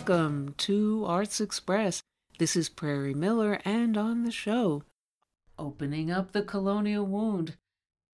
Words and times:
Welcome 0.00 0.54
to 0.56 1.04
Arts 1.06 1.42
Express. 1.42 2.02
This 2.38 2.56
is 2.56 2.70
Prairie 2.70 3.12
Miller, 3.12 3.60
and 3.66 3.98
on 3.98 4.22
the 4.22 4.30
show, 4.30 4.82
opening 5.58 6.10
up 6.10 6.32
the 6.32 6.40
colonial 6.40 7.04
wound. 7.04 7.58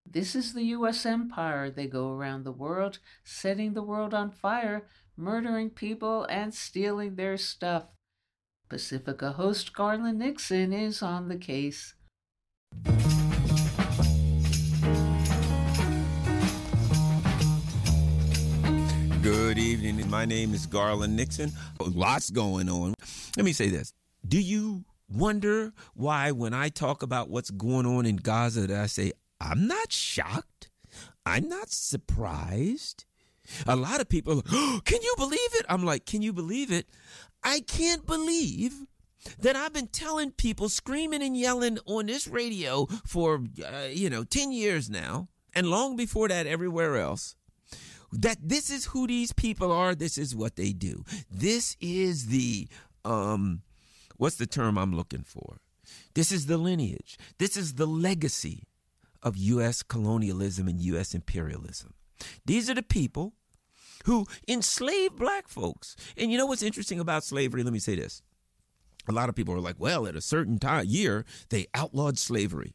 This 0.05 0.35
is 0.35 0.53
the 0.53 0.65
U.S. 0.65 1.07
empire. 1.07 1.71
They 1.71 1.87
go 1.87 2.11
around 2.11 2.43
the 2.43 2.51
world, 2.51 2.99
setting 3.23 3.75
the 3.75 3.85
world 3.85 4.15
on 4.15 4.33
fire, 4.33 4.89
murdering 5.17 5.71
people, 5.71 6.25
and 6.25 6.53
stealing 6.53 7.15
their 7.15 7.37
stuff. 7.37 7.85
Pacifica 8.69 9.33
host 9.33 9.73
Garland 9.73 10.19
Nixon 10.19 10.73
is 10.73 11.03
on 11.03 11.29
the 11.29 11.39
case. 11.39 11.95
Good 19.27 19.59
evening. 19.59 20.09
My 20.09 20.25
name 20.25 20.55
is 20.55 20.67
Garland 20.67 21.17
Nixon. 21.17 21.51
Lots 21.81 22.31
going 22.31 22.69
on. 22.69 22.95
Let 23.37 23.45
me 23.45 23.53
say 23.53 23.69
this. 23.69 23.93
Do 24.25 24.41
you 24.41 24.85
wonder 25.09 25.73
why 25.95 26.31
when 26.31 26.55
I 26.55 26.69
talk 26.69 27.03
about 27.03 27.29
what's 27.29 27.51
going 27.51 27.87
on 27.87 28.07
in 28.07 28.19
Gaza 28.19 28.69
that 28.69 28.81
I 28.81 28.87
say 28.87 29.11
I'm 29.41 29.67
not 29.67 29.91
shocked? 29.91 30.71
I'm 31.27 31.49
not 31.49 31.71
surprised. 31.71 33.05
A 33.67 33.75
lot 33.75 34.01
of 34.01 34.09
people, 34.09 34.45
oh, 34.53 34.81
can 34.85 35.03
you 35.03 35.15
believe 35.19 35.55
it? 35.55 35.67
I'm 35.69 35.85
like, 35.85 36.07
can 36.07 36.23
you 36.23 36.33
believe 36.33 36.71
it? 36.71 36.87
I 37.43 37.59
can't 37.67 38.07
believe 38.07 38.85
that 39.41 39.57
I've 39.57 39.73
been 39.73 39.89
telling 39.89 40.31
people, 40.31 40.69
screaming 40.69 41.25
and 41.25 41.37
yelling 41.37 41.81
on 41.85 42.07
this 42.07 42.29
radio 42.29 42.87
for, 43.05 43.43
uh, 43.61 43.89
you 43.91 44.09
know, 44.09 44.23
10 44.23 44.53
years 44.53 44.89
now, 44.89 45.27
and 45.53 45.67
long 45.67 45.97
before 45.97 46.29
that, 46.29 46.47
everywhere 46.47 46.97
else, 46.97 47.35
that 48.13 48.39
this 48.43 48.71
is 48.71 48.87
who 48.87 49.07
these 49.07 49.33
people 49.33 49.73
are. 49.73 49.95
This 49.95 50.19
is 50.19 50.35
what 50.35 50.57
they 50.57 50.73
do. 50.73 51.05
This 51.31 51.77
is 51.81 52.27
the, 52.27 52.69
um, 53.05 53.63
what's 54.17 54.37
the 54.37 54.47
term 54.47 54.79
I'm 54.79 54.95
looking 54.95 55.23
for? 55.23 55.59
This 56.15 56.33
is 56.33 56.47
the 56.47 56.59
lineage. 56.59 57.19
This 57.39 57.57
is 57.57 57.75
the 57.75 57.87
legacy 57.87 58.65
of 59.23 59.37
U.S. 59.37 59.83
colonialism 59.83 60.69
and 60.69 60.81
U.S. 60.81 61.15
imperialism. 61.15 61.95
These 62.45 62.71
are 62.71 62.75
the 62.75 62.83
people 62.83 63.35
who 64.05 64.27
enslaved 64.49 65.17
black 65.17 65.49
folks. 65.49 65.97
And 66.17 66.31
you 66.31 66.39
know 66.39 66.47
what's 66.47 66.63
interesting 66.63 67.01
about 67.01 67.25
slavery? 67.25 67.63
Let 67.63 67.73
me 67.73 67.79
say 67.79 67.97
this. 67.97 68.23
A 69.09 69.13
lot 69.13 69.29
of 69.29 69.35
people 69.35 69.55
are 69.55 69.61
like, 69.61 69.77
well, 69.79 70.07
at 70.07 70.17
a 70.17 70.21
certain 70.21 70.59
time, 70.59 70.87
year, 70.87 71.25
they 71.51 71.67
outlawed 71.75 72.19
slavery. 72.19 72.75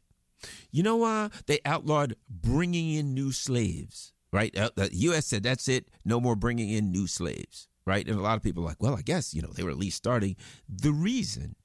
You 0.72 0.84
know 0.84 0.98
why? 0.98 1.30
They 1.46 1.60
outlawed 1.66 2.16
bringing 2.30 2.92
in 2.92 3.14
new 3.14 3.32
slaves 3.32 4.14
right? 4.32 4.56
Uh, 4.58 4.70
the 4.76 4.90
U.S. 4.94 5.28
said 5.28 5.44
that's 5.44 5.68
it, 5.68 5.90
no 6.06 6.20
more 6.20 6.36
bringing 6.36 6.70
in 6.70 6.92
new 6.92 7.08
slaves, 7.08 7.68
right? 7.86 8.08
And 8.08 8.18
a 8.18 8.22
lot 8.22 8.38
of 8.38 8.44
people 8.44 8.64
are 8.64 8.68
like, 8.68 8.82
well, 8.82 8.96
I 8.96 9.02
guess 9.02 9.34
you 9.34 9.42
know 9.42 9.52
they 9.54 9.64
were 9.64 9.72
at 9.72 9.78
least 9.78 9.98
starting. 9.98 10.36
The 10.70 10.92
reason 10.92 11.56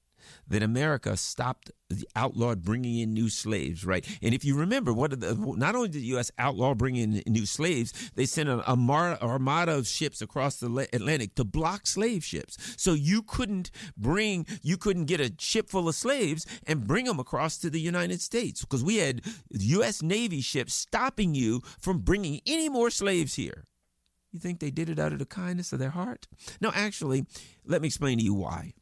that 0.48 0.62
America 0.62 1.16
stopped 1.16 1.70
the 1.88 2.06
outlawed 2.16 2.62
bringing 2.62 2.98
in 2.98 3.14
new 3.14 3.28
slaves, 3.28 3.84
right? 3.84 4.06
And 4.22 4.34
if 4.34 4.44
you 4.44 4.56
remember, 4.56 4.92
what 4.92 5.20
the, 5.20 5.34
not 5.56 5.74
only 5.74 5.88
did 5.88 6.02
the 6.02 6.06
U.S. 6.06 6.30
outlaw 6.38 6.74
bringing 6.74 7.22
in 7.24 7.32
new 7.32 7.46
slaves, 7.46 8.10
they 8.14 8.26
sent 8.26 8.48
an 8.48 8.60
armada 8.60 9.76
of 9.76 9.86
ships 9.86 10.20
across 10.20 10.56
the 10.56 10.88
Atlantic 10.92 11.34
to 11.36 11.44
block 11.44 11.86
slave 11.86 12.24
ships. 12.24 12.74
So 12.76 12.94
you 12.94 13.22
couldn't 13.22 13.70
bring, 13.96 14.46
you 14.62 14.76
couldn't 14.76 15.04
get 15.04 15.20
a 15.20 15.32
ship 15.38 15.70
full 15.70 15.88
of 15.88 15.94
slaves 15.94 16.46
and 16.66 16.86
bring 16.86 17.04
them 17.04 17.20
across 17.20 17.58
to 17.58 17.70
the 17.70 17.80
United 17.80 18.20
States 18.20 18.62
because 18.62 18.82
we 18.82 18.96
had 18.96 19.22
U.S. 19.50 20.02
Navy 20.02 20.40
ships 20.40 20.74
stopping 20.74 21.34
you 21.34 21.62
from 21.78 22.00
bringing 22.00 22.40
any 22.46 22.68
more 22.68 22.90
slaves 22.90 23.34
here. 23.34 23.64
You 24.32 24.40
think 24.40 24.60
they 24.60 24.70
did 24.70 24.90
it 24.90 24.98
out 24.98 25.12
of 25.12 25.18
the 25.18 25.24
kindness 25.24 25.72
of 25.72 25.78
their 25.78 25.90
heart? 25.90 26.26
No, 26.60 26.70
actually, 26.74 27.24
let 27.64 27.80
me 27.80 27.86
explain 27.86 28.18
to 28.18 28.24
you 28.24 28.34
why. 28.34 28.74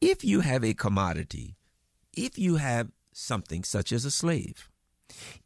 If 0.00 0.24
you 0.24 0.40
have 0.40 0.64
a 0.64 0.74
commodity, 0.74 1.56
if 2.16 2.38
you 2.38 2.56
have 2.56 2.90
something 3.12 3.64
such 3.64 3.92
as 3.92 4.04
a 4.04 4.10
slave, 4.10 4.70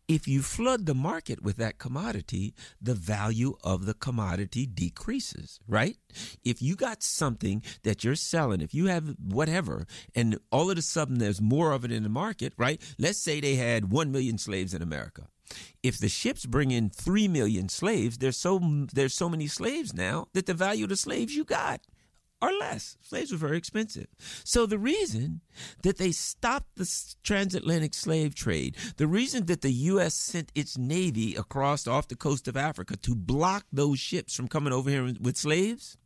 if 0.06 0.28
you 0.28 0.43
flood 0.43 0.84
the 0.84 0.94
market 0.94 1.43
with 1.43 1.56
that 1.56 1.78
commodity, 1.78 2.55
the 2.81 2.94
value 2.94 3.56
of 3.65 3.87
the 3.87 3.94
commodity 3.94 4.66
decreases, 4.66 5.60
right? 5.66 5.97
If 6.44 6.60
you 6.60 6.77
got 6.77 7.03
something 7.03 7.62
that 7.82 8.05
you're 8.05 8.15
selling, 8.15 8.60
if 8.60 8.75
you 8.75 8.87
have 8.87 9.16
whatever, 9.19 9.87
and 10.15 10.38
all 10.53 10.71
of 10.71 10.76
a 10.76 10.82
sudden 10.82 11.19
there's 11.19 11.41
more 11.41 11.72
of 11.72 11.84
it 11.84 11.93
in 11.93 12.03
the 12.03 12.09
market, 12.09 12.53
right? 12.59 12.81
Let's 12.99 13.19
say 13.19 13.41
they 13.41 13.55
had 13.55 13.91
1 13.91 14.12
million 14.12 14.37
slaves 14.37 14.75
in 14.75 14.82
America. 14.82 15.28
If 15.82 15.99
the 15.99 16.09
ships 16.09 16.47
bring 16.47 16.71
in 16.71 16.91
3 16.91 17.28
million 17.28 17.69
slaves, 17.69 18.19
there's 18.19 18.37
so 18.37 18.61
there's 18.93 19.15
so 19.15 19.28
many 19.28 19.47
slaves 19.47 19.94
now 19.94 20.26
that 20.32 20.47
the 20.47 20.55
value 20.55 20.84
of 20.84 20.91
the 20.91 20.97
slaves 20.97 21.34
you 21.34 21.44
got 21.44 21.81
or 22.49 22.53
less. 22.59 22.97
Slaves 23.03 23.32
were 23.32 23.38
very 23.38 23.56
expensive. 23.56 24.06
So 24.44 24.66
the 24.66 24.78
reason 24.78 25.41
that 25.82 25.99
they 25.99 26.12
stopped 26.12 26.77
the 26.77 27.15
transatlantic 27.22 27.94
slave 27.94 28.34
trade, 28.34 28.77
the 28.97 29.06
reason 29.06 29.47
that 29.47 29.62
the 29.62 29.72
U.S. 29.72 30.15
sent 30.15 30.53
its 30.55 30.77
navy 30.77 31.34
across 31.34 31.87
off 31.87 32.09
the 32.09 32.16
coast 32.16 32.49
of 32.49 32.56
Africa 32.56 32.97
to 32.99 33.15
block 33.15 33.65
those 33.72 33.99
ships 33.99 34.34
from 34.34 34.49
coming 34.49 34.72
over 34.72 34.91
here 34.91 35.12
with 35.21 35.37
slaves, 35.37 35.97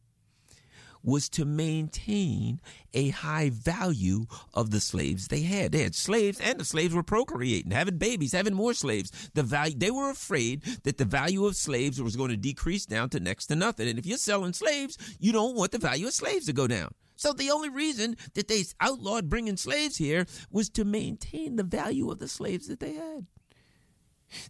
was 1.02 1.28
to 1.30 1.44
maintain 1.44 2.60
a 2.94 3.10
high 3.10 3.50
value 3.50 4.26
of 4.54 4.70
the 4.70 4.80
slaves 4.80 5.28
they 5.28 5.42
had. 5.42 5.72
They 5.72 5.82
had 5.82 5.94
slaves, 5.94 6.40
and 6.40 6.58
the 6.58 6.64
slaves 6.64 6.94
were 6.94 7.02
procreating, 7.02 7.70
having 7.70 7.98
babies, 7.98 8.32
having 8.32 8.54
more 8.54 8.74
slaves. 8.74 9.30
The 9.34 9.42
value 9.42 9.76
they 9.76 9.90
were 9.90 10.10
afraid 10.10 10.62
that 10.84 10.98
the 10.98 11.04
value 11.04 11.46
of 11.46 11.56
slaves 11.56 12.02
was 12.02 12.16
going 12.16 12.30
to 12.30 12.36
decrease 12.36 12.86
down 12.86 13.10
to 13.10 13.20
next 13.20 13.46
to 13.46 13.56
nothing. 13.56 13.88
And 13.88 13.98
if 13.98 14.06
you're 14.06 14.18
selling 14.18 14.52
slaves, 14.52 14.98
you 15.18 15.32
don't 15.32 15.56
want 15.56 15.72
the 15.72 15.78
value 15.78 16.06
of 16.06 16.14
slaves 16.14 16.46
to 16.46 16.52
go 16.52 16.66
down. 16.66 16.92
So 17.16 17.32
the 17.32 17.50
only 17.50 17.68
reason 17.68 18.16
that 18.34 18.46
they 18.46 18.64
outlawed 18.80 19.28
bringing 19.28 19.56
slaves 19.56 19.96
here 19.96 20.26
was 20.50 20.68
to 20.70 20.84
maintain 20.84 21.56
the 21.56 21.64
value 21.64 22.10
of 22.10 22.20
the 22.20 22.28
slaves 22.28 22.68
that 22.68 22.78
they 22.78 22.92
had. 22.92 23.26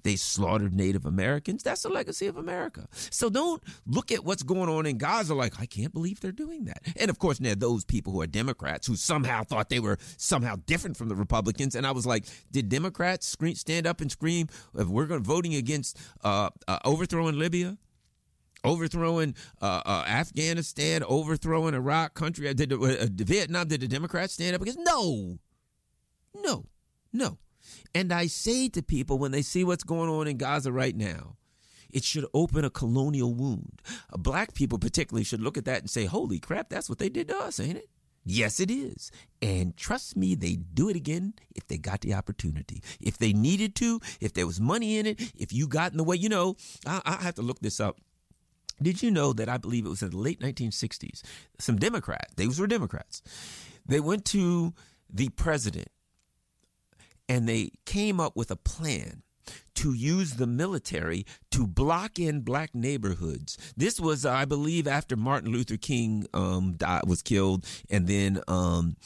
They 0.03 0.17
slaughtered 0.17 0.75
Native 0.75 1.07
Americans. 1.07 1.63
That's 1.63 1.83
the 1.83 1.89
legacy 1.89 2.27
of 2.27 2.37
America. 2.37 2.89
So 2.93 3.31
don't 3.31 3.63
look 3.87 4.13
at 4.13 4.25
what's 4.25 4.43
going 4.43 4.69
on 4.69 4.87
in 4.87 4.99
Gaza 4.99 5.35
like, 5.35 5.61
I 5.61 5.67
can't 5.67 5.93
believe 5.93 6.21
they're 6.21 6.33
doing 6.33 6.65
that. 6.65 6.83
And 6.97 7.11
of 7.11 7.19
course, 7.19 7.39
there 7.39 7.53
are 7.53 7.57
those 7.57 7.85
people 7.85 8.13
who 8.13 8.21
are 8.21 8.27
Democrats 8.27 8.87
who 8.87 8.97
somehow 8.97 9.45
thought 9.45 9.69
they 9.69 9.81
were 9.81 9.99
somehow 10.17 10.57
different 10.67 10.97
from 10.97 11.09
the 11.09 11.15
Republicans. 11.15 11.75
And 11.75 11.87
I 11.87 11.93
was 11.93 12.07
like, 12.07 12.25
did 12.51 12.69
Democrats 12.69 13.27
scream, 13.27 13.55
stand 13.55 13.87
up 13.87 14.01
and 14.01 14.11
scream 14.11 14.49
if 14.75 14.89
we're 14.89 15.07
going 15.07 15.23
voting 15.23 15.55
against 15.55 15.99
uh, 16.25 16.51
uh, 16.67 16.79
overthrowing 16.85 17.39
Libya? 17.39 17.79
Overthrowing 18.65 19.37
uh, 19.63 19.83
uh, 19.87 20.05
Afghanistan, 20.09 21.05
overthrowing 21.05 21.75
Iraq 21.75 22.15
country, 22.15 22.53
did 22.55 22.73
uh, 22.73 23.07
Vietnam? 23.09 23.69
Did 23.69 23.83
the 23.83 23.89
Democrats 23.89 24.35
stand 24.35 24.57
up 24.57 24.63
against? 24.63 24.81
No, 24.83 25.39
no, 26.35 26.65
no. 27.13 27.39
And 27.95 28.13
I 28.13 28.27
say 28.27 28.69
to 28.71 28.83
people 28.83 29.19
when 29.19 29.33
they 29.33 29.43
see 29.43 29.65
what's 29.65 29.85
going 29.85 30.11
on 30.11 30.27
in 30.27 30.37
Gaza 30.37 30.73
right 30.73 30.97
now, 30.97 31.37
it 31.91 32.05
should 32.05 32.27
open 32.35 32.65
a 32.65 32.71
colonial 32.71 33.33
wound. 33.35 33.81
Uh, 34.13 34.19
black 34.19 34.55
people, 34.55 34.79
particularly, 34.79 35.25
should 35.25 35.41
look 35.41 35.57
at 35.57 35.65
that 35.65 35.81
and 35.81 35.91
say, 35.91 36.05
Holy 36.05 36.39
crap, 36.39 36.69
that's 36.69 36.89
what 36.89 36.99
they 36.99 37.09
did 37.09 37.29
to 37.29 37.37
us, 37.37 37.59
ain't 37.61 37.79
it? 37.79 37.89
Yes, 38.25 38.61
it 38.61 38.71
is. 38.71 39.11
And 39.41 39.75
trust 39.77 40.17
me, 40.17 40.35
they'd 40.35 40.75
do 40.75 40.91
it 40.91 40.97
again 40.97 41.33
if 41.57 41.67
they 41.67 41.79
got 41.79 42.03
the 42.03 42.13
opportunity. 42.13 42.83
If 43.01 43.17
they 43.17 43.33
needed 43.33 43.75
to, 43.77 44.01
if 44.21 44.35
there 44.35 44.47
was 44.47 44.61
money 44.61 44.99
in 44.99 45.07
it, 45.07 45.33
if 45.35 45.51
you 45.51 45.67
got 45.67 45.93
in 45.93 45.99
the 45.99 46.05
way. 46.05 46.17
You 46.17 46.29
know, 46.29 46.57
I, 46.87 47.01
I 47.07 47.13
have 47.23 47.37
to 47.37 47.43
look 47.43 47.61
this 47.61 47.81
up. 47.81 48.01
Did 48.83 49.03
you 49.03 49.11
know 49.11 49.33
that 49.33 49.49
I 49.49 49.57
believe 49.57 49.87
it 49.87 49.89
was 49.89 50.03
in 50.03 50.11
the 50.11 50.19
late 50.19 50.41
1960s, 50.41 51.23
some 51.59 51.79
Democrats, 51.79 52.35
these 52.37 52.61
were 52.61 52.67
Democrats, 52.67 53.23
they 53.87 53.99
went 53.99 54.25
to 54.27 54.75
the 55.11 55.31
president 55.31 55.89
and 57.29 57.49
they 57.49 57.71
came 57.85 58.21
up 58.21 58.37
with 58.37 58.51
a 58.51 58.57
plan 58.57 59.23
to 59.75 59.93
use 59.93 60.35
the 60.35 60.47
military 60.47 61.25
to 61.51 61.67
block 61.67 62.19
in 62.19 62.41
black 62.41 62.75
neighborhoods. 62.75 63.57
This 63.77 64.01
was, 64.01 64.27
I 64.27 64.45
believe, 64.45 64.87
after 64.87 65.17
Martin 65.17 65.53
Luther 65.53 65.77
King 65.77 66.27
um, 66.35 66.75
died, 66.77 67.03
was 67.07 67.23
killed, 67.23 67.65
and 67.89 68.07
then 68.07 68.43
um, 68.49 68.97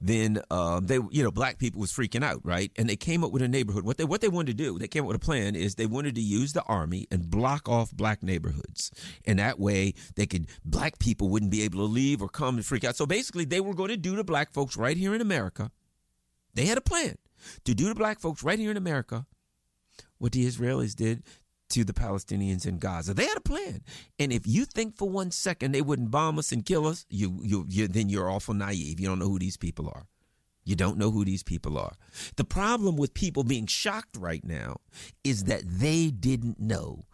then 0.00 0.40
uh, 0.50 0.80
they, 0.82 0.98
you 1.10 1.22
know, 1.22 1.30
black 1.30 1.58
people 1.58 1.80
was 1.80 1.92
freaking 1.92 2.24
out, 2.24 2.40
right? 2.44 2.70
And 2.76 2.88
they 2.88 2.96
came 2.96 3.22
up 3.22 3.32
with 3.32 3.42
a 3.42 3.48
neighborhood. 3.48 3.84
What 3.84 3.98
they 3.98 4.04
what 4.04 4.20
they 4.20 4.28
wanted 4.28 4.56
to 4.56 4.64
do, 4.64 4.78
they 4.78 4.88
came 4.88 5.02
up 5.02 5.08
with 5.08 5.16
a 5.16 5.20
plan, 5.20 5.56
is 5.56 5.74
they 5.74 5.86
wanted 5.86 6.14
to 6.14 6.22
use 6.22 6.52
the 6.52 6.62
army 6.62 7.06
and 7.10 7.30
block 7.30 7.68
off 7.68 7.92
black 7.92 8.22
neighborhoods, 8.22 8.90
and 9.24 9.38
that 9.38 9.58
way 9.58 9.94
they 10.14 10.26
could 10.26 10.46
black 10.64 10.98
people 10.98 11.28
wouldn't 11.28 11.50
be 11.50 11.62
able 11.62 11.80
to 11.80 11.84
leave 11.84 12.22
or 12.22 12.28
come 12.28 12.56
and 12.56 12.64
freak 12.64 12.84
out. 12.84 12.96
So 12.96 13.06
basically, 13.06 13.44
they 13.44 13.60
were 13.60 13.74
going 13.74 13.90
to 13.90 13.96
do 13.96 14.16
to 14.16 14.24
black 14.24 14.52
folks 14.52 14.76
right 14.76 14.96
here 14.96 15.14
in 15.14 15.20
America. 15.20 15.70
They 16.54 16.66
had 16.66 16.78
a 16.78 16.82
plan 16.82 17.16
to 17.64 17.74
do 17.74 17.88
to 17.88 17.94
black 17.94 18.20
folks 18.20 18.42
right 18.42 18.58
here 18.58 18.70
in 18.70 18.76
America 18.76 19.26
what 20.18 20.32
the 20.32 20.46
Israelis 20.46 20.94
did 20.94 21.22
to 21.70 21.84
the 21.84 21.92
Palestinians 21.92 22.66
in 22.66 22.78
Gaza. 22.78 23.14
They 23.14 23.26
had 23.26 23.38
a 23.38 23.40
plan. 23.40 23.82
And 24.18 24.32
if 24.32 24.46
you 24.46 24.66
think 24.66 24.96
for 24.96 25.08
one 25.08 25.30
second 25.30 25.72
they 25.72 25.80
wouldn't 25.80 26.10
bomb 26.10 26.38
us 26.38 26.52
and 26.52 26.64
kill 26.64 26.86
us, 26.86 27.06
you, 27.08 27.40
you, 27.42 27.64
you 27.68 27.88
then 27.88 28.08
you're 28.08 28.30
awful 28.30 28.54
naive. 28.54 29.00
You 29.00 29.08
don't 29.08 29.18
know 29.18 29.28
who 29.28 29.38
these 29.38 29.56
people 29.56 29.88
are. 29.88 30.06
You 30.64 30.76
don't 30.76 30.98
know 30.98 31.10
who 31.10 31.24
these 31.24 31.42
people 31.42 31.76
are. 31.78 31.94
The 32.36 32.44
problem 32.44 32.96
with 32.96 33.14
people 33.14 33.42
being 33.42 33.66
shocked 33.66 34.16
right 34.16 34.44
now 34.44 34.76
is 35.24 35.44
that 35.44 35.62
they 35.64 36.10
didn't 36.10 36.60
know 36.60 37.06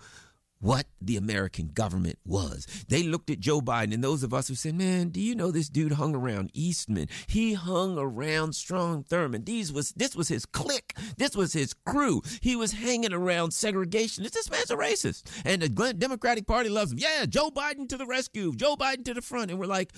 what 0.61 0.87
the 1.01 1.17
American 1.17 1.69
government 1.69 2.19
was. 2.25 2.67
They 2.89 3.03
looked 3.03 3.31
at 3.31 3.41
Joe 3.41 3.61
Biden 3.61 3.95
and 3.95 4.03
those 4.03 4.23
of 4.23 4.35
us 4.35 4.49
who 4.49 4.55
said, 4.55 4.75
man, 4.75 5.11
do 5.11 5.21
you 5.21 5.35
know 5.35 5.51
this 5.51 5.69
dude 5.69 5.93
hung 5.93 6.15
around 6.15 6.51
Eastland? 6.55 7.11
He 7.27 7.55
hung 7.55 7.99
around 7.99 8.55
Strom 8.55 9.05
Thurmond. 9.05 9.47
These 9.47 9.73
was, 9.73 9.93
this 9.93 10.17
was 10.17 10.29
his 10.29 10.47
clique. 10.47 10.97
This 11.17 11.37
was 11.37 11.53
his 11.53 11.75
crew. 11.75 12.23
He 12.41 12.57
was 12.57 12.73
hanging 12.73 13.13
around 13.13 13.51
segregationists. 13.51 14.33
This 14.33 14.51
man's 14.51 14.71
a 14.71 14.77
racist. 14.77 15.25
And 15.45 15.63
the 15.63 15.95
Democratic 15.95 16.47
Party 16.47 16.69
loves 16.69 16.93
him. 16.93 16.99
Yeah, 16.99 17.27
Joe 17.27 17.51
Biden 17.51 17.89
to 17.89 17.97
the 17.97 18.07
rescue. 18.07 18.55
Joe 18.55 18.77
Biden 18.77 19.05
to 19.05 19.15
the 19.15 19.23
front. 19.23 19.51
And 19.51 19.61
we're 19.61 19.67
like, 19.67 19.93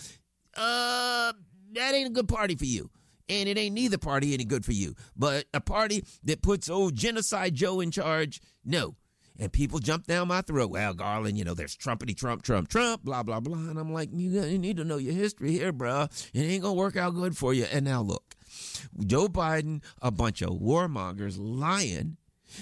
uh, 0.57 1.33
that 1.73 1.95
ain't 1.95 2.09
a 2.09 2.13
good 2.13 2.29
party 2.29 2.57
for 2.57 2.65
you 2.65 2.91
and 3.29 3.49
it 3.49 3.57
ain't 3.57 3.77
neither 3.77 3.97
party 3.97 4.35
any 4.35 4.45
good 4.45 4.65
for 4.65 4.73
you. 4.73 4.97
But 5.17 5.47
a 5.55 5.61
party 5.61 6.05
that 6.25 6.43
puts 6.43 6.69
old 6.69 6.97
genocide 6.97 7.55
Joe 7.55 7.79
in 7.79 7.93
charge, 7.93 8.41
no 8.65 8.97
and 9.41 9.51
people 9.51 9.79
jump 9.79 10.07
down 10.07 10.29
my 10.29 10.43
throat. 10.43 10.71
Well, 10.71 10.93
Garland, 10.95 11.39
you 11.39 11.45
know, 11.45 11.55
there's 11.55 11.77
Trumpity 11.77 12.17
Trump, 12.17 12.43
Trump, 12.43 12.69
Trump, 12.69 13.03
blah, 13.03 13.23
blah, 13.23 13.41
blah. 13.41 13.57
And 13.57 13.79
I'm 13.79 13.93
like, 13.93 14.11
you, 14.13 14.31
you 14.43 14.59
need 14.59 14.77
to 14.77 14.85
know 14.85 14.99
your 14.99 15.15
history 15.15 15.51
here, 15.53 15.73
bruh. 15.73 16.05
It 16.35 16.41
ain't 16.41 16.63
going 16.63 16.77
to 16.77 16.79
work 16.79 16.97
out 16.97 17.15
good 17.15 17.37
for 17.37 17.55
you. 17.55 17.65
And 17.65 17.87
now 17.87 18.03
look, 18.03 18.37
Joe 19.07 19.29
Biden, 19.29 19.83
a 20.03 20.11
bunch 20.11 20.43
of 20.43 20.51
warmongers 20.51 21.37
lying 21.41 22.19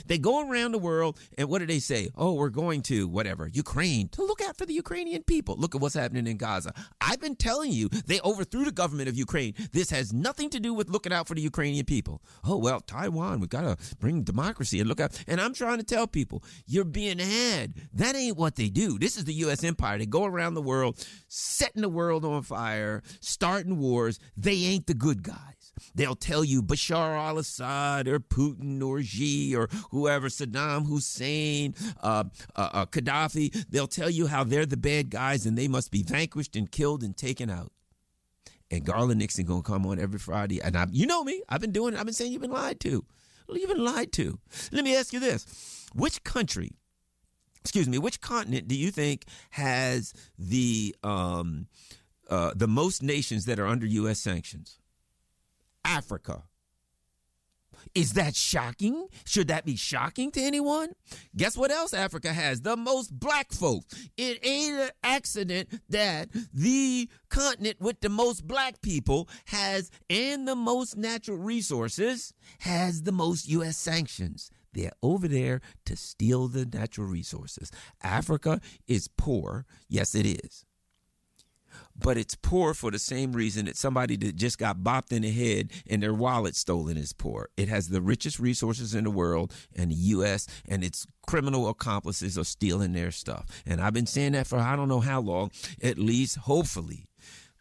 they 0.06 0.18
go 0.18 0.48
around 0.48 0.72
the 0.72 0.78
world 0.78 1.18
and 1.36 1.48
what 1.48 1.58
do 1.58 1.66
they 1.66 1.78
say? 1.78 2.08
Oh, 2.16 2.34
we're 2.34 2.48
going 2.48 2.82
to 2.82 3.08
whatever, 3.08 3.48
Ukraine 3.48 4.08
to 4.08 4.22
look 4.22 4.40
out 4.42 4.56
for 4.56 4.66
the 4.66 4.74
Ukrainian 4.74 5.22
people. 5.22 5.56
Look 5.56 5.74
at 5.74 5.80
what's 5.80 5.94
happening 5.94 6.26
in 6.26 6.36
Gaza. 6.36 6.72
I've 7.00 7.20
been 7.20 7.36
telling 7.36 7.72
you, 7.72 7.88
they 7.88 8.20
overthrew 8.20 8.64
the 8.64 8.72
government 8.72 9.08
of 9.08 9.16
Ukraine. 9.16 9.54
This 9.72 9.90
has 9.90 10.12
nothing 10.12 10.50
to 10.50 10.60
do 10.60 10.74
with 10.74 10.88
looking 10.88 11.12
out 11.12 11.28
for 11.28 11.34
the 11.34 11.40
Ukrainian 11.40 11.84
people. 11.84 12.22
Oh, 12.44 12.56
well, 12.56 12.80
Taiwan, 12.80 13.40
we've 13.40 13.48
got 13.48 13.62
to 13.62 13.96
bring 13.96 14.22
democracy 14.22 14.80
and 14.80 14.88
look 14.88 15.00
out. 15.00 15.22
And 15.26 15.40
I'm 15.40 15.54
trying 15.54 15.78
to 15.78 15.84
tell 15.84 16.06
people, 16.06 16.42
you're 16.66 16.84
being 16.84 17.18
had. 17.18 17.74
That 17.92 18.16
ain't 18.16 18.36
what 18.36 18.56
they 18.56 18.68
do. 18.68 18.98
This 18.98 19.16
is 19.16 19.24
the 19.24 19.34
U.S. 19.34 19.64
empire. 19.64 19.98
They 19.98 20.06
go 20.06 20.24
around 20.24 20.54
the 20.54 20.62
world, 20.62 21.04
setting 21.28 21.82
the 21.82 21.88
world 21.88 22.24
on 22.24 22.42
fire, 22.42 23.02
starting 23.20 23.78
wars. 23.78 24.18
They 24.36 24.56
ain't 24.64 24.86
the 24.86 24.94
good 24.94 25.22
guys. 25.22 25.57
They'll 25.94 26.14
tell 26.14 26.44
you 26.44 26.62
Bashar 26.62 27.16
al 27.16 27.38
Assad 27.38 28.08
or 28.08 28.20
Putin 28.20 28.82
or 28.82 29.02
Xi 29.02 29.54
or 29.54 29.68
whoever, 29.90 30.28
Saddam 30.28 30.86
Hussein, 30.86 31.74
uh, 32.02 32.24
uh, 32.56 32.68
uh, 32.72 32.86
Gaddafi. 32.86 33.66
They'll 33.70 33.86
tell 33.86 34.10
you 34.10 34.26
how 34.26 34.44
they're 34.44 34.66
the 34.66 34.76
bad 34.76 35.10
guys 35.10 35.46
and 35.46 35.56
they 35.56 35.68
must 35.68 35.90
be 35.90 36.02
vanquished 36.02 36.56
and 36.56 36.70
killed 36.70 37.02
and 37.02 37.16
taken 37.16 37.50
out. 37.50 37.72
And 38.70 38.84
Garland 38.84 39.18
Nixon 39.20 39.46
gonna 39.46 39.62
come 39.62 39.86
on 39.86 39.98
every 39.98 40.18
Friday. 40.18 40.60
And 40.60 40.76
I, 40.76 40.86
you 40.90 41.06
know 41.06 41.24
me, 41.24 41.42
I've 41.48 41.60
been 41.60 41.72
doing 41.72 41.94
it. 41.94 42.00
I've 42.00 42.04
been 42.04 42.14
saying 42.14 42.32
you've 42.32 42.42
been 42.42 42.50
lied 42.50 42.80
to. 42.80 43.04
You've 43.50 43.70
been 43.70 43.84
lied 43.84 44.12
to. 44.12 44.38
Let 44.72 44.84
me 44.84 44.94
ask 44.94 45.12
you 45.12 45.20
this: 45.20 45.86
Which 45.94 46.22
country, 46.22 46.72
excuse 47.60 47.88
me, 47.88 47.98
which 47.98 48.20
continent 48.20 48.68
do 48.68 48.76
you 48.76 48.90
think 48.90 49.24
has 49.50 50.12
the 50.38 50.94
um, 51.02 51.66
uh, 52.28 52.52
the 52.54 52.68
most 52.68 53.02
nations 53.02 53.46
that 53.46 53.58
are 53.58 53.66
under 53.66 53.86
U.S. 53.86 54.20
sanctions? 54.20 54.78
Africa. 55.88 56.42
Is 57.94 58.12
that 58.12 58.36
shocking? 58.36 59.06
Should 59.24 59.48
that 59.48 59.64
be 59.64 59.76
shocking 59.76 60.30
to 60.32 60.40
anyone? 60.40 60.90
Guess 61.36 61.56
what 61.56 61.70
else 61.70 61.94
Africa 61.94 62.32
has? 62.32 62.60
The 62.60 62.76
most 62.76 63.18
black 63.18 63.52
folks. 63.52 64.08
It 64.16 64.38
ain't 64.42 64.78
an 64.78 64.90
accident 65.02 65.68
that 65.88 66.28
the 66.52 67.08
continent 67.30 67.80
with 67.80 68.00
the 68.00 68.10
most 68.10 68.46
black 68.46 68.82
people 68.82 69.28
has 69.46 69.90
and 70.10 70.46
the 70.46 70.56
most 70.56 70.96
natural 70.96 71.38
resources 71.38 72.34
has 72.60 73.02
the 73.02 73.12
most 73.12 73.48
U.S. 73.48 73.78
sanctions. 73.78 74.50
They're 74.74 74.92
over 75.02 75.26
there 75.26 75.60
to 75.86 75.96
steal 75.96 76.48
the 76.48 76.66
natural 76.66 77.06
resources. 77.06 77.70
Africa 78.02 78.60
is 78.86 79.08
poor. 79.08 79.64
Yes, 79.88 80.14
it 80.14 80.26
is 80.26 80.66
but 81.98 82.16
it's 82.16 82.34
poor 82.34 82.74
for 82.74 82.90
the 82.90 82.98
same 82.98 83.32
reason 83.32 83.66
that 83.66 83.76
somebody 83.76 84.16
that 84.16 84.36
just 84.36 84.58
got 84.58 84.78
bopped 84.78 85.12
in 85.12 85.22
the 85.22 85.30
head 85.30 85.70
and 85.88 86.02
their 86.02 86.14
wallet 86.14 86.54
stolen 86.54 86.96
is 86.96 87.12
poor. 87.12 87.48
It 87.56 87.68
has 87.68 87.88
the 87.88 88.00
richest 88.00 88.38
resources 88.38 88.94
in 88.94 89.04
the 89.04 89.10
world 89.10 89.52
and 89.74 89.90
the 89.90 89.96
U.S. 89.96 90.46
and 90.68 90.84
its 90.84 91.06
criminal 91.26 91.68
accomplices 91.68 92.38
are 92.38 92.44
stealing 92.44 92.92
their 92.92 93.10
stuff. 93.10 93.46
And 93.66 93.80
I've 93.80 93.92
been 93.92 94.06
saying 94.06 94.32
that 94.32 94.46
for 94.46 94.58
I 94.58 94.76
don't 94.76 94.88
know 94.88 95.00
how 95.00 95.20
long, 95.20 95.50
at 95.82 95.98
least 95.98 96.36
hopefully 96.36 97.07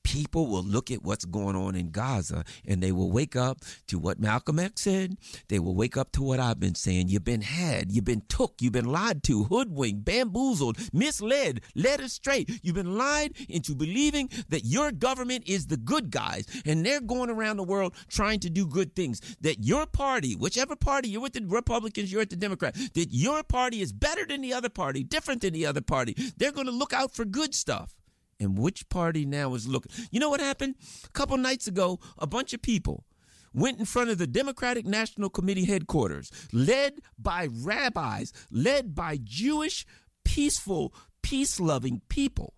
people 0.08 0.48
will 0.48 0.64
look 0.64 0.90
at 0.90 1.04
what's 1.04 1.26
going 1.26 1.58
on 1.58 1.76
in 1.76 1.92
Gaza 1.92 2.46
and 2.66 2.82
they 2.82 2.94
will 2.94 3.12
wake 3.12 3.36
up 3.36 3.60
to 3.88 4.00
what 4.00 4.22
Malcolm 4.22 4.58
X 4.58 4.84
said. 4.84 5.18
They 5.50 5.60
will 5.60 5.76
wake 5.76 5.98
up 5.98 6.14
to 6.14 6.24
what 6.24 6.40
I've 6.40 6.62
been 6.62 6.76
saying. 6.76 7.10
You've 7.10 7.26
been 7.26 7.42
had, 7.42 7.92
you've 7.92 8.06
been 8.06 8.24
took, 8.30 8.54
you've 8.62 8.72
been 8.72 8.86
lied 8.86 9.22
to, 9.24 9.44
hoodwinked, 9.44 10.06
bamboozled, 10.06 10.78
misled, 10.94 11.60
led 11.76 12.00
astray. 12.00 12.46
You've 12.62 12.76
been 12.76 12.98
lied 12.98 13.34
into 13.50 13.76
believing 13.76 14.30
that 14.48 14.64
your 14.64 14.94
government 14.94 15.44
is 15.46 15.68
the 15.68 15.76
good 15.76 16.10
guys 16.10 16.46
and 16.66 16.86
they're 16.86 17.02
going 17.02 17.30
around 17.30 17.58
the 17.58 17.64
world 17.64 17.94
trying 18.08 18.40
to 18.40 18.50
do 18.50 18.66
good 18.66 18.96
things. 18.96 19.20
That 19.42 19.66
your 19.66 19.86
party, 19.86 20.36
whichever 20.36 20.78
party 20.78 21.10
you're 21.10 21.22
with 21.22 21.34
the 21.34 21.46
Republicans, 21.46 22.14
you're 22.14 22.22
at 22.22 22.30
the 22.30 22.38
Democrats, 22.38 22.92
that 22.92 23.10
your 23.12 23.44
party 23.44 23.82
is 23.82 23.92
better 23.92 24.26
than 24.26 24.40
the 24.40 24.54
other 24.54 24.70
party, 24.70 25.04
different 25.04 25.42
than 25.42 25.52
the 25.52 25.66
other 25.66 25.82
party. 25.82 26.16
They're 26.38 26.54
going 26.54 26.68
to 26.68 26.72
look 26.72 26.94
out 26.94 27.14
for 27.14 27.26
good 27.26 27.54
stuff 27.54 27.97
and 28.40 28.58
which 28.58 28.88
party 28.90 29.26
now 29.26 29.54
is 29.54 29.68
looking. 29.68 29.92
You 30.12 30.20
know 30.20 30.30
what 30.30 30.40
happened? 30.40 30.76
A 31.06 31.10
couple 31.10 31.38
nights 31.38 31.68
ago, 31.68 32.00
a 32.18 32.28
bunch 32.28 32.54
of 32.54 32.62
people 32.62 33.06
went 33.54 33.80
in 33.80 33.86
front 33.86 34.10
of 34.10 34.18
the 34.18 34.28
Democratic 34.28 34.86
National 34.86 35.30
Committee 35.30 35.66
headquarters, 35.66 36.32
led 36.54 37.00
by 37.18 37.48
rabbis, 37.52 38.32
led 38.52 38.94
by 38.94 39.20
Jewish, 39.24 39.86
peaceful, 40.24 40.94
peace 41.24 41.60
loving 41.60 42.02
people, 42.10 42.54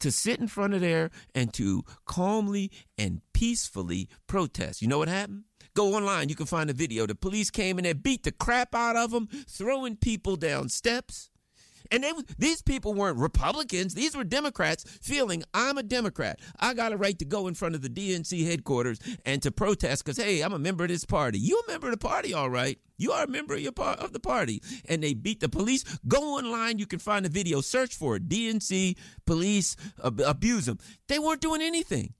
to 0.00 0.10
sit 0.10 0.40
in 0.40 0.48
front 0.48 0.74
of 0.74 0.80
there 0.80 1.10
and 1.34 1.52
to 1.54 1.82
calmly 2.04 2.70
and 2.98 3.22
peacefully 3.32 4.08
protest. 4.26 4.82
You 4.82 4.88
know 4.88 4.98
what 4.98 5.08
happened? 5.08 5.44
Go 5.74 5.94
online, 5.94 6.28
you 6.28 6.36
can 6.36 6.46
find 6.46 6.70
a 6.70 6.74
video. 6.74 7.06
The 7.06 7.14
police 7.14 7.50
came 7.50 7.78
in 7.78 7.84
there, 7.84 7.94
beat 7.94 8.22
the 8.22 8.30
crap 8.30 8.74
out 8.74 8.96
of 8.96 9.10
them, 9.10 9.28
throwing 9.48 9.96
people 9.96 10.36
down 10.36 10.68
steps 10.68 11.30
and 11.90 12.02
they, 12.02 12.12
these 12.38 12.62
people 12.62 12.94
weren't 12.94 13.18
Republicans. 13.18 13.94
These 13.94 14.16
were 14.16 14.24
Democrats 14.24 14.84
feeling 15.02 15.42
I'm 15.52 15.78
a 15.78 15.82
Democrat. 15.82 16.40
I 16.58 16.74
got 16.74 16.92
a 16.92 16.96
right 16.96 17.18
to 17.18 17.24
go 17.24 17.46
in 17.46 17.54
front 17.54 17.74
of 17.74 17.82
the 17.82 17.88
DNC 17.88 18.46
headquarters 18.46 18.98
and 19.24 19.42
to 19.42 19.50
protest 19.50 20.04
because, 20.04 20.16
hey, 20.16 20.40
I'm 20.40 20.52
a 20.52 20.58
member 20.58 20.84
of 20.84 20.90
this 20.90 21.04
party. 21.04 21.38
You 21.38 21.62
a 21.66 21.70
member 21.70 21.88
of 21.88 21.92
the 21.92 22.08
party, 22.08 22.34
all 22.34 22.50
right. 22.50 22.78
You 22.96 23.12
are 23.12 23.24
a 23.24 23.28
member 23.28 23.54
of, 23.54 23.74
part 23.74 23.98
of 23.98 24.12
the 24.12 24.20
party. 24.20 24.62
And 24.88 25.02
they 25.02 25.14
beat 25.14 25.40
the 25.40 25.48
police. 25.48 25.84
Go 26.06 26.36
online. 26.38 26.78
You 26.78 26.86
can 26.86 26.98
find 26.98 27.24
the 27.24 27.28
video. 27.28 27.60
Search 27.60 27.94
for 27.94 28.16
it. 28.16 28.28
DNC 28.28 28.96
police 29.26 29.76
ab- 30.04 30.20
abuse 30.20 30.66
them. 30.66 30.78
They 31.08 31.18
weren't 31.18 31.40
doing 31.40 31.62
anything. 31.62 32.14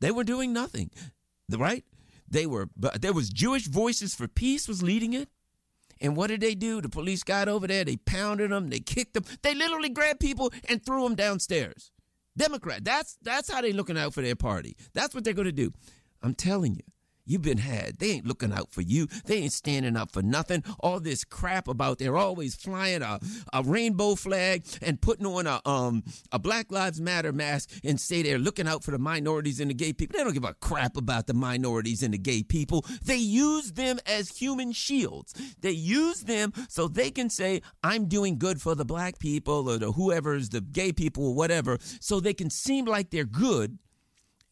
They 0.00 0.10
were 0.10 0.24
doing 0.24 0.52
nothing. 0.52 0.90
Right? 1.50 1.84
They 2.28 2.46
were, 2.46 2.68
but 2.76 3.02
there 3.02 3.12
was 3.12 3.30
Jewish 3.30 3.66
Voices 3.66 4.14
for 4.14 4.26
Peace 4.26 4.66
was 4.66 4.82
leading 4.82 5.12
it. 5.12 5.28
And 6.04 6.16
what 6.18 6.26
did 6.26 6.42
they 6.42 6.54
do? 6.54 6.82
The 6.82 6.90
police 6.90 7.22
got 7.22 7.48
over 7.48 7.66
there, 7.66 7.82
they 7.82 7.96
pounded 7.96 8.50
them, 8.50 8.68
they 8.68 8.80
kicked 8.80 9.14
them. 9.14 9.24
They 9.40 9.54
literally 9.54 9.88
grabbed 9.88 10.20
people 10.20 10.52
and 10.68 10.84
threw 10.84 11.02
them 11.02 11.14
downstairs. 11.14 11.92
Democrat, 12.36 12.84
that's 12.84 13.16
that's 13.22 13.50
how 13.50 13.62
they're 13.62 13.72
looking 13.72 13.96
out 13.96 14.12
for 14.12 14.20
their 14.20 14.36
party. 14.36 14.76
That's 14.92 15.14
what 15.14 15.24
they're 15.24 15.32
going 15.32 15.46
to 15.46 15.52
do. 15.52 15.72
I'm 16.22 16.34
telling 16.34 16.74
you. 16.74 16.82
You've 17.26 17.42
been 17.42 17.58
had. 17.58 17.98
They 17.98 18.10
ain't 18.10 18.26
looking 18.26 18.52
out 18.52 18.70
for 18.70 18.82
you. 18.82 19.06
They 19.24 19.36
ain't 19.36 19.52
standing 19.52 19.96
up 19.96 20.10
for 20.12 20.22
nothing. 20.22 20.62
All 20.80 21.00
this 21.00 21.24
crap 21.24 21.68
about 21.68 21.98
they're 21.98 22.16
always 22.16 22.54
flying 22.54 23.02
a, 23.02 23.18
a 23.52 23.62
rainbow 23.62 24.14
flag 24.14 24.64
and 24.82 25.00
putting 25.00 25.26
on 25.26 25.46
a 25.46 25.60
um 25.64 26.04
a 26.32 26.38
Black 26.38 26.70
Lives 26.70 27.00
Matter 27.00 27.32
mask 27.32 27.70
and 27.82 27.98
say 27.98 28.22
they're 28.22 28.38
looking 28.38 28.68
out 28.68 28.84
for 28.84 28.90
the 28.90 28.98
minorities 28.98 29.60
and 29.60 29.70
the 29.70 29.74
gay 29.74 29.92
people. 29.92 30.18
They 30.18 30.24
don't 30.24 30.34
give 30.34 30.44
a 30.44 30.54
crap 30.54 30.96
about 30.96 31.26
the 31.26 31.34
minorities 31.34 32.02
and 32.02 32.12
the 32.12 32.18
gay 32.18 32.42
people. 32.42 32.84
They 33.04 33.16
use 33.16 33.72
them 33.72 33.98
as 34.06 34.36
human 34.36 34.72
shields. 34.72 35.34
They 35.60 35.70
use 35.70 36.20
them 36.20 36.52
so 36.68 36.88
they 36.88 37.10
can 37.10 37.30
say, 37.30 37.62
I'm 37.82 38.06
doing 38.06 38.38
good 38.38 38.60
for 38.60 38.74
the 38.74 38.84
black 38.84 39.18
people 39.18 39.68
or 39.70 39.78
the 39.78 39.92
whoever's 39.92 40.50
the 40.50 40.60
gay 40.60 40.92
people 40.92 41.28
or 41.28 41.34
whatever, 41.34 41.78
so 42.00 42.20
they 42.20 42.34
can 42.34 42.50
seem 42.50 42.84
like 42.84 43.10
they're 43.10 43.24
good 43.24 43.78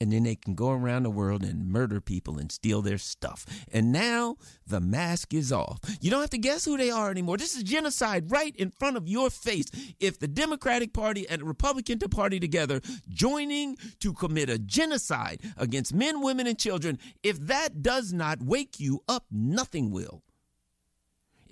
and 0.02 0.12
then 0.12 0.25
they 0.25 0.35
can 0.35 0.56
go 0.56 0.71
around 0.71 1.04
the 1.04 1.11
world 1.11 1.44
and 1.44 1.68
murder 1.68 2.00
people 2.00 2.37
and 2.37 2.50
steal 2.50 2.82
their 2.82 2.99
stuff. 2.99 3.47
And 3.73 3.92
now 3.92 4.37
the 4.66 4.80
mask 4.80 5.32
is 5.32 5.52
off. 5.52 5.78
You 6.00 6.11
don't 6.11 6.21
have 6.21 6.30
to 6.30 6.38
guess 6.38 6.64
who 6.64 6.76
they 6.76 6.90
are 6.90 7.09
anymore. 7.09 7.37
This 7.37 7.54
is 7.54 7.62
genocide 7.62 8.28
right 8.28 8.54
in 8.56 8.73
front 8.73 8.97
of 8.97 9.06
your 9.06 9.30
face. 9.30 9.66
If 10.00 10.18
the 10.18 10.26
Democratic 10.26 10.92
Party 10.92 11.28
and 11.28 11.40
the 11.40 11.44
Republican 11.47 12.00
Party 12.00 12.40
together 12.40 12.80
joining 13.09 13.76
to 14.00 14.12
commit 14.12 14.50
a 14.50 14.59
genocide 14.59 15.40
against 15.56 15.94
men, 15.94 16.21
women, 16.21 16.49
and 16.49 16.59
children, 16.59 16.99
if 17.23 17.38
that 17.38 17.80
does 17.80 18.12
not 18.12 18.42
wake 18.42 18.80
you 18.80 19.04
up, 19.09 19.26
nothing 19.30 19.92
will. 19.92 20.25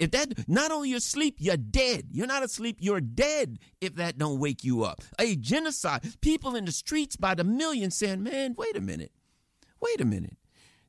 If 0.01 0.13
that 0.13 0.49
not 0.49 0.73
only 0.73 0.89
you're 0.89 0.99
asleep, 0.99 1.37
you're 1.39 1.59
dead. 1.59 2.07
You're 2.11 2.27
not 2.27 2.43
asleep, 2.43 2.79
you're 2.81 3.03
dead 3.03 3.59
if 3.81 3.95
that 3.97 4.17
don't 4.17 4.41
wake 4.41 4.65
you 4.65 4.83
up. 4.83 5.03
A 5.19 5.37
genocide. 5.37 6.15
People 6.23 6.57
in 6.57 6.65
the 6.65 6.73
streets 6.73 7.17
by 7.17 7.35
the 7.35 7.45
millions 7.45 7.97
saying, 7.97 8.23
man, 8.23 8.55
wait 8.57 8.77
a 8.77 8.81
minute. 8.81 9.13
Wait 9.81 10.01
a 10.01 10.07
minute. 10.07 10.39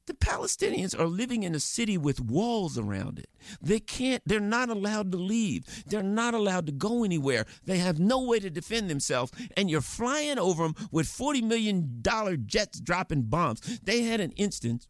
The 0.07 0.13
Palestinians 0.13 0.97
are 0.97 1.07
living 1.07 1.43
in 1.43 1.53
a 1.53 1.59
city 1.59 1.97
with 1.97 2.19
walls 2.19 2.77
around 2.77 3.19
it. 3.19 3.29
They 3.61 3.79
can't, 3.79 4.23
they're 4.25 4.39
not 4.39 4.69
allowed 4.69 5.11
to 5.11 5.17
leave. 5.17 5.83
They're 5.85 6.01
not 6.01 6.33
allowed 6.33 6.65
to 6.65 6.71
go 6.71 7.03
anywhere. 7.03 7.45
They 7.65 7.77
have 7.77 7.99
no 7.99 8.23
way 8.23 8.39
to 8.39 8.49
defend 8.49 8.89
themselves. 8.89 9.31
And 9.55 9.69
you're 9.69 9.81
flying 9.81 10.39
over 10.39 10.63
them 10.63 10.75
with 10.91 11.07
$40 11.07 11.43
million 11.43 12.01
jets 12.45 12.79
dropping 12.79 13.23
bombs. 13.23 13.79
They 13.83 14.03
had 14.03 14.21
an 14.21 14.31
instance 14.31 14.87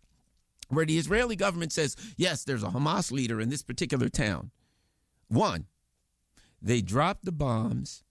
where 0.71 0.85
the 0.85 0.97
Israeli 0.97 1.35
government 1.35 1.71
says, 1.71 1.95
yes, 2.17 2.43
there's 2.43 2.63
a 2.63 2.67
Hamas 2.67 3.11
leader 3.11 3.39
in 3.39 3.49
this 3.49 3.63
particular 3.63 4.09
town. 4.09 4.51
One, 5.27 5.65
they 6.61 6.81
dropped 6.81 7.25
the 7.25 7.31
bombs, 7.31 8.03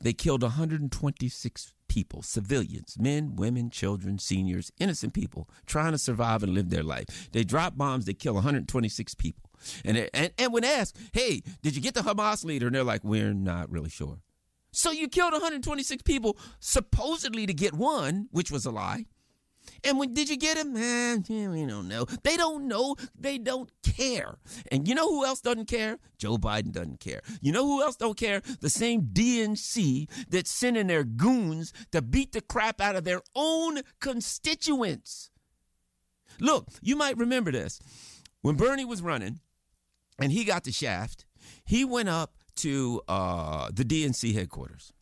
they 0.00 0.12
killed 0.12 0.42
126 0.42 1.74
people, 1.88 2.22
civilians, 2.22 2.96
men, 2.98 3.34
women, 3.36 3.70
children, 3.70 4.18
seniors, 4.18 4.70
innocent 4.78 5.14
people 5.14 5.48
trying 5.66 5.92
to 5.92 5.98
survive 5.98 6.42
and 6.42 6.54
live 6.54 6.70
their 6.70 6.82
life. 6.82 7.28
They 7.32 7.44
drop 7.44 7.76
bombs, 7.76 8.04
they 8.04 8.14
kill 8.14 8.34
126 8.34 9.14
people. 9.14 9.50
And, 9.84 10.08
and, 10.14 10.32
and 10.38 10.52
when 10.52 10.64
asked, 10.64 10.96
hey, 11.12 11.42
did 11.62 11.74
you 11.74 11.82
get 11.82 11.94
the 11.94 12.02
Hamas 12.02 12.44
leader? 12.44 12.66
And 12.66 12.76
they're 12.76 12.84
like, 12.84 13.02
we're 13.02 13.34
not 13.34 13.70
really 13.70 13.90
sure. 13.90 14.20
So 14.70 14.90
you 14.90 15.08
killed 15.08 15.32
126 15.32 16.02
people 16.02 16.38
supposedly 16.60 17.46
to 17.46 17.54
get 17.54 17.74
one, 17.74 18.28
which 18.30 18.50
was 18.50 18.66
a 18.66 18.70
lie. 18.70 19.06
And 19.84 19.98
when 19.98 20.14
did 20.14 20.28
you 20.28 20.36
get 20.36 20.56
him? 20.56 20.72
Man, 20.74 21.24
we 21.28 21.66
don't 21.66 21.88
know. 21.88 22.06
They 22.22 22.36
don't 22.36 22.68
know. 22.68 22.96
They 23.18 23.38
don't 23.38 23.70
care. 23.82 24.38
And 24.70 24.88
you 24.88 24.94
know 24.94 25.08
who 25.08 25.24
else 25.24 25.40
doesn't 25.40 25.66
care? 25.66 25.98
Joe 26.18 26.36
Biden 26.36 26.72
doesn't 26.72 27.00
care. 27.00 27.20
You 27.40 27.52
know 27.52 27.64
who 27.64 27.82
else 27.82 27.96
don't 27.96 28.16
care? 28.16 28.42
The 28.60 28.70
same 28.70 29.02
DNC 29.12 30.08
that's 30.28 30.50
sending 30.50 30.86
their 30.86 31.04
goons 31.04 31.72
to 31.92 32.02
beat 32.02 32.32
the 32.32 32.40
crap 32.40 32.80
out 32.80 32.96
of 32.96 33.04
their 33.04 33.22
own 33.34 33.80
constituents. 34.00 35.30
Look, 36.40 36.68
you 36.80 36.96
might 36.96 37.16
remember 37.16 37.50
this. 37.50 37.80
When 38.42 38.56
Bernie 38.56 38.84
was 38.84 39.02
running 39.02 39.40
and 40.18 40.32
he 40.32 40.44
got 40.44 40.64
the 40.64 40.72
shaft, 40.72 41.24
he 41.64 41.84
went 41.84 42.08
up 42.08 42.34
to 42.56 43.02
uh, 43.08 43.70
the 43.72 43.84
DNC 43.84 44.34
headquarters 44.34 44.92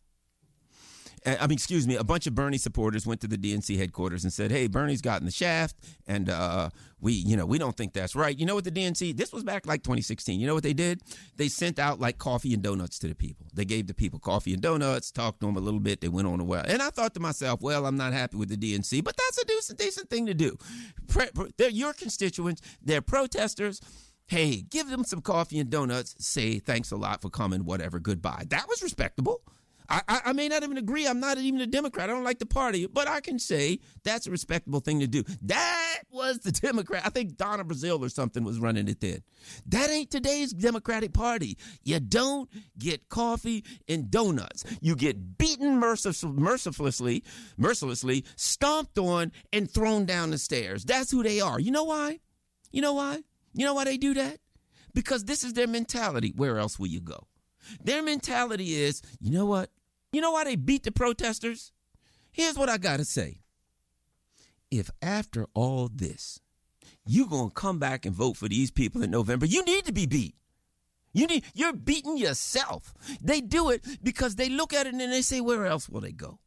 I 1.27 1.47
mean, 1.47 1.55
excuse 1.55 1.85
me, 1.85 1.95
a 1.95 2.03
bunch 2.03 2.25
of 2.25 2.35
Bernie 2.35 2.57
supporters 2.57 3.05
went 3.05 3.19
to 3.21 3.27
the 3.27 3.37
DNC 3.37 3.77
headquarters 3.77 4.23
and 4.23 4.31
said, 4.31 4.49
"Hey, 4.49 4.67
Bernie's 4.67 5.01
gotten 5.01 5.25
the 5.25 5.31
shaft, 5.31 5.75
and 6.07 6.29
uh, 6.29 6.69
we, 7.01 7.13
you 7.13 7.35
know, 7.35 7.45
we 7.45 7.57
don't 7.57 7.75
think 7.75 7.91
that's 7.91 8.15
right." 8.15 8.37
You 8.37 8.45
know 8.45 8.55
what 8.55 8.63
the 8.63 8.71
DNC? 8.71 9.17
This 9.17 9.33
was 9.33 9.43
back 9.43 9.67
like 9.67 9.83
2016. 9.83 10.39
You 10.39 10.47
know 10.47 10.53
what 10.53 10.63
they 10.63 10.73
did? 10.73 11.01
They 11.35 11.49
sent 11.49 11.79
out 11.79 11.99
like 11.99 12.17
coffee 12.17 12.53
and 12.53 12.63
donuts 12.63 12.97
to 12.99 13.09
the 13.09 13.15
people. 13.15 13.47
They 13.53 13.65
gave 13.65 13.87
the 13.87 13.93
people 13.93 14.19
coffee 14.19 14.53
and 14.53 14.61
donuts, 14.61 15.11
talked 15.11 15.41
to 15.41 15.47
them 15.47 15.57
a 15.57 15.59
little 15.59 15.81
bit. 15.81 15.99
They 15.99 16.07
went 16.07 16.27
on 16.27 16.39
a 16.39 16.45
while, 16.45 16.63
and 16.65 16.81
I 16.81 16.91
thought 16.91 17.13
to 17.15 17.19
myself, 17.19 17.61
"Well, 17.61 17.85
I'm 17.85 17.97
not 17.97 18.13
happy 18.13 18.37
with 18.37 18.49
the 18.49 18.57
DNC, 18.57 19.03
but 19.03 19.17
that's 19.17 19.41
a 19.41 19.45
decent, 19.45 19.79
decent 19.79 20.09
thing 20.09 20.27
to 20.27 20.33
do. 20.33 20.57
They're 21.57 21.69
your 21.69 21.93
constituents. 21.93 22.61
They're 22.81 23.01
protesters." 23.01 23.81
Hey, 24.29 24.61
give 24.61 24.89
them 24.89 25.05
some 25.05 25.21
coffee 25.21 25.57
and 25.57 25.69
donuts. 25.69 26.13
Say 26.19 26.59
thanks 26.59 26.91
a 26.91 26.97
lot 26.97 27.21
for 27.21 27.29
coming. 27.29 27.63
Whatever. 27.63 27.97
Goodbye. 27.97 28.43
That 28.49 28.67
was 28.67 28.83
respectable. 28.83 29.41
I, 29.89 30.21
I, 30.25 30.33
may 30.33 30.49
not 30.49 30.63
even 30.63 30.77
agree. 30.77 31.07
I'm 31.07 31.19
not 31.21 31.37
even 31.37 31.61
a 31.61 31.67
Democrat. 31.67 32.09
I 32.09 32.13
don't 32.13 32.23
like 32.23 32.39
the 32.39 32.45
party, 32.45 32.87
but 32.87 33.07
I 33.07 33.21
can 33.21 33.39
say 33.39 33.79
that's 34.03 34.27
a 34.27 34.31
respectable 34.31 34.81
thing 34.81 34.99
to 34.99 35.07
do. 35.07 35.23
That 35.43 35.99
was 36.11 36.39
the 36.39 36.51
Democrat. 36.51 37.03
I 37.05 37.09
think 37.09 37.37
Donna 37.37 37.63
Brazile 37.63 38.01
or 38.01 38.09
something 38.09 38.43
was 38.43 38.59
running 38.59 38.87
it 38.89 38.99
then. 38.99 39.21
That 39.67 39.89
ain't 39.89 40.11
today's 40.11 40.51
Democratic 40.51 41.13
Party. 41.13 41.57
You 41.83 42.01
don't 42.01 42.49
get 42.77 43.07
coffee 43.07 43.63
and 43.87 44.11
donuts. 44.11 44.65
You 44.81 44.95
get 44.95 45.37
beaten 45.37 45.79
mercilessly, 45.79 47.23
mercilessly, 47.57 48.25
stomped 48.35 48.97
on, 48.97 49.31
and 49.53 49.71
thrown 49.71 50.05
down 50.05 50.31
the 50.31 50.37
stairs. 50.37 50.83
That's 50.83 51.11
who 51.11 51.23
they 51.23 51.39
are. 51.39 51.59
You 51.59 51.71
know 51.71 51.85
why? 51.85 52.19
You 52.71 52.81
know 52.81 52.93
why? 52.93 53.23
You 53.53 53.65
know 53.65 53.73
why 53.73 53.85
they 53.85 53.97
do 53.97 54.13
that? 54.15 54.39
Because 54.93 55.23
this 55.23 55.43
is 55.43 55.53
their 55.53 55.67
mentality. 55.67 56.33
Where 56.35 56.57
else 56.57 56.77
will 56.77 56.87
you 56.87 56.99
go? 56.99 57.27
Their 57.83 58.01
mentality 58.01 58.75
is, 58.75 59.01
you 59.19 59.31
know 59.31 59.45
what? 59.45 59.69
You 60.11 60.21
know 60.21 60.31
why 60.31 60.43
they 60.45 60.55
beat 60.55 60.83
the 60.83 60.91
protesters? 60.91 61.71
Here's 62.31 62.57
what 62.57 62.69
I 62.69 62.77
got 62.77 62.97
to 62.97 63.05
say. 63.05 63.41
If 64.69 64.89
after 65.01 65.47
all 65.53 65.89
this, 65.93 66.39
you're 67.05 67.27
going 67.27 67.49
to 67.49 67.53
come 67.53 67.79
back 67.79 68.05
and 68.05 68.15
vote 68.15 68.37
for 68.37 68.47
these 68.47 68.71
people 68.71 69.01
in 69.03 69.11
November, 69.11 69.45
you 69.45 69.63
need 69.63 69.85
to 69.85 69.93
be 69.93 70.05
beat. 70.05 70.35
You 71.13 71.25
need, 71.25 71.45
you're 71.53 71.73
beating 71.73 72.17
yourself. 72.17 72.93
They 73.21 73.41
do 73.41 73.69
it 73.69 73.83
because 74.03 74.35
they 74.35 74.49
look 74.49 74.73
at 74.73 74.85
it 74.85 74.93
and 74.93 75.01
they 75.01 75.21
say, 75.21 75.41
where 75.41 75.65
else 75.65 75.89
will 75.89 76.01
they 76.01 76.11
go? 76.11 76.39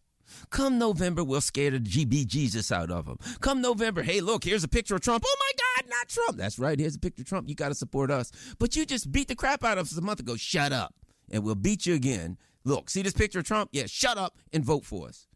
Come 0.51 0.79
November, 0.79 1.25
we'll 1.25 1.41
scare 1.41 1.73
the 1.73 1.81
GB 1.81 2.27
Jesus 2.27 2.71
out 2.71 2.91
of 2.91 3.07
them. 3.07 3.19
Come 3.41 3.61
November, 3.61 4.03
hey, 4.03 4.21
look, 4.21 4.45
here's 4.45 4.63
a 4.63 4.69
picture 4.69 4.95
of 4.95 5.01
Trump. 5.01 5.25
Oh 5.27 5.37
my 5.41 5.53
God, 5.83 5.91
not 5.91 6.09
Trump. 6.09 6.37
That's 6.37 6.59
right, 6.59 6.79
here's 6.79 6.95
a 6.95 7.01
picture 7.01 7.23
of 7.23 7.29
Trump. 7.29 7.49
You 7.49 7.57
got 7.57 7.71
to 7.71 7.75
support 7.75 8.11
us. 8.11 8.31
But 8.59 8.77
you 8.77 8.87
just 8.87 9.11
beat 9.11 9.27
the 9.29 9.35
crap 9.35 9.65
out 9.65 9.79
of 9.79 9.87
us 9.87 9.97
a 9.97 10.03
month 10.03 10.21
ago. 10.21 10.37
Shut 10.37 10.73
up, 10.73 10.95
and 11.31 11.43
we'll 11.43 11.57
beat 11.57 11.85
you 11.85 11.95
again 11.95 12.39
Look, 12.65 12.91
see 12.91 13.03
this 13.03 13.13
picture 13.13 13.41
of 13.41 13.47
Trump? 13.47 13.71
Yeah, 13.73 13.87
shut 13.87 14.19
up 14.19 14.37
and 14.53 14.65
vote 14.65 14.85
for 14.85 15.09
us. 15.09 15.27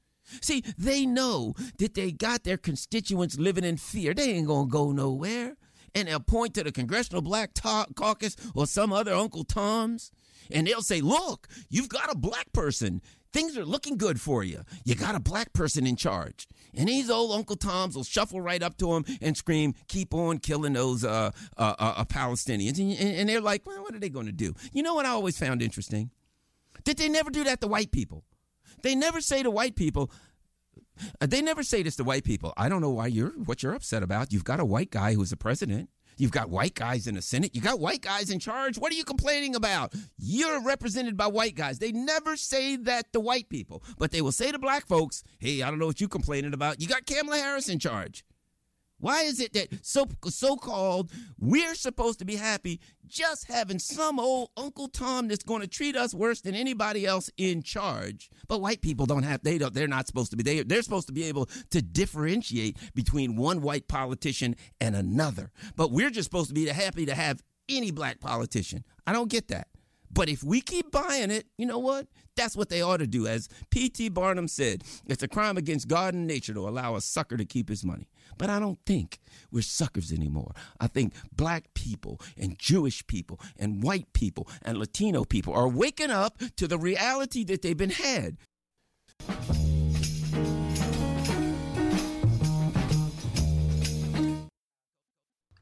See, 0.41 0.65
they 0.79 1.07
know 1.07 1.55
that 1.79 1.95
they 1.95 2.11
got 2.11 2.45
their 2.45 2.57
constituents 2.57 3.39
living 3.39 3.65
in 3.65 3.77
fear. 3.77 4.15
They 4.15 4.31
ain't 4.33 4.47
going 4.47 4.69
to 4.69 4.73
go 4.73 4.93
nowhere. 4.93 5.57
And 5.95 6.09
they'll 6.09 6.21
point 6.21 6.55
to 6.55 6.65
the 6.65 6.73
Congressional 6.73 7.23
Black 7.23 7.55
Caucus 7.55 8.37
or 8.55 8.67
some 8.67 8.93
other 8.93 9.15
Uncle 9.15 9.45
Tom's, 9.45 10.11
and 10.51 10.67
they'll 10.67 10.83
say, 10.83 11.01
Look, 11.01 11.47
you've 11.69 11.89
got 11.89 12.13
a 12.13 12.17
black 12.17 12.53
person. 12.53 13.01
Things 13.33 13.57
are 13.57 13.65
looking 13.65 13.97
good 13.97 14.21
for 14.21 14.43
you. 14.43 14.63
You 14.85 14.95
got 14.97 15.15
a 15.15 15.21
black 15.21 15.53
person 15.53 15.87
in 15.87 15.97
charge. 15.97 16.49
And 16.77 16.89
these 16.89 17.11
old 17.11 17.33
Uncle 17.33 17.57
Toms 17.57 17.95
will 17.95 18.05
shuffle 18.05 18.41
right 18.41 18.63
up 18.63 18.77
to 18.79 18.95
him 18.95 19.05
and 19.21 19.37
scream, 19.37 19.75
Keep 19.87 20.15
on 20.15 20.39
killing 20.39 20.73
those 20.73 21.05
uh, 21.05 21.31
uh, 21.57 21.75
uh, 21.79 22.05
Palestinians. 22.05 22.79
And, 22.79 22.93
and 22.93 23.29
they're 23.29 23.41
like, 23.41 23.65
Well, 23.65 23.83
what 23.83 23.95
are 23.95 24.01
they 24.01 24.09
going 24.09 24.27
to 24.27 24.33
do? 24.33 24.55
You 24.73 24.83
know 24.83 24.95
what 24.95 25.07
I 25.07 25.11
always 25.11 25.39
found 25.39 25.63
interesting? 25.63 26.11
Did 26.85 26.99
they 26.99 27.09
never 27.09 27.31
do 27.31 27.45
that 27.45 27.61
to 27.61 27.67
white 27.67 27.91
people? 27.91 28.25
They 28.83 28.95
never 28.95 29.21
say 29.21 29.43
to 29.43 29.51
white 29.51 29.77
people, 29.77 30.11
uh, 31.21 31.27
they 31.27 31.43
never 31.43 31.63
say 31.63 31.83
this 31.83 31.97
to 31.97 32.05
white 32.05 32.25
people. 32.25 32.53
I 32.57 32.69
don't 32.69 32.81
know 32.81 32.91
why 32.91 33.07
you're 33.09 33.31
what 33.31 33.63
you're 33.63 33.75
upset 33.75 34.03
about. 34.03 34.33
You've 34.33 34.45
got 34.45 34.61
a 34.61 34.65
white 34.65 34.91
guy 34.91 35.15
who's 35.15 35.33
a 35.33 35.37
president. 35.37 35.91
You've 36.17 36.31
got 36.31 36.49
white 36.49 36.75
guys 36.75 37.09
in 37.09 37.17
the 37.17 37.23
Senate. 37.23 37.57
You 37.57 37.61
got 37.61 37.81
white 37.81 38.01
guys 38.01 38.31
in 38.31 38.39
charge. 38.39 38.79
What 38.79 38.93
are 38.93 38.95
you 38.95 39.05
complaining 39.05 39.57
about? 39.57 39.93
You're 40.17 40.63
represented 40.63 41.17
by 41.17 41.27
white 41.27 41.57
guys. 41.57 41.81
They 41.81 41.91
never 41.91 42.37
say 42.37 42.77
that 42.77 43.13
to 43.13 43.21
white 43.21 43.49
people, 43.49 43.83
but 43.99 44.13
they 44.13 44.23
will 44.23 44.31
say 44.31 44.53
to 44.53 44.59
black 44.59 44.87
folks, 44.87 45.25
"Hey, 45.39 45.63
I 45.63 45.71
don't 45.71 45.81
know 45.81 45.87
what 45.87 46.01
you're 46.01 46.09
complaining 46.09 46.55
about. 46.55 46.81
You 46.81 46.87
got 46.87 47.07
Kamala 47.07 47.39
Harris 47.39 47.69
in 47.69 47.81
charge." 47.81 48.25
Why 48.99 49.23
is 49.23 49.41
it 49.41 49.53
that 49.53 49.85
so 49.85 50.07
so 50.29 50.57
called 50.57 51.11
we're 51.39 51.75
supposed 51.75 52.19
to 52.21 52.25
be 52.25 52.37
happy 52.37 52.81
just 53.07 53.47
having 53.47 53.79
some 53.79 54.19
old 54.19 54.51
Uncle 54.57 54.89
Tom 54.89 55.29
that's 55.29 55.43
going 55.43 55.61
to 55.61 55.67
treat 55.67 55.97
us 55.97 56.15
worse 56.15 56.41
than 56.41 56.55
anybody 56.55 57.05
else 57.05 57.31
in 57.37 57.63
charge? 57.63 58.31
But 58.49 58.61
white 58.61 58.81
people 58.81 59.07
don't 59.07 59.25
have 59.25 59.43
they 59.43 59.59
don't 59.59 59.75
they're 59.75 59.89
not 59.89 60.07
supposed 60.07 60.31
to 60.31 60.37
be 60.37 60.43
they 60.43 60.63
they're 60.63 60.83
supposed 60.83 61.09
to 61.09 61.13
be 61.13 61.25
able 61.25 61.47
to 61.71 61.83
differentiate 61.83 62.79
between 62.95 63.37
one 63.37 63.61
white 63.61 63.89
politician 63.89 64.57
and 64.81 64.97
another. 64.97 65.51
But 65.77 65.91
we're 65.91 66.11
just 66.11 66.27
supposed 66.27 66.49
to 66.49 66.55
be 66.55 66.67
happy 66.67 67.07
to 67.07 67.15
have 67.15 67.43
any 67.69 67.91
black 67.91 68.21
politician. 68.21 68.85
I 69.07 69.13
don't 69.13 69.31
get 69.31 69.49
that. 69.49 69.69
But 70.15 70.29
if 70.29 70.45
we 70.45 70.61
keep 70.61 70.93
buying 70.93 71.33
it, 71.33 71.47
you 71.59 71.67
know 71.67 71.81
what? 71.81 72.07
That's 72.37 72.57
what 72.57 72.69
they 72.69 72.83
ought 72.83 72.99
to 72.99 73.07
do. 73.07 73.27
As 73.27 73.49
P.T. 73.71 74.11
Barnum 74.11 74.47
said, 74.47 74.85
it's 75.07 75.25
a 75.25 75.29
crime 75.29 75.57
against 75.57 75.89
God 75.89 76.15
and 76.15 76.27
nature 76.27 76.55
to 76.55 76.69
allow 76.69 76.95
a 76.95 77.01
sucker 77.01 77.37
to 77.37 77.45
keep 77.45 77.69
his 77.69 77.85
money. 77.85 78.09
But 78.39 78.51
I 78.51 78.59
don't 78.59 78.79
think 78.87 79.21
we're 79.51 79.63
suckers 79.63 80.13
anymore. 80.13 80.53
I 80.81 80.87
think 80.87 81.15
black 81.35 81.75
people 81.75 82.21
and 82.37 82.59
Jewish 82.59 83.07
people 83.07 83.41
and 83.59 83.83
white 83.83 84.13
people 84.13 84.49
and 84.63 84.79
Latino 84.79 85.25
people 85.25 85.55
are 85.55 85.69
waking 85.69 86.11
up 86.11 86.41
to 86.57 86.67
the 86.67 86.79
reality 86.79 87.45
that 87.45 87.63
they've 87.63 87.77
been 87.77 87.91
had. 87.91 88.37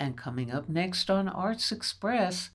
And 0.01 0.17
coming 0.17 0.51
up 0.51 0.69
next 0.69 1.11
on 1.11 1.29
Arts 1.29 1.71
Express, 1.71 2.51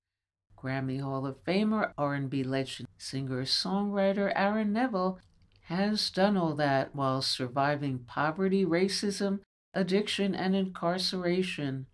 Grammy 0.62 1.02
Hall 1.02 1.26
of 1.26 1.42
Famer, 1.46 1.94
R&B 1.98 2.44
legend, 2.44 2.90
singer-songwriter 2.98 4.34
Aaron 4.36 4.74
Neville 4.74 5.20
has 5.68 6.10
done 6.10 6.36
all 6.36 6.56
that 6.56 6.94
while 6.94 7.22
surviving 7.22 8.00
poverty, 8.00 8.66
racism, 8.66 9.40
addiction, 9.77 10.34
and 10.34 10.55
incarceration. 10.55 11.86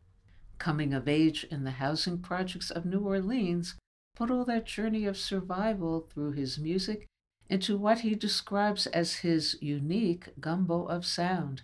Coming 0.58 0.94
of 0.94 1.08
age 1.08 1.46
in 1.52 1.66
the 1.66 1.72
housing 1.72 2.20
projects 2.20 2.72
of 2.72 2.86
New 2.86 3.02
Orleans, 3.02 3.76
put 4.16 4.32
all 4.32 4.46
that 4.46 4.66
journey 4.66 5.06
of 5.06 5.18
survival 5.18 6.08
through 6.10 6.32
his 6.32 6.58
music 6.58 7.06
into 7.50 7.78
what 7.78 8.00
he 8.00 8.16
describes 8.16 8.88
as 8.88 9.18
his 9.18 9.58
unique 9.62 10.30
gumbo 10.40 10.86
of 10.86 11.06
sound. 11.06 11.64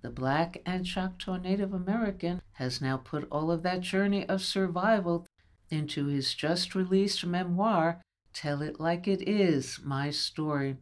The 0.00 0.10
black 0.10 0.62
and 0.64 0.86
Choctaw 0.86 1.36
Native 1.36 1.74
American 1.74 2.40
has 2.54 2.80
now 2.80 2.96
put 2.96 3.28
all 3.30 3.50
of 3.50 3.62
that 3.64 3.82
journey 3.82 4.26
of 4.26 4.40
survival 4.40 5.26
into 5.70 6.06
his 6.06 6.34
just 6.34 6.74
released 6.74 7.26
memoir, 7.26 8.00
Tell 8.32 8.62
It 8.62 8.80
Like 8.80 9.06
It 9.06 9.28
Is 9.28 9.80
My 9.84 10.10
Story. 10.10 10.76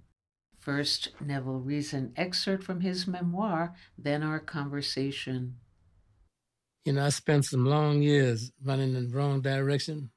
First, 0.67 1.11
Neville 1.25 1.61
reads 1.61 1.93
an 1.93 2.13
excerpt 2.17 2.65
from 2.65 2.81
his 2.81 3.07
memoir, 3.07 3.77
then 3.97 4.25
our 4.25 4.41
conversation. 4.41 5.59
You 6.85 6.95
know, 6.95 7.07
I 7.07 7.11
spent 7.11 7.45
some 7.45 7.67
long 7.67 8.03
years 8.03 8.51
running 8.65 8.97
in 8.97 9.09
the 9.09 9.17
wrong 9.17 9.41
direction, 9.41 10.11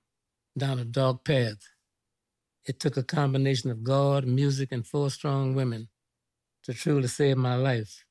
down 0.57 0.79
a 0.79 0.85
dark 0.85 1.23
path. 1.23 1.59
It 2.65 2.79
took 2.79 2.97
a 2.97 3.03
combination 3.03 3.69
of 3.69 3.83
God, 3.83 4.25
music, 4.25 4.69
and 4.71 4.87
four 4.87 5.11
strong 5.11 5.53
women 5.53 5.87
to 6.63 6.73
truly 6.73 7.09
save 7.09 7.37
my 7.37 7.53
life. 7.53 8.03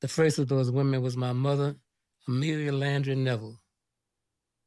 The 0.00 0.08
first 0.08 0.40
of 0.40 0.48
those 0.48 0.72
women 0.72 1.02
was 1.02 1.16
my 1.16 1.32
mother, 1.32 1.76
Amelia 2.26 2.72
Landry 2.72 3.14
Neville. 3.14 3.60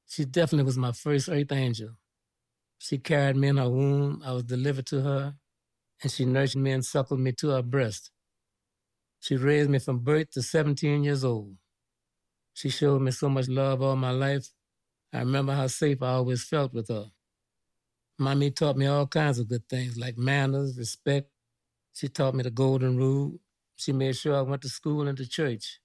She 0.08 0.24
definitely 0.24 0.68
was 0.68 0.78
my 0.78 0.94
first 0.94 1.28
earth 1.28 1.52
angel. 1.52 1.98
She 2.78 2.98
carried 2.98 3.36
me 3.36 3.50
in 3.50 3.58
her 3.58 3.70
womb. 3.70 4.24
I 4.26 4.32
was 4.32 4.44
delivered 4.44 4.86
to 4.86 5.02
her, 5.02 5.36
and 6.02 6.12
she 6.12 6.26
nursed 6.26 6.56
me 6.56 6.72
and 6.72 6.86
suckled 6.86 7.20
me 7.20 7.32
to 7.34 7.50
her 7.50 7.62
breast. 7.62 8.12
She 9.20 9.36
raised 9.36 9.70
me 9.70 9.80
from 9.80 10.00
birth 10.00 10.32
to 10.32 10.42
17 10.42 11.04
years 11.04 11.24
old. 11.24 11.58
She 12.54 12.70
showed 12.70 13.02
me 13.02 13.12
so 13.12 13.30
much 13.30 13.48
love 13.48 13.82
all 13.82 13.96
my 13.96 14.12
life. 14.12 14.50
I 15.14 15.20
remember 15.20 15.54
how 15.54 15.68
safe 15.68 16.02
I 16.02 16.14
always 16.14 16.44
felt 16.44 16.74
with 16.74 16.90
her. 16.90 17.06
Mommy 18.20 18.52
taught 18.52 18.78
me 18.78 18.86
all 18.86 19.08
kinds 19.08 19.40
of 19.40 19.50
good 19.50 19.68
things 19.70 19.98
like 19.98 20.18
manners, 20.18 20.78
respect. 20.78 21.30
She 21.94 22.08
taught 22.08 22.36
me 22.36 22.44
the 22.44 22.52
golden 22.52 22.98
rule. 22.98 23.40
She 23.76 23.94
made 23.94 24.16
sure 24.16 24.36
I 24.36 24.42
went 24.42 24.62
to 24.64 24.70
school 24.70 25.08
and 25.08 25.18
to 25.18 25.28
church. 25.28 25.80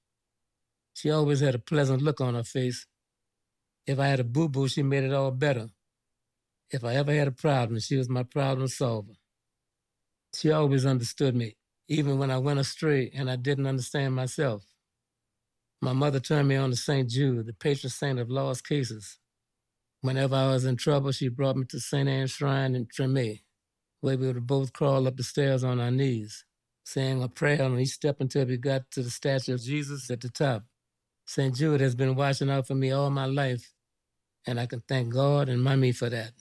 She 0.95 1.11
always 1.11 1.41
had 1.41 1.55
a 1.55 1.59
pleasant 1.59 2.03
look 2.03 2.21
on 2.21 2.35
her 2.35 2.45
face. 2.45 2.87
If 3.87 3.99
I 3.99 4.09
had 4.09 4.21
a 4.21 4.25
boo 4.25 4.49
boo, 4.49 4.69
she 4.69 4.83
made 4.83 5.05
it 5.05 5.13
all 5.13 5.31
better. 5.31 5.71
If 6.71 6.85
I 6.85 6.95
ever 6.97 7.13
had 7.13 7.29
a 7.29 7.33
problem, 7.33 7.81
she 7.81 7.97
was 7.97 8.09
my 8.09 8.23
problem 8.23 8.69
solver. 8.69 9.13
She 10.37 10.51
always 10.53 10.85
understood 10.85 11.35
me, 11.35 11.57
even 11.89 12.19
when 12.19 12.31
I 12.31 12.39
went 12.39 12.61
astray 12.61 13.11
and 13.15 13.31
I 13.31 13.37
didn't 13.37 13.67
understand 13.67 14.15
myself. 14.15 14.67
My 15.81 15.95
mother 15.95 16.21
turned 16.21 16.49
me 16.49 16.57
on 16.57 16.71
to 16.71 16.77
St. 16.77 17.09
Jude, 17.09 17.47
the 17.47 17.55
patron 17.55 17.91
saint 17.91 18.19
of 18.19 18.31
lost 18.31 18.69
cases. 18.69 19.19
Whenever 20.03 20.37
I 20.37 20.49
was 20.49 20.67
in 20.67 20.77
trouble, 20.77 21.13
she 21.13 21.29
brought 21.29 21.57
me 21.57 21.65
to 21.71 21.81
St. 21.81 22.09
Anne's 22.09 22.33
Shrine 22.33 22.75
in 22.75 22.87
Treme, 22.87 23.41
where 24.03 24.19
we 24.19 24.27
would 24.27 24.47
both 24.47 24.75
crawl 24.75 25.07
up 25.09 25.17
the 25.17 25.23
stairs 25.23 25.65
on 25.65 25.81
our 25.81 25.91
knees, 25.91 26.45
saying 26.85 27.23
a 27.23 27.29
prayer 27.29 27.63
on 27.63 27.79
each 27.79 27.91
step 27.91 28.21
until 28.21 28.45
we 28.45 28.59
got 28.59 28.91
to 28.93 29.03
the 29.03 29.11
statue 29.11 29.55
of 29.55 29.63
Jesus 29.63 30.11
at 30.11 30.21
the 30.21 30.29
top. 30.29 30.65
St. 31.27 31.55
Jude 31.55 31.81
has 31.81 31.95
been 31.95 32.15
watching 32.15 32.51
out 32.51 32.67
for 32.67 32.75
me 32.75 32.91
all 32.93 33.11
my 33.11 33.27
life, 33.27 33.73
and 34.47 34.61
I 34.61 34.67
can 34.67 34.83
thank 34.87 35.15
God 35.15 35.49
and 35.49 35.63
Mommy 35.63 35.93
for 35.93 36.11
that. 36.11 36.33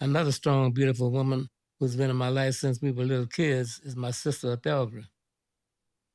Another 0.00 0.32
strong, 0.32 0.72
beautiful 0.72 1.10
woman 1.10 1.48
who's 1.78 1.96
been 1.96 2.10
in 2.10 2.16
my 2.16 2.28
life 2.28 2.54
since 2.54 2.80
we 2.80 2.90
were 2.90 3.04
little 3.04 3.26
kids 3.26 3.80
is 3.84 3.96
my 3.96 4.10
sister 4.10 4.56
Athelgra. 4.56 5.04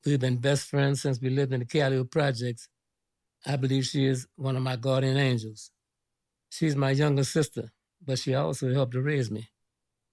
We've 0.04 0.18
been 0.18 0.38
best 0.38 0.68
friends 0.68 1.02
since 1.02 1.20
we 1.20 1.30
lived 1.30 1.52
in 1.52 1.60
the 1.60 1.66
Calliope 1.66 2.08
projects. 2.08 2.68
I 3.46 3.56
believe 3.56 3.84
she 3.84 4.06
is 4.06 4.26
one 4.36 4.56
of 4.56 4.62
my 4.62 4.76
guardian 4.76 5.16
angels. 5.16 5.70
She's 6.50 6.74
my 6.74 6.90
younger 6.90 7.24
sister, 7.24 7.70
but 8.04 8.18
she 8.18 8.34
also 8.34 8.72
helped 8.72 8.92
to 8.92 9.02
raise 9.02 9.30
me 9.30 9.48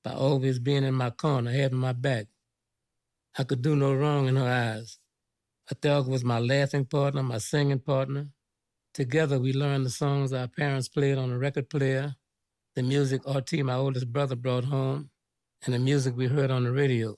by 0.03 0.13
always 0.13 0.59
being 0.59 0.83
in 0.83 0.93
my 0.93 1.09
corner, 1.09 1.51
having 1.51 1.79
my 1.79 1.93
back. 1.93 2.27
I 3.37 3.43
could 3.43 3.61
do 3.61 3.75
no 3.75 3.93
wrong 3.93 4.27
in 4.27 4.35
her 4.35 4.47
eyes. 4.47 4.99
Athelgra 5.73 6.09
was 6.09 6.23
my 6.23 6.39
laughing 6.39 6.85
partner, 6.85 7.23
my 7.23 7.39
singing 7.39 7.79
partner. 7.79 8.27
Together, 8.93 9.39
we 9.39 9.53
learned 9.53 9.85
the 9.85 9.89
songs 9.89 10.33
our 10.33 10.47
parents 10.47 10.87
played 10.87 11.17
on 11.17 11.31
a 11.31 11.37
record 11.37 11.69
player, 11.69 12.15
the 12.75 12.83
music 12.83 13.21
RT, 13.27 13.63
my 13.63 13.75
oldest 13.75 14.11
brother, 14.11 14.35
brought 14.35 14.65
home, 14.65 15.09
and 15.65 15.73
the 15.73 15.79
music 15.79 16.15
we 16.15 16.27
heard 16.27 16.51
on 16.51 16.63
the 16.63 16.71
radio. 16.71 17.17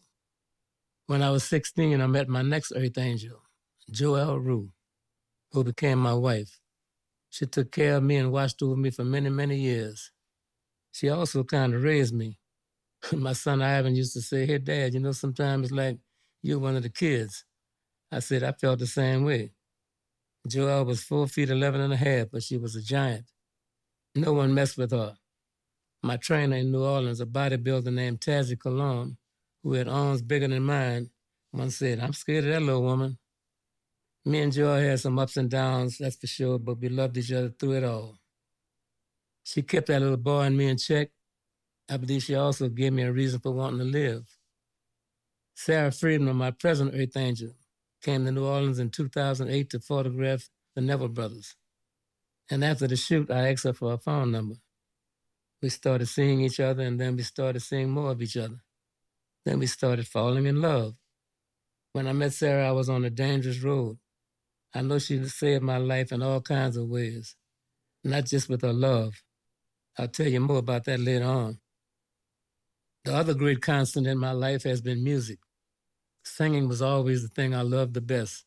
When 1.08 1.22
I 1.22 1.30
was 1.30 1.44
16, 1.44 2.02
I 2.02 2.08
met 2.08 2.28
my 2.28 2.42
next 2.42 2.72
earth 2.76 2.98
angel, 2.98 3.42
Joel 3.90 4.40
Roux, 4.40 4.70
who 5.52 5.64
became 5.64 6.00
my 6.00 6.14
wife. 6.14 6.60
She 7.30 7.46
took 7.46 7.72
care 7.72 7.98
of 7.98 8.04
me 8.04 8.18
and 8.18 8.32
watched 8.32 8.62
over 8.62 8.76
me 8.76 8.90
for 8.90 9.04
many, 9.04 9.30
many 9.30 9.58
years. 9.58 10.12
She 10.92 11.10
also 11.10 11.44
kind 11.44 11.74
of 11.74 11.84
raised 11.84 12.14
me. 12.14 12.38
my 13.14 13.34
son 13.34 13.62
Ivan 13.62 13.96
used 13.96 14.14
to 14.14 14.22
say, 14.22 14.46
Hey, 14.46 14.58
Dad, 14.58 14.94
you 14.94 15.00
know, 15.00 15.12
sometimes 15.12 15.66
it's 15.66 15.74
like 15.74 15.98
you're 16.42 16.60
one 16.60 16.76
of 16.76 16.84
the 16.84 16.90
kids. 16.90 17.46
I 18.12 18.20
said, 18.20 18.44
I 18.44 18.52
felt 18.52 18.80
the 18.80 18.88
same 18.88 19.24
way. 19.24 19.52
Joelle 20.48 20.86
was 20.86 21.04
four 21.04 21.28
feet 21.28 21.50
11 21.50 21.80
and 21.80 21.94
a 21.94 21.98
half, 21.98 22.28
but 22.32 22.44
she 22.44 22.58
was 22.58 22.76
a 22.76 22.82
giant. 22.82 23.26
No 24.16 24.34
one 24.34 24.54
messed 24.54 24.78
with 24.78 24.92
her. 24.92 25.16
My 26.04 26.18
trainer 26.18 26.56
in 26.56 26.72
New 26.72 26.84
Orleans, 26.84 27.22
a 27.22 27.26
bodybuilder 27.26 27.94
named 27.94 28.22
Tazzy 28.22 28.60
Cologne, 28.60 29.18
who 29.64 29.74
had 29.74 29.88
arms 29.88 30.24
bigger 30.24 30.48
than 30.48 30.64
mine, 30.64 31.12
once 31.54 31.78
said, 31.78 32.00
I'm 32.00 32.14
scared 32.14 32.46
of 32.46 32.52
that 32.52 32.62
little 32.62 32.82
woman. 32.82 33.20
Me 34.26 34.42
and 34.42 34.52
Joy 34.52 34.82
had 34.82 35.00
some 35.00 35.20
ups 35.20 35.38
and 35.38 35.50
downs, 35.50 35.98
that's 36.00 36.16
for 36.16 36.28
sure, 36.28 36.58
but 36.58 36.80
we 36.80 36.90
loved 36.90 37.18
each 37.18 37.32
other 37.32 37.50
through 37.50 37.74
it 37.74 37.84
all. 37.84 38.18
She 39.44 39.62
kept 39.62 39.88
that 39.88 40.02
little 40.02 40.18
boy 40.18 40.42
and 40.42 40.58
me 40.58 40.70
in 40.70 40.78
check. 40.78 41.10
I 41.90 41.98
believe 41.98 42.24
she 42.24 42.36
also 42.36 42.70
gave 42.70 42.94
me 42.94 43.04
a 43.04 43.12
reason 43.12 43.40
for 43.40 43.52
wanting 43.52 43.80
to 43.80 43.86
live. 43.86 44.26
Sarah 45.56 45.92
Friedman, 45.92 46.36
my 46.36 46.52
present 46.52 46.96
Earth 46.96 47.18
Angel, 47.18 47.52
came 48.02 48.26
to 48.26 48.32
New 48.32 48.46
Orleans 48.46 48.80
in 48.80 48.90
2008 48.90 49.70
to 49.70 49.80
photograph 49.80 50.50
the 50.74 50.82
Neville 50.82 51.10
brothers. 51.10 51.56
And 52.50 52.64
after 52.64 52.88
the 52.88 52.96
shoot, 52.96 53.30
I 53.30 53.52
asked 53.52 53.66
her 53.66 53.74
for 53.74 53.94
a 53.94 53.98
phone 53.98 54.32
number. 54.32 54.56
We 55.62 55.70
started 55.70 56.08
seeing 56.08 56.42
each 56.42 56.60
other, 56.60 56.84
and 56.84 57.00
then 57.00 57.16
we 57.16 57.24
started 57.24 57.62
seeing 57.62 57.90
more 57.90 58.12
of 58.12 58.22
each 58.22 58.38
other. 58.38 58.64
Then 59.46 59.60
we 59.60 59.68
started 59.68 60.08
falling 60.08 60.46
in 60.46 60.62
love. 60.62 60.96
When 61.94 62.08
I 62.08 62.14
met 62.14 62.34
Sarah, 62.34 62.70
I 62.70 62.72
was 62.72 62.90
on 62.90 63.06
a 63.06 63.10
dangerous 63.10 63.62
road. 63.62 63.98
I 64.74 64.82
know 64.82 65.00
she 65.00 65.24
saved 65.26 65.64
my 65.64 65.78
life 65.78 66.12
in 66.12 66.24
all 66.24 66.42
kinds 66.42 66.78
of 66.78 66.88
ways, 66.88 67.36
not 68.04 68.26
just 68.26 68.50
with 68.50 68.62
her 68.62 68.74
love. 68.74 69.22
I'll 69.98 70.08
tell 70.08 70.28
you 70.28 70.40
more 70.40 70.60
about 70.60 70.86
that 70.86 71.00
later 71.00 71.26
on. 71.26 71.60
The 73.04 73.16
other 73.16 73.34
great 73.34 73.62
constant 73.62 74.08
in 74.08 74.18
my 74.18 74.32
life 74.32 74.64
has 74.64 74.82
been 74.82 75.04
music. 75.04 75.40
Singing 76.24 76.68
was 76.68 76.82
always 76.82 77.24
the 77.24 77.30
thing 77.30 77.54
I 77.54 77.64
loved 77.64 77.94
the 77.94 78.02
best. 78.02 78.46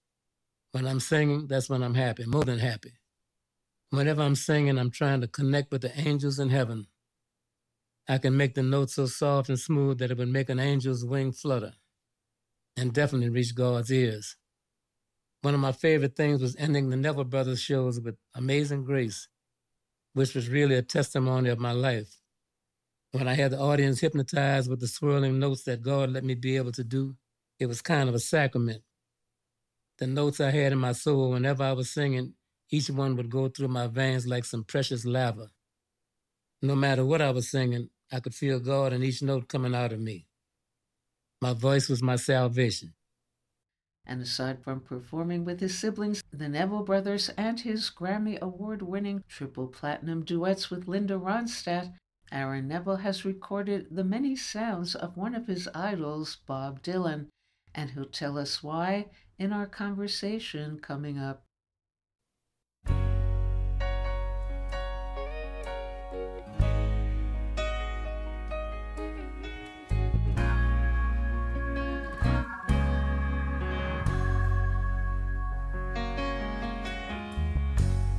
When 0.73 0.87
I'm 0.87 1.01
singing, 1.01 1.49
that's 1.49 1.69
when 1.69 1.83
I'm 1.83 1.95
happy, 1.95 2.25
more 2.25 2.45
than 2.45 2.61
happy. 2.61 2.93
Whenever 3.91 4.23
I'm 4.23 4.37
singing, 4.37 4.79
I'm 4.79 4.91
trying 4.91 5.21
to 5.21 5.29
connect 5.29 5.71
with 5.71 5.83
the 5.83 5.99
angels 6.01 6.39
in 6.39 6.51
heaven. 6.51 6.87
I 8.07 8.19
can 8.19 8.37
make 8.37 8.55
the 8.55 8.63
notes 8.63 8.95
so 8.95 9.07
soft 9.07 9.49
and 9.49 9.59
smooth 9.59 9.99
that 9.99 10.11
it 10.11 10.19
would 10.19 10.29
make 10.29 10.51
an 10.51 10.61
angel's 10.61 11.05
wing 11.05 11.33
flutter 11.33 11.73
and 12.77 12.93
definitely 12.93 13.31
reach 13.31 13.55
God's 13.55 13.91
ears. 13.91 14.37
One 15.41 15.55
of 15.55 15.61
my 15.61 15.73
favorite 15.73 16.17
things 16.17 16.43
was 16.43 16.57
ending 16.57 16.91
the 16.91 16.97
Neville 16.97 17.25
Brothers 17.25 17.61
shows 17.61 18.01
with 18.01 18.17
Amazing 18.35 18.85
Grace, 18.85 19.29
which 20.13 20.35
was 20.35 20.49
really 20.49 20.75
a 20.75 20.83
testimony 20.83 21.49
of 21.49 21.59
my 21.59 21.73
life. 21.73 22.19
When 23.13 23.29
I 23.29 23.35
had 23.35 23.53
the 23.53 23.61
audience 23.61 24.01
hypnotized 24.01 24.69
with 24.69 24.81
the 24.81 24.89
swirling 24.89 25.39
notes 25.39 25.65
that 25.65 25.83
God 25.83 26.11
let 26.11 26.25
me 26.25 26.35
be 26.35 26.57
able 26.57 26.73
to 26.73 26.85
do, 26.85 27.17
it 27.59 27.67
was 27.67 27.81
kind 27.81 28.09
of 28.09 28.15
a 28.15 28.19
sacrament. 28.19 28.83
The 29.99 30.07
notes 30.07 30.41
I 30.41 30.51
had 30.51 30.73
in 30.73 30.79
my 30.79 30.93
soul, 30.93 31.31
whenever 31.31 31.63
I 31.63 31.73
was 31.73 31.91
singing, 31.91 32.35
each 32.71 32.91
one 32.91 33.17
would 33.17 33.31
go 33.31 33.49
through 33.49 33.69
my 33.69 33.87
veins 33.87 34.27
like 34.27 34.45
some 34.45 34.65
precious 34.65 35.05
lava. 35.05 35.51
No 36.65 36.75
matter 36.75 37.05
what 37.05 37.21
I 37.21 37.31
was 37.31 37.51
singing, 37.51 37.91
I 38.11 38.21
could 38.21 38.35
feel 38.35 38.59
God 38.59 38.95
in 38.95 39.05
each 39.05 39.21
note 39.21 39.49
coming 39.49 39.75
out 39.75 39.93
of 39.93 40.01
me. 40.01 40.25
My 41.43 41.53
voice 41.53 41.91
was 41.91 42.03
my 42.03 42.17
salvation. 42.17 42.95
And 44.07 44.23
aside 44.23 44.65
from 44.65 44.81
performing 44.81 45.45
with 45.45 45.61
his 45.61 45.79
siblings, 45.79 46.23
the 46.33 46.49
Neville 46.49 46.83
brothers, 46.83 47.29
and 47.37 47.61
his 47.61 47.91
Grammy 47.91 48.41
Award 48.41 48.81
winning 48.81 49.25
triple 49.29 49.67
platinum 49.67 50.25
duets 50.25 50.71
with 50.71 50.89
Linda 50.89 51.19
Ronstadt, 51.19 51.93
Aaron 52.33 52.67
Neville 52.67 52.97
has 52.97 53.27
recorded 53.27 53.89
the 53.91 54.03
many 54.03 54.35
sounds 54.35 54.95
of 54.95 55.19
one 55.19 55.35
of 55.35 55.47
his 55.47 55.69
idols, 55.75 56.39
Bob 56.47 56.83
Dylan, 56.83 57.27
and 57.75 57.91
he'll 57.91 58.07
tell 58.07 58.39
us 58.39 58.63
why 58.63 59.11
in 59.39 59.53
our 59.53 59.67
conversation 59.67 60.79
coming 60.79 61.19
up. 61.19 61.44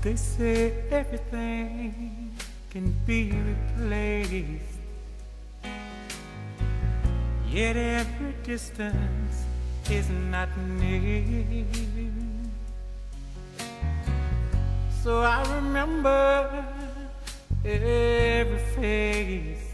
They 0.06 0.16
say 0.18 0.72
everything 0.92 2.38
can 2.70 2.94
be 3.08 3.32
replaced, 3.32 4.78
yet 7.50 7.76
every 7.76 8.36
distance 8.44 9.46
is 9.90 10.08
not 10.30 10.50
near. 10.78 11.66
So 15.02 15.22
I 15.22 15.42
remember 15.56 16.64
every 17.66 18.60
face 18.78 19.74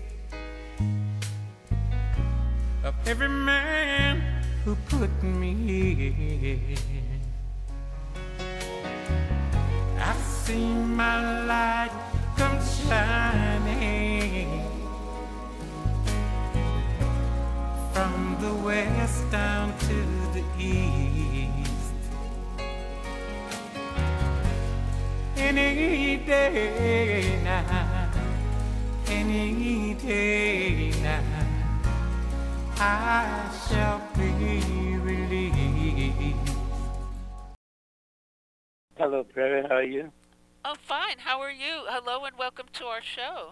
of 2.85 2.95
every 3.05 3.27
man 3.27 4.21
who 4.63 4.77
put 4.87 5.11
me 5.23 5.53
here. 5.53 7.00
See 10.51 10.73
my 11.01 11.45
light 11.45 11.91
come 12.35 12.59
shining 12.85 14.49
from 17.93 18.37
the 18.41 18.53
west 18.67 19.31
down 19.31 19.67
to 19.87 19.97
the 20.35 20.43
east. 20.59 21.93
Any 25.37 26.17
day 26.17 27.39
now, 27.43 28.11
any 29.07 29.93
day 29.93 30.91
now, 31.01 31.23
I 32.77 33.49
shall 33.65 34.01
be 34.17 34.31
released. 35.07 36.57
Hello, 38.97 39.23
Prairie. 39.23 39.63
How 39.69 39.75
are 39.75 39.83
you? 39.83 40.11
Fine. 40.91 41.19
How 41.19 41.39
are 41.39 41.49
you? 41.49 41.85
Hello 41.87 42.25
and 42.25 42.37
welcome 42.37 42.65
to 42.73 42.83
our 42.83 43.01
show. 43.01 43.51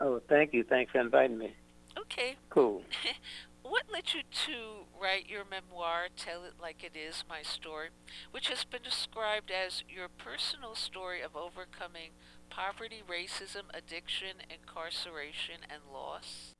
Oh, 0.00 0.18
thank 0.30 0.54
you. 0.54 0.64
Thanks 0.64 0.90
for 0.90 0.98
inviting 0.98 1.36
me. 1.36 1.52
Okay. 1.98 2.36
Cool. 2.48 2.82
What 3.62 3.84
led 3.92 4.14
you 4.14 4.22
to 4.46 4.86
write 5.00 5.28
your 5.28 5.44
memoir, 5.44 6.08
Tell 6.16 6.42
It 6.44 6.54
Like 6.60 6.82
It 6.82 6.96
Is 6.98 7.22
My 7.28 7.42
Story, 7.42 7.88
which 8.30 8.48
has 8.48 8.64
been 8.64 8.82
described 8.82 9.50
as 9.50 9.84
your 9.88 10.08
personal 10.08 10.74
story 10.74 11.20
of 11.20 11.36
overcoming 11.36 12.12
poverty, 12.48 13.02
racism, 13.06 13.64
addiction, 13.74 14.38
incarceration, 14.48 15.60
and 15.68 15.82
loss? 15.92 16.52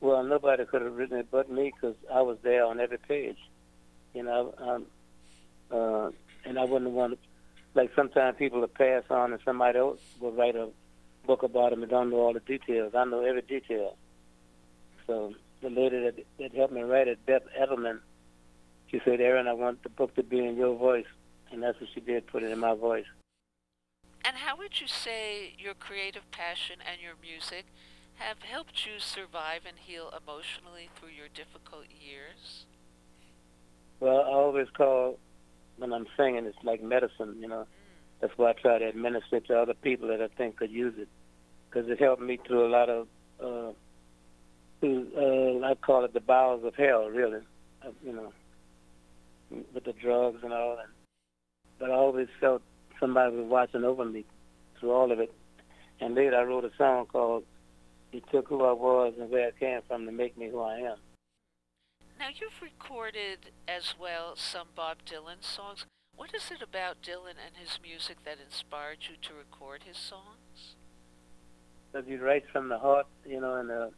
Well, 0.00 0.24
nobody 0.24 0.64
could 0.64 0.80
have 0.80 0.96
written 0.96 1.18
it 1.18 1.28
but 1.30 1.52
me 1.52 1.72
because 1.74 1.96
I 2.12 2.22
was 2.22 2.38
there 2.42 2.64
on 2.64 2.80
every 2.80 2.98
page. 2.98 3.38
You 4.14 4.22
know, 4.24 4.54
um, 4.58 4.86
uh, 5.70 6.10
and 6.48 6.58
I 6.58 6.64
wouldn't 6.64 6.90
want 6.90 7.12
to, 7.12 7.18
like 7.74 7.90
sometimes 7.94 8.36
people 8.38 8.60
will 8.60 8.68
pass 8.68 9.02
on 9.10 9.32
and 9.32 9.40
somebody 9.44 9.78
else 9.78 10.00
will 10.20 10.32
write 10.32 10.56
a 10.56 10.68
book 11.26 11.42
about 11.42 11.70
them 11.70 11.82
and 11.82 11.90
don't 11.90 12.10
know 12.10 12.18
all 12.18 12.32
the 12.32 12.40
details. 12.40 12.94
I 12.94 13.04
know 13.04 13.24
every 13.24 13.42
detail. 13.42 13.96
So 15.06 15.34
the 15.62 15.70
lady 15.70 16.00
that, 16.00 16.14
that 16.38 16.54
helped 16.54 16.72
me 16.72 16.82
write 16.82 17.08
it, 17.08 17.24
Beth 17.26 17.42
Edelman, 17.58 18.00
she 18.90 19.00
said, 19.04 19.20
Aaron, 19.20 19.48
I 19.48 19.52
want 19.52 19.82
the 19.82 19.88
book 19.88 20.14
to 20.14 20.22
be 20.22 20.38
in 20.38 20.56
your 20.56 20.76
voice. 20.76 21.06
And 21.50 21.62
that's 21.62 21.80
what 21.80 21.90
she 21.94 22.00
did, 22.00 22.26
put 22.26 22.42
it 22.42 22.50
in 22.50 22.58
my 22.58 22.74
voice. 22.74 23.06
And 24.24 24.36
how 24.36 24.56
would 24.56 24.80
you 24.80 24.86
say 24.86 25.54
your 25.58 25.74
creative 25.74 26.30
passion 26.30 26.76
and 26.90 27.00
your 27.00 27.14
music 27.20 27.66
have 28.16 28.42
helped 28.42 28.86
you 28.86 28.98
survive 28.98 29.62
and 29.66 29.76
heal 29.78 30.10
emotionally 30.16 30.88
through 30.94 31.10
your 31.10 31.28
difficult 31.28 31.86
years? 31.90 32.64
Well, 34.00 34.20
I 34.20 34.30
always 34.30 34.68
call 34.76 35.18
when 35.78 35.92
I'm 35.92 36.06
singing, 36.16 36.46
it's 36.46 36.56
like 36.62 36.82
medicine, 36.82 37.36
you 37.40 37.48
know. 37.48 37.66
That's 38.20 38.32
why 38.36 38.50
I 38.50 38.52
try 38.54 38.78
to 38.78 38.88
administer 38.88 39.36
it 39.36 39.46
to 39.48 39.58
other 39.58 39.74
people 39.74 40.08
that 40.08 40.22
I 40.22 40.28
think 40.28 40.56
could 40.56 40.70
use 40.70 40.94
it, 40.96 41.08
because 41.68 41.88
it 41.90 42.00
helped 42.00 42.22
me 42.22 42.38
through 42.46 42.66
a 42.66 42.70
lot 42.70 42.88
of, 42.88 43.08
uh, 43.40 43.72
through, 44.80 45.08
uh, 45.16 45.66
I 45.66 45.74
call 45.74 46.04
it 46.04 46.14
the 46.14 46.20
bowels 46.20 46.64
of 46.64 46.74
hell, 46.74 47.08
really, 47.08 47.40
uh, 47.84 47.90
you 48.04 48.12
know, 48.12 48.32
with 49.74 49.84
the 49.84 49.92
drugs 49.92 50.40
and 50.42 50.52
all. 50.52 50.78
And, 50.78 50.92
but 51.78 51.90
I 51.90 51.94
always 51.94 52.28
felt 52.40 52.62
somebody 53.00 53.36
was 53.36 53.46
watching 53.46 53.84
over 53.84 54.04
me 54.04 54.24
through 54.78 54.92
all 54.92 55.12
of 55.12 55.20
it. 55.20 55.32
And 56.00 56.14
later 56.14 56.36
I 56.36 56.42
wrote 56.42 56.64
a 56.64 56.70
song 56.78 57.06
called 57.06 57.44
"He 58.10 58.22
Took 58.32 58.48
Who 58.48 58.64
I 58.64 58.72
Was 58.72 59.14
and 59.18 59.30
Where 59.30 59.48
I 59.48 59.50
Came 59.58 59.80
From 59.86 60.06
to 60.06 60.12
Make 60.12 60.36
Me 60.38 60.48
Who 60.48 60.60
I 60.60 60.78
Am." 60.78 60.96
Now, 62.24 62.30
you've 62.40 62.62
recorded 62.62 63.50
as 63.68 63.96
well 64.00 64.32
some 64.34 64.68
Bob 64.74 64.96
Dylan 65.04 65.42
songs. 65.42 65.84
What 66.16 66.34
is 66.34 66.50
it 66.50 66.62
about 66.62 67.02
Dylan 67.02 67.36
and 67.36 67.54
his 67.54 67.78
music 67.82 68.16
that 68.24 68.38
inspired 68.42 69.00
you 69.02 69.16
to 69.20 69.34
record 69.34 69.82
his 69.82 69.98
songs? 69.98 70.74
Because 71.92 72.08
he 72.08 72.16
writes 72.16 72.46
from 72.50 72.70
the 72.70 72.78
heart, 72.78 73.06
you 73.26 73.42
know, 73.42 73.56
and 73.56 73.70
uh, 73.70 73.88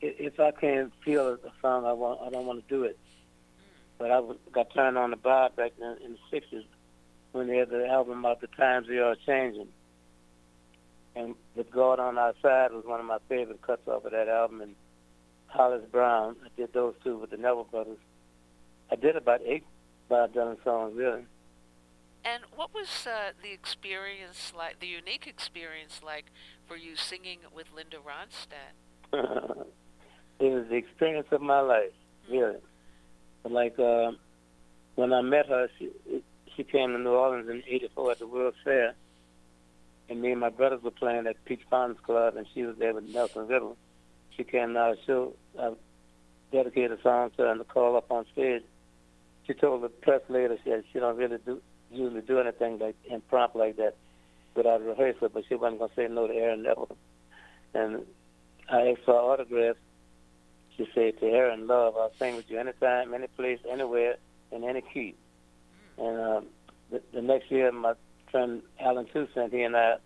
if 0.00 0.40
I 0.40 0.50
can't 0.50 0.92
feel 1.04 1.28
a 1.28 1.38
song, 1.60 1.86
I 1.86 1.92
want, 1.92 2.20
I 2.26 2.30
don't 2.30 2.46
want 2.46 2.66
to 2.66 2.74
do 2.74 2.82
it. 2.82 2.98
But 3.96 4.10
I 4.10 4.18
was, 4.18 4.38
got 4.50 4.74
turned 4.74 4.98
on 4.98 5.10
to 5.10 5.16
Bob 5.16 5.54
back 5.54 5.70
in, 5.78 5.96
in 6.04 6.16
the 6.18 6.36
'60s 6.36 6.64
when 7.30 7.46
they 7.46 7.58
had 7.58 7.70
the 7.70 7.86
album 7.86 8.18
about 8.18 8.40
the 8.40 8.48
times 8.48 8.88
we 8.88 8.98
are 8.98 9.14
changing. 9.24 9.68
And 11.14 11.36
with 11.54 11.70
God 11.70 12.00
on 12.00 12.18
Our 12.18 12.34
Side 12.42 12.72
was 12.72 12.84
one 12.84 12.98
of 12.98 13.06
my 13.06 13.18
favorite 13.28 13.62
cuts 13.62 13.86
off 13.86 14.04
of 14.04 14.10
that 14.10 14.26
album, 14.26 14.62
and 14.62 14.74
Hollis 15.52 15.84
Brown. 15.90 16.36
I 16.44 16.48
did 16.56 16.72
those 16.72 16.94
two 17.04 17.18
with 17.18 17.30
the 17.30 17.36
Neville 17.36 17.68
Brothers. 17.70 17.98
I 18.90 18.96
did 18.96 19.16
about 19.16 19.40
eight 19.44 19.64
Bob 20.08 20.32
Dylan 20.34 20.62
songs, 20.64 20.94
really. 20.96 21.24
And 22.24 22.42
what 22.54 22.72
was 22.72 23.06
uh, 23.06 23.32
the 23.42 23.52
experience 23.52 24.52
like, 24.56 24.80
the 24.80 24.86
unique 24.86 25.26
experience 25.26 26.00
like 26.04 26.26
for 26.66 26.76
you 26.76 26.96
singing 26.96 27.38
with 27.54 27.66
Linda 27.74 27.98
Ronstadt? 27.98 28.74
it 30.38 30.52
was 30.52 30.66
the 30.68 30.76
experience 30.76 31.26
of 31.32 31.42
my 31.42 31.60
life, 31.60 31.92
really. 32.30 32.58
Like 33.44 33.78
uh, 33.78 34.12
when 34.94 35.12
I 35.12 35.20
met 35.20 35.46
her, 35.48 35.68
she 35.78 35.90
she 36.56 36.62
came 36.62 36.92
to 36.92 36.98
New 36.98 37.10
Orleans 37.10 37.48
in 37.48 37.62
'84 37.66 38.12
at 38.12 38.18
the 38.20 38.26
World's 38.26 38.56
Fair, 38.62 38.94
and 40.08 40.22
me 40.22 40.30
and 40.30 40.40
my 40.40 40.50
brothers 40.50 40.82
were 40.82 40.92
playing 40.92 41.26
at 41.26 41.44
Peach 41.44 41.62
Fountains 41.68 41.98
Club, 42.04 42.36
and 42.36 42.46
she 42.54 42.62
was 42.62 42.76
there 42.76 42.94
with 42.94 43.08
Nelson 43.08 43.48
Riddle. 43.48 43.76
She 44.36 44.44
to 44.44 44.58
our 44.58 44.96
show. 45.06 45.34
I 45.58 45.72
dedicated 46.50 46.98
a 46.98 47.02
song 47.02 47.30
to 47.36 47.42
her 47.42 47.52
and 47.52 47.66
call 47.68 47.96
up 47.96 48.10
on 48.10 48.26
stage. 48.32 48.62
She 49.46 49.54
told 49.54 49.82
the 49.82 49.88
press 49.88 50.20
later 50.28 50.58
she 50.64 50.72
she 50.92 50.98
don't 50.98 51.16
really 51.16 51.38
do 51.44 51.60
usually 51.90 52.22
do 52.22 52.38
anything 52.38 52.78
like 52.78 52.96
impromptu 53.10 53.58
like 53.58 53.76
that 53.76 53.96
without 54.54 54.84
rehearsal, 54.84 55.28
but 55.28 55.44
she 55.48 55.54
wasn't 55.54 55.80
gonna 55.80 55.92
say 55.96 56.08
no 56.08 56.26
to 56.26 56.34
Aaron 56.34 56.62
Neville. 56.62 56.96
And 57.74 58.06
I 58.68 58.88
asked 58.88 59.04
for 59.04 59.14
her 59.14 59.20
autograph. 59.20 59.76
She 60.76 60.88
said 60.94 61.20
to 61.20 61.26
Aaron, 61.26 61.66
love, 61.66 61.96
I'll 61.96 62.12
sing 62.18 62.36
with 62.36 62.50
you 62.50 62.58
anytime, 62.58 63.12
any 63.12 63.26
place, 63.26 63.58
anywhere, 63.70 64.16
in 64.50 64.64
any 64.64 64.80
key. 64.80 65.14
And 65.98 66.18
um, 66.18 66.46
the, 66.90 67.02
the 67.12 67.20
next 67.20 67.50
year, 67.50 67.70
my 67.72 67.92
friend 68.30 68.62
Allen 68.80 69.06
Toussaint, 69.12 69.52
he 69.52 69.62
and 69.62 69.76
I 69.76 69.96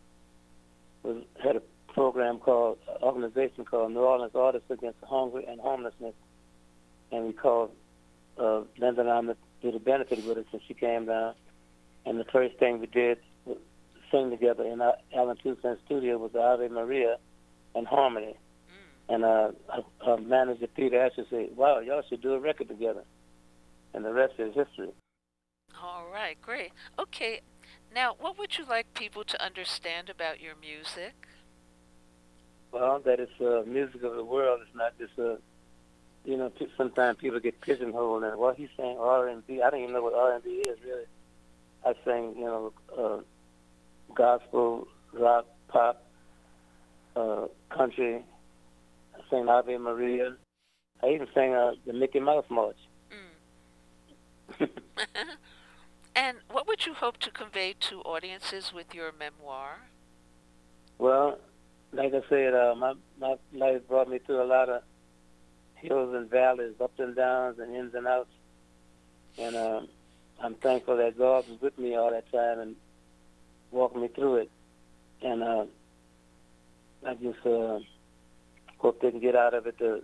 was, 1.05 1.23
had 1.43 1.57
a 1.57 1.63
program 1.97 2.39
called, 2.39 2.77
uh, 2.87 3.03
organization 3.03 3.65
called 3.65 3.91
New 3.91 4.01
Orleans 4.01 4.35
Artists 4.35 4.71
Against 4.71 4.99
Hunger 5.03 5.41
and 5.49 5.59
Homelessness. 5.59 6.15
And 7.11 7.25
we 7.25 7.33
called 7.33 7.71
uh, 8.39 8.61
Linda 8.79 9.01
and 9.01 9.11
I 9.11 9.21
to 9.23 9.37
do 9.63 9.73
the 9.73 9.79
benefit 9.79 10.23
with 10.27 10.37
us, 10.37 10.45
and 10.53 10.61
she 10.69 10.75
came 10.75 11.07
down. 11.07 11.33
And 12.05 12.21
the 12.21 12.25
first 12.25 12.59
thing 12.59 12.81
we 12.81 12.87
did 12.87 13.19
was 13.47 13.57
sing 14.13 14.29
together 14.29 14.65
in 14.65 14.83
our 14.83 14.97
Allen 15.17 15.39
Toussaint's 15.43 15.81
studio 15.87 16.19
was 16.19 16.33
the 16.33 16.41
Ave 16.41 16.69
Maria 16.69 17.17
and 17.75 17.87
Harmony. 17.87 18.37
And 19.09 19.25
uh, 19.25 19.53
our, 19.71 19.85
our 20.03 20.19
manager, 20.19 20.67
Peter 20.67 21.01
Asher, 21.01 21.25
said, 21.31 21.57
wow, 21.57 21.79
y'all 21.79 22.03
should 22.09 22.21
do 22.21 22.35
a 22.35 22.41
record 22.41 22.69
together. 22.69 23.05
And 23.95 24.05
the 24.05 24.13
rest 24.13 24.35
is 24.39 24.55
history. 24.55 24.91
All 25.83 26.07
right, 26.13 26.37
great. 26.43 26.73
Okay, 26.99 27.41
now 27.95 28.15
what 28.19 28.39
would 28.39 28.59
you 28.59 28.67
like 28.67 28.93
people 28.93 29.25
to 29.25 29.43
understand 29.43 30.11
about 30.11 30.41
your 30.41 30.55
music? 30.61 31.15
Well, 32.79 33.01
that 33.07 33.21
it's 33.21 33.41
uh, 33.41 33.63
music 33.67 34.03
of 34.03 34.17
the 34.17 34.25
world. 34.25 34.61
It's 34.63 34.77
not 34.77 34.99
just 34.99 35.19
uh, 35.19 35.37
you 36.27 36.37
know. 36.37 36.53
Sometimes 36.77 37.17
people 37.17 37.41
get 37.41 37.59
pigeonholed 37.63 38.23
and 38.23 38.39
well, 38.39 38.53
he's 38.53 38.69
saying 38.77 38.99
R 39.01 39.29
and 39.29 39.47
B. 39.47 39.63
I 39.63 39.71
don't 39.71 39.81
even 39.81 39.95
know 39.95 40.03
what 40.03 40.13
R 40.13 40.35
and 40.35 40.45
B 40.45 40.51
is 40.51 40.77
really. 40.85 41.05
I 41.87 41.95
sing, 42.05 42.35
you 42.37 42.45
know, 42.45 42.73
uh, 42.99 43.21
gospel, 44.15 44.89
rock, 45.15 45.47
pop, 45.69 46.05
uh, 47.17 47.47
country. 47.71 48.23
I 49.15 49.21
sing 49.31 49.49
Ave 49.49 49.79
Maria. 49.79 50.37
I 51.03 51.15
even 51.15 51.29
sang 51.33 51.55
uh, 51.55 51.77
the 51.87 51.95
Mickey 51.95 52.21
Mouse 52.21 52.45
March. 52.51 52.77
and 56.15 56.37
what 56.51 56.69
would 56.69 56.85
you 56.85 56.93
hope 56.93 57.17
to 57.19 57.31
convey 57.31 57.75
to 57.81 58.03
audiences 58.03 58.75
with 58.75 58.95
your 58.95 59.13
memoir? 59.13 59.79
Well, 60.99 61.39
like 61.97 62.15
I 62.15 62.23
said, 62.29 62.55
uh, 62.55 62.75
my 62.77 62.95
my 63.19 63.37
life 63.53 63.87
brought 63.89 64.09
me 64.09 64.19
through 64.19 64.43
a 64.43 64.45
lot 64.45 64.69
of 64.69 64.83
hills 65.77 66.15
and 66.15 66.31
valleys, 66.31 66.75
ups 66.81 66.99
and 66.99 67.17
downs, 67.17 67.59
and 67.59 67.75
ins 67.75 67.95
and 67.95 68.07
outs. 68.07 68.31
And 69.39 69.57
um, 69.57 69.89
I'm 70.43 70.55
thankful 70.55 70.97
that 70.97 71.19
God 71.19 71.49
was 71.49 71.61
with 71.61 71.79
me 71.79 71.97
all 71.97 72.11
that 72.11 72.31
time 72.31 72.61
and 72.61 72.77
walked 73.71 73.97
me 73.97 74.09
through 74.09 74.37
it. 74.37 74.51
And 75.23 75.43
uh, 75.43 75.65
I 77.07 77.15
just 77.15 77.45
uh, 77.47 77.79
hope 78.79 79.01
they 79.01 79.11
can 79.11 79.21
get 79.21 79.37
out 79.37 79.55
of 79.55 79.67
it 79.67 79.79
to 79.79 80.03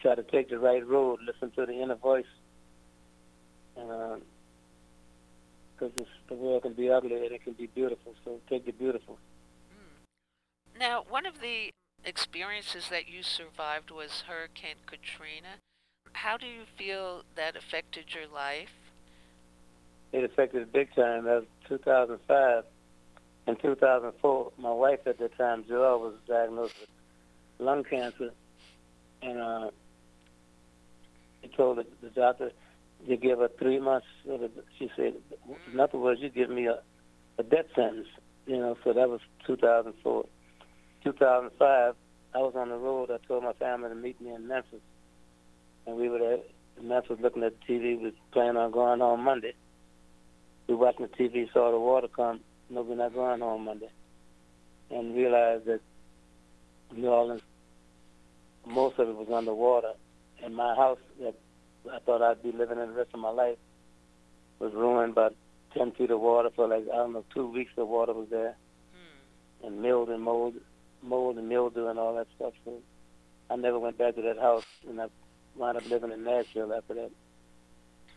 try 0.00 0.14
to 0.14 0.22
take 0.22 0.50
the 0.50 0.58
right 0.58 0.86
road, 0.86 1.20
listen 1.24 1.50
to 1.52 1.66
the 1.66 1.80
inner 1.80 1.96
voice. 1.96 2.24
And 3.76 4.22
because 5.78 6.06
the 6.28 6.34
world 6.34 6.62
can 6.62 6.74
be 6.74 6.90
ugly 6.90 7.14
and 7.14 7.32
it 7.32 7.42
can 7.44 7.54
be 7.54 7.66
beautiful, 7.66 8.14
so 8.24 8.40
take 8.48 8.66
the 8.66 8.72
beautiful. 8.72 9.18
Now, 10.80 11.04
one 11.06 11.26
of 11.26 11.40
the 11.42 11.70
experiences 12.06 12.88
that 12.88 13.06
you 13.06 13.22
survived 13.22 13.90
was 13.90 14.24
Hurricane 14.26 14.76
Katrina. 14.86 15.60
How 16.14 16.38
do 16.38 16.46
you 16.46 16.62
feel 16.78 17.22
that 17.36 17.54
affected 17.54 18.14
your 18.14 18.26
life? 18.26 18.70
it 20.12 20.24
affected 20.24 20.72
big 20.72 20.92
time. 20.94 21.24
That 21.24 21.34
was 21.34 21.44
2005. 21.68 22.64
In 23.46 23.56
2004, 23.56 24.52
my 24.58 24.72
wife 24.72 25.00
at 25.06 25.18
the 25.18 25.28
time, 25.28 25.64
Joel, 25.68 26.00
was 26.00 26.14
diagnosed 26.26 26.74
with 26.80 26.90
lung 27.58 27.84
cancer, 27.84 28.30
and 29.22 29.40
uh, 29.40 29.70
told 31.56 31.78
the, 31.78 31.86
the 32.02 32.08
doctor 32.10 32.52
to 33.06 33.16
give 33.16 33.38
her 33.38 33.50
three 33.58 33.78
months. 33.78 34.06
She 34.78 34.90
said, 34.96 35.14
in 35.72 35.80
other 35.80 35.98
words, 35.98 36.20
you 36.20 36.28
give 36.28 36.50
me 36.50 36.66
a, 36.66 36.80
a 37.38 37.42
death 37.42 37.66
sentence. 37.74 38.08
You 38.46 38.58
know, 38.58 38.76
so 38.82 38.92
that 38.92 39.08
was 39.08 39.20
2004. 39.46 40.24
2005, 41.04 41.94
I 42.34 42.38
was 42.38 42.54
on 42.56 42.68
the 42.68 42.76
road. 42.76 43.10
I 43.10 43.18
told 43.26 43.44
my 43.44 43.52
family 43.54 43.88
to 43.88 43.94
meet 43.94 44.20
me 44.20 44.32
in 44.32 44.46
Memphis, 44.46 44.80
and 45.86 45.96
we 45.96 46.08
were 46.08 46.18
there 46.18 46.38
in 46.78 46.88
Memphis 46.88 47.18
looking 47.20 47.42
at 47.42 47.54
the 47.60 47.72
TV. 47.72 47.98
We 47.98 48.04
was 48.04 48.14
planning 48.32 48.56
on 48.56 48.70
going 48.70 49.00
home 49.00 49.24
Monday. 49.24 49.54
We 50.68 50.74
watching 50.74 51.06
the 51.06 51.16
TV, 51.16 51.52
saw 51.52 51.70
the 51.70 51.78
water 51.78 52.08
come. 52.08 52.40
No, 52.68 52.82
we're 52.82 52.94
not 52.94 53.14
going 53.14 53.40
home 53.40 53.64
Monday, 53.64 53.90
and 54.90 55.14
realized 55.14 55.64
that 55.66 55.80
New 56.94 57.08
Orleans, 57.08 57.42
most 58.66 58.98
of 58.98 59.08
it 59.08 59.16
was 59.16 59.28
underwater, 59.32 59.92
and 60.44 60.54
my 60.54 60.74
house 60.76 60.98
that 61.20 61.34
I 61.92 61.98
thought 62.00 62.22
I'd 62.22 62.42
be 62.42 62.52
living 62.52 62.78
in 62.78 62.88
the 62.88 62.94
rest 62.94 63.10
of 63.14 63.20
my 63.20 63.30
life 63.30 63.58
was 64.58 64.72
ruined 64.74 65.14
by 65.14 65.30
10 65.74 65.92
feet 65.92 66.10
of 66.10 66.20
water 66.20 66.50
for 66.54 66.68
like, 66.68 66.84
I 66.92 66.96
don't 66.96 67.12
know, 67.12 67.24
two 67.34 67.46
weeks 67.46 67.72
the 67.76 67.84
water 67.84 68.12
was 68.12 68.28
there. 68.30 68.56
Hmm. 68.92 69.66
And 69.66 69.82
mold 69.82 70.10
and 70.10 70.22
mold, 70.22 70.54
mold 71.02 71.38
and 71.38 71.48
mildew 71.48 71.88
and 71.88 71.98
all 71.98 72.14
that 72.16 72.26
stuff. 72.36 72.52
So 72.64 72.74
I 73.50 73.56
never 73.56 73.78
went 73.78 73.98
back 73.98 74.14
to 74.16 74.22
that 74.22 74.38
house, 74.38 74.64
and 74.88 75.00
I 75.00 75.06
wound 75.56 75.76
up 75.76 75.88
living 75.88 76.12
in 76.12 76.24
Nashville 76.24 76.72
after 76.72 76.94
that. 76.94 77.10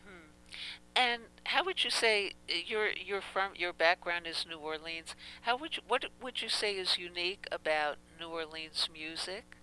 Hmm. 0.06 0.30
And 0.96 1.22
how 1.46 1.63
would 1.63 1.84
you 1.84 1.89
say 1.89 2.34
uh, 2.50 2.54
your 2.65 2.89
your 2.91 3.22
from 3.22 3.52
your 3.56 3.74
background 3.74 4.28
is 4.28 4.46
New 4.48 4.58
Orleans? 4.58 5.15
How 5.41 5.58
would 5.58 5.78
you 5.78 5.84
what 5.88 6.06
would 6.22 6.41
you 6.41 6.50
say 6.50 6.74
is 6.74 6.98
unique 6.98 7.48
about 7.52 7.98
New 8.19 8.28
Orleans 8.28 8.89
music? 8.93 9.58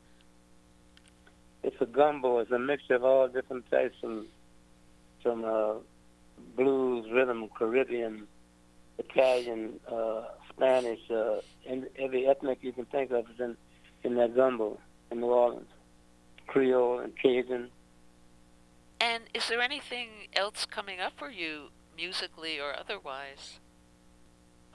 It's 1.62 1.80
a 1.80 1.86
gumbo. 1.86 2.38
It's 2.38 2.50
a 2.50 2.58
mixture 2.58 2.94
of 2.94 3.04
all 3.04 3.28
different 3.28 3.70
types 3.70 3.96
from 4.00 4.26
from 5.22 5.44
uh, 5.44 5.74
blues, 6.56 7.06
rhythm, 7.12 7.48
Caribbean, 7.56 8.26
Italian, 8.98 9.78
uh, 9.90 10.22
Spanish, 10.60 11.00
uh, 11.10 11.40
and 11.68 11.86
every 11.98 12.26
ethnic 12.26 12.58
you 12.62 12.72
can 12.72 12.84
think 12.86 13.10
of 13.10 13.24
is 13.30 13.40
in 13.40 13.56
in 14.04 14.14
that 14.16 14.34
gumbo 14.34 14.78
in 15.10 15.20
New 15.20 15.26
Orleans. 15.26 15.68
Creole 16.46 16.98
and 16.98 17.12
Cajun. 17.16 17.68
And 19.00 19.24
is 19.32 19.48
there 19.48 19.60
anything 19.60 20.08
else 20.34 20.66
coming 20.66 20.98
up 21.00 21.12
for 21.16 21.30
you 21.30 21.68
musically 21.96 22.58
or 22.58 22.74
otherwise? 22.78 23.60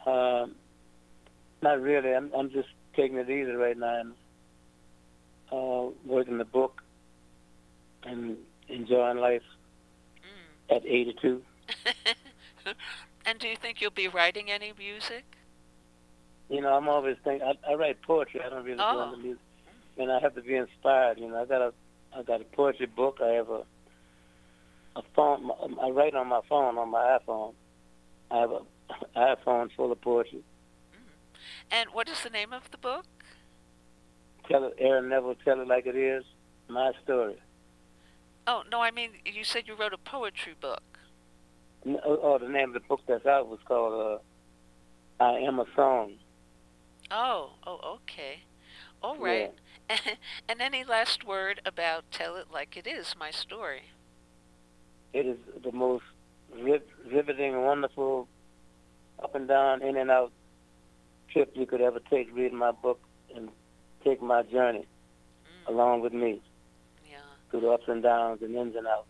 Um, 0.06 0.56
not 1.62 1.82
really. 1.82 2.14
I'm 2.14 2.32
I'm 2.36 2.50
just 2.50 2.70
taking 2.96 3.18
it 3.18 3.30
easy 3.30 3.52
right 3.52 3.78
now 3.78 4.00
and 4.00 4.14
uh, 5.52 5.92
working 6.06 6.38
the 6.38 6.46
book 6.46 6.82
and 8.04 8.38
enjoying 8.70 9.18
life 9.18 9.44
Mm. 10.24 10.76
at 10.78 10.86
82. 10.86 11.42
and 13.26 13.38
do 13.38 13.48
you 13.48 13.56
think 13.56 13.80
you'll 13.82 13.92
be 13.92 14.08
writing 14.08 14.50
any 14.50 14.74
music? 14.78 15.35
You 16.50 16.62
know, 16.62 16.74
I'm 16.76 16.88
always 16.88 17.18
thinking. 17.24 17.48
I, 17.48 17.72
I 17.72 17.76
write 17.76 18.02
poetry. 18.04 18.42
I 18.46 18.50
don't 18.50 18.64
really 18.64 18.80
Oh. 18.80 18.94
go 18.94 19.04
into 19.14 19.18
music, 19.24 19.42
and 19.98 20.12
I 20.12 20.20
have 20.20 20.36
to 20.36 20.42
be 20.42 20.56
inspired. 20.56 21.20
You 21.20 21.30
know, 21.30 21.42
I 21.42 21.46
got 21.46 21.62
a 21.62 21.74
I 22.16 22.22
got 22.24 22.42
a 22.42 22.46
poetry 22.46 22.86
book. 22.86 23.20
I 23.24 23.30
have 23.30 23.50
a 23.50 23.64
a 24.96 25.02
phone. 25.16 25.50
I 25.82 25.90
write 25.90 26.14
on 26.16 26.28
my 26.28 26.42
phone 26.48 26.78
on 26.78 26.90
my 26.90 27.18
iPhone. 27.20 27.54
I 28.32 28.38
have 28.40 28.52
a 28.52 28.62
iPhone 29.18 29.70
full 29.76 29.92
of 29.92 30.00
poetry. 30.02 30.44
And 31.72 31.90
what 31.92 32.08
is 32.08 32.22
the 32.24 32.30
name 32.30 32.54
of 32.54 32.70
the 32.72 32.78
book? 32.78 33.06
Tell 34.48 34.64
it, 34.66 34.76
Aaron 34.78 35.10
Neville. 35.10 35.36
Tell 35.44 35.60
it 35.60 35.68
like 35.68 35.88
it 35.88 35.96
is. 35.96 36.24
My 36.68 36.92
story. 37.04 37.36
Oh, 38.48 38.64
no, 38.72 38.80
I 38.82 38.92
mean, 38.92 39.12
you 39.26 39.44
said 39.44 39.68
you 39.68 39.76
wrote 39.76 39.94
a 39.94 39.98
poetry 39.98 40.54
book. 40.60 40.84
N- 41.86 42.00
Oh, 42.06 42.20
oh, 42.22 42.38
the 42.38 42.48
name 42.48 42.70
of 42.70 42.74
the 42.76 42.80
book 42.82 43.02
that's 43.08 43.26
out 43.26 43.48
was 43.48 43.60
called 43.68 44.22
uh, 45.20 45.24
"I 45.24 45.40
Am 45.40 45.60
a 45.60 45.66
Song." 45.76 46.14
Oh, 47.12 47.52
oh, 47.66 47.98
okay. 48.04 48.44
All 49.02 49.18
right. 49.18 49.54
and 50.50 50.62
any 50.62 50.84
last 50.84 51.24
word 51.26 51.62
about 51.66 52.06
Tell 52.12 52.36
It 52.36 52.48
Like 52.52 52.76
It 52.76 52.88
Is, 52.88 53.16
my 53.18 53.32
story? 53.32 53.84
It 55.14 55.26
is 55.26 55.38
the 55.64 55.72
most 55.72 56.04
riv- 56.60 56.82
riveting, 57.12 57.62
wonderful, 57.64 58.28
up 59.22 59.36
and 59.36 59.48
down, 59.48 59.82
in 59.82 59.96
and 59.96 60.10
out 60.10 60.32
trip 61.32 61.52
you 61.54 61.66
could 61.66 61.82
ever 61.82 62.00
take. 62.10 62.34
Reading 62.34 62.58
my 62.58 62.72
book 62.72 63.00
and 63.36 63.50
take 64.04 64.22
my 64.22 64.44
journey 64.44 64.86
Mm, 65.46 65.74
along 65.74 66.02
with 66.02 66.14
me 66.14 66.42
yeah. 67.10 67.18
through 67.52 67.62
the 67.62 67.70
ups 67.70 67.86
and 67.88 68.02
downs 68.02 68.42
and 68.42 68.56
ins 68.56 68.76
and 68.76 68.88
outs. 68.88 69.08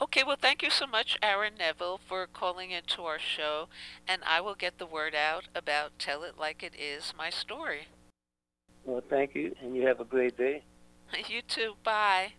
Okay, 0.00 0.22
well, 0.24 0.36
thank 0.40 0.62
you 0.62 0.70
so 0.70 0.86
much, 0.86 1.16
Aaron 1.22 1.54
Neville, 1.58 2.00
for 2.04 2.26
calling 2.26 2.72
into 2.72 3.02
our 3.02 3.18
show, 3.18 3.68
and 4.08 4.22
I 4.26 4.40
will 4.40 4.56
get 4.56 4.78
the 4.78 4.86
word 4.86 5.14
out 5.14 5.44
about 5.54 5.98
Tell 5.98 6.24
It 6.24 6.36
Like 6.38 6.62
It 6.62 6.74
Is, 6.78 7.14
my 7.16 7.30
story. 7.30 7.88
Well, 8.84 9.02
thank 9.08 9.34
you, 9.34 9.54
and 9.62 9.76
you 9.76 9.86
have 9.86 10.00
a 10.00 10.04
great 10.04 10.36
day. 10.36 10.64
You 11.28 11.42
too. 11.42 11.74
Bye. 11.84 12.32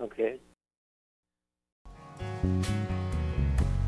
Okay. 0.00 0.40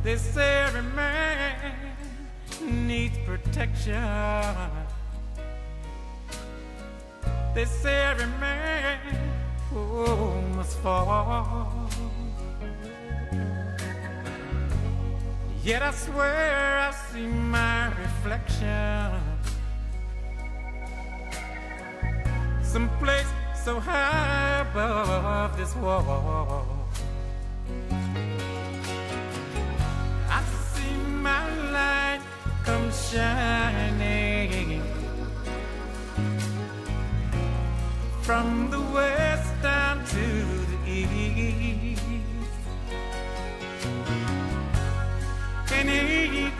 This 0.04 0.36
every 0.36 0.82
man 0.82 1.74
needs 2.62 3.18
protection. 3.26 4.00
This 7.54 7.84
every 7.84 8.26
man 8.38 9.27
must 9.72 10.78
fall. 10.78 11.88
Yet 15.62 15.82
I 15.82 15.90
swear 15.90 16.78
I 16.78 16.90
see 16.92 17.26
my 17.26 17.88
reflection 17.88 19.38
someplace 22.62 23.26
so 23.64 23.80
high 23.80 24.60
above 24.70 25.56
this 25.56 25.74
wall. 25.76 26.66
I 30.30 30.42
see 30.72 30.96
my 31.28 31.44
light 31.72 32.20
come 32.64 32.90
shining 32.92 34.82
from 38.22 38.70
the 38.70 38.80
west 38.92 39.27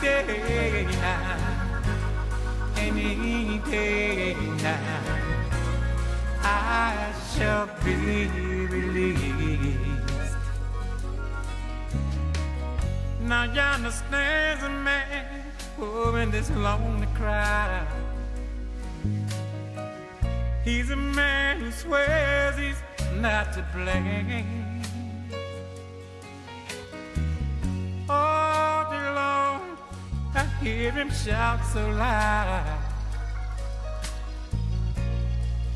day 0.09 0.87
now, 1.01 1.73
any 2.77 3.59
day 3.71 4.35
now, 4.63 4.79
I 6.43 7.13
shall 7.35 7.67
be 7.85 7.95
released. 8.67 10.37
Now 13.21 13.45
yonder 13.45 13.91
stands 13.91 14.65
a 14.65 14.71
man 14.71 15.45
oh, 15.79 16.15
in 16.17 16.31
this 16.31 16.51
lonely 16.51 17.09
crowd. 17.15 17.87
He's 20.65 20.91
a 20.91 20.97
man 20.97 21.61
who 21.61 21.71
swears 21.71 22.57
he's 22.57 22.81
not 23.21 23.53
to 23.55 23.63
blame. 23.75 24.68
Hear 30.91 31.05
him 31.05 31.11
shout 31.11 31.61
so 31.67 31.87
loud, 31.91 32.79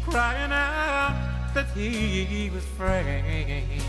crying 0.05 0.53
out 0.53 1.53
that 1.55 1.67
he 1.75 2.51
was 2.55 2.65
framed. 2.65 3.83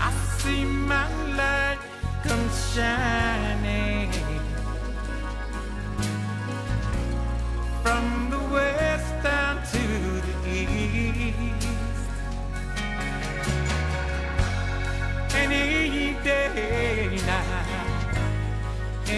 I 0.00 0.10
see 0.38 0.64
my 0.64 1.06
light 1.36 1.78
come 2.24 2.48
shining 2.72 3.87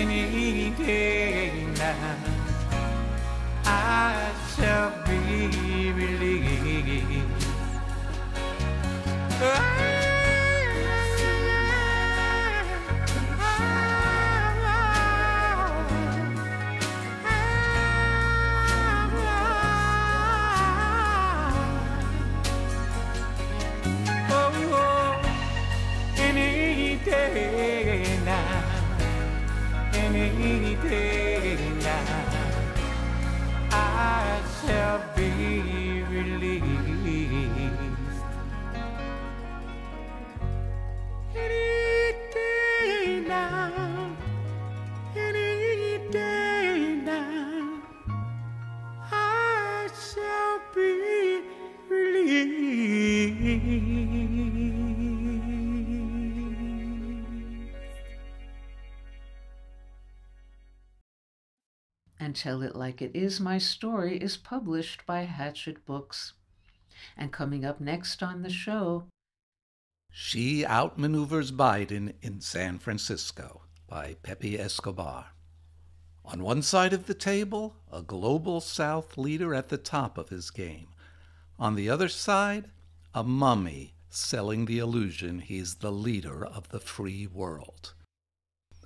any 0.01 0.71
day 0.71 1.67
now, 1.77 2.17
I 3.65 4.33
shall 4.57 4.91
be 5.07 5.93
released. 5.93 7.40
Tell 62.41 62.63
It 62.63 62.75
Like 62.75 63.03
It 63.03 63.11
Is 63.15 63.39
My 63.39 63.59
Story 63.59 64.17
is 64.17 64.39
published 64.39 65.05
by 65.05 65.27
Hachette 65.27 65.85
Books. 65.85 66.33
And 67.15 67.31
coming 67.31 67.67
up 67.67 67.83
next 67.83 68.23
on 68.23 68.41
the 68.41 68.49
show, 68.49 69.05
Xi 70.11 70.65
Outmaneuvers 70.65 71.53
Biden 71.53 72.15
in 72.23 72.41
San 72.41 72.79
Francisco 72.79 73.65
by 73.87 74.17
Pepe 74.23 74.59
Escobar. 74.59 75.27
On 76.25 76.43
one 76.43 76.63
side 76.63 76.95
of 76.95 77.05
the 77.05 77.13
table, 77.13 77.77
a 77.93 78.01
global 78.01 78.63
South 78.63 79.19
leader 79.19 79.55
at 79.55 79.69
the 79.69 79.77
top 79.77 80.17
of 80.17 80.31
his 80.31 80.51
game. 80.51 80.89
On 81.59 81.75
the 81.75 81.91
other 81.91 82.09
side, 82.09 82.71
a 83.13 83.23
mummy 83.23 83.93
selling 84.09 84.65
the 84.65 84.79
illusion 84.79 85.41
he's 85.41 85.75
the 85.75 85.93
leader 85.93 86.43
of 86.43 86.71
the 86.71 86.81
free 86.81 87.27
world. 87.27 87.93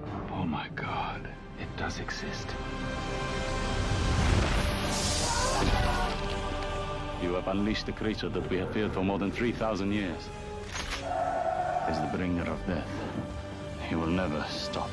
Oh 0.01 0.45
my 0.45 0.69
god, 0.75 1.29
it 1.61 1.69
does 1.77 2.01
exist. 2.01 2.49
Unleashed 7.55 7.87
the 7.87 7.93
creature 7.93 8.29
that 8.29 8.51
we 8.51 8.57
have 8.57 8.73
feared 8.73 8.93
for 8.93 9.05
more 9.05 9.19
than 9.19 9.31
3,000 9.31 9.93
years. 9.93 10.29
Is 11.89 12.01
the 12.01 12.11
bringer 12.13 12.43
of 12.51 12.67
death. 12.67 12.89
He 13.89 13.95
will 13.95 14.09
never 14.09 14.45
stop. 14.51 14.91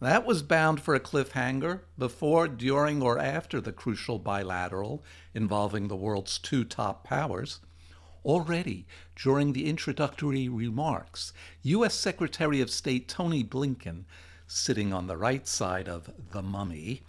That 0.00 0.26
was 0.26 0.42
bound 0.42 0.80
for 0.80 0.94
a 0.96 1.00
cliffhanger 1.00 1.82
before, 1.96 2.48
during, 2.48 3.00
or 3.00 3.18
after 3.18 3.60
the 3.60 3.72
crucial 3.72 4.18
bilateral 4.18 5.04
involving 5.34 5.86
the 5.86 5.96
world's 5.96 6.38
two 6.38 6.64
top 6.64 7.04
powers. 7.04 7.60
Already, 8.24 8.86
during 9.14 9.52
the 9.52 9.66
introductory 9.66 10.48
remarks, 10.48 11.32
U.S. 11.62 11.94
Secretary 11.94 12.60
of 12.60 12.70
State 12.70 13.06
Tony 13.08 13.44
Blinken, 13.44 14.04
sitting 14.48 14.92
on 14.92 15.06
the 15.06 15.16
right 15.16 15.46
side 15.46 15.88
of 15.88 16.10
the 16.32 16.42
mummy, 16.42 17.02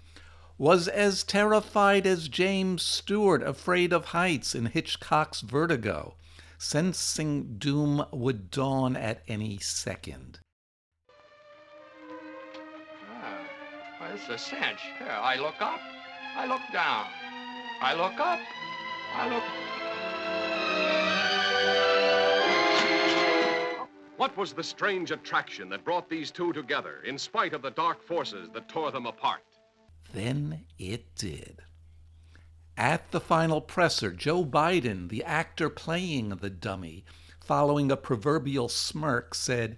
was 0.57 0.87
as 0.87 1.23
terrified 1.23 2.07
as 2.07 2.29
James 2.29 2.81
Stewart 2.81 3.43
afraid 3.43 3.91
of 3.91 4.05
heights 4.05 4.55
in 4.55 4.67
Hitchcock's 4.67 5.41
Vertigo, 5.41 6.15
sensing 6.57 7.57
doom 7.57 8.05
would 8.13 8.49
dawn 8.49 8.95
at 8.95 9.21
any 9.27 9.57
second. 9.57 10.39
Ah, 13.11 13.37
well, 13.99 14.13
it's 14.13 14.29
a 14.29 14.37
cinch. 14.37 14.79
Here, 14.97 15.09
I 15.09 15.35
look 15.35 15.61
up. 15.61 15.81
I 16.37 16.45
look 16.47 16.61
down. 16.71 17.05
I 17.81 17.93
look 17.93 18.17
up. 18.19 18.39
I 19.13 19.29
look. 19.29 19.43
What 24.17 24.37
was 24.37 24.53
the 24.53 24.63
strange 24.63 25.11
attraction 25.11 25.67
that 25.69 25.83
brought 25.83 26.09
these 26.09 26.31
two 26.31 26.53
together, 26.53 27.01
in 27.05 27.17
spite 27.17 27.53
of 27.53 27.61
the 27.61 27.71
dark 27.71 28.01
forces 28.01 28.49
that 28.53 28.69
tore 28.69 28.91
them 28.91 29.05
apart? 29.05 29.41
Then 30.15 30.63
it 30.79 31.13
did. 31.15 31.61
At 32.77 33.11
the 33.11 33.19
final 33.19 33.59
presser, 33.59 34.13
Joe 34.13 34.45
Biden, 34.45 35.09
the 35.09 35.25
actor 35.25 35.69
playing 35.69 36.29
the 36.29 36.49
dummy, 36.49 37.03
following 37.43 37.91
a 37.91 37.97
proverbial 37.97 38.69
smirk, 38.69 39.35
said, 39.35 39.75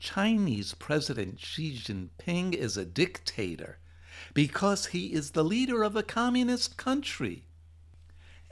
Chinese 0.00 0.74
President 0.74 1.38
Xi 1.38 1.76
Jinping 1.76 2.54
is 2.54 2.76
a 2.76 2.84
dictator 2.84 3.78
because 4.34 4.86
he 4.86 5.12
is 5.12 5.30
the 5.30 5.44
leader 5.44 5.84
of 5.84 5.94
a 5.94 6.02
communist 6.02 6.76
country. 6.76 7.44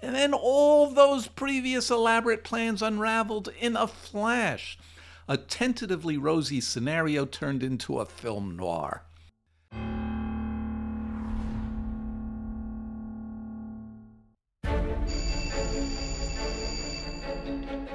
And 0.01 0.15
then 0.15 0.33
all 0.33 0.93
those 0.93 1.27
previous 1.27 1.91
elaborate 1.91 2.45
plans 2.45 2.83
unraveled 2.83 3.49
in 3.59 3.75
a 3.75 3.89
flash. 3.89 4.79
A 5.29 5.37
tentatively 5.37 6.17
rosy 6.17 6.61
scenario 6.61 7.27
turned 7.27 7.65
into 7.65 7.99
a 7.99 8.07
film 8.07 8.57
noir. 8.57 9.03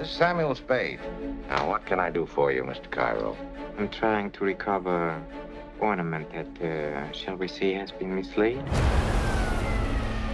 This 0.01 0.09
is 0.09 0.17
Samuel 0.17 0.55
Spade. 0.55 0.99
Now, 1.47 1.69
what 1.69 1.85
can 1.85 1.99
I 1.99 2.09
do 2.09 2.25
for 2.25 2.51
you, 2.51 2.63
Mr. 2.63 2.89
Cairo? 2.89 3.37
I'm 3.77 3.87
trying 3.87 4.31
to 4.31 4.43
recover 4.43 5.23
ornament 5.79 6.27
that, 6.33 6.67
uh, 6.67 7.11
shall 7.11 7.35
we 7.35 7.47
say, 7.47 7.73
has 7.73 7.91
been 7.91 8.15
mislaid. 8.15 8.63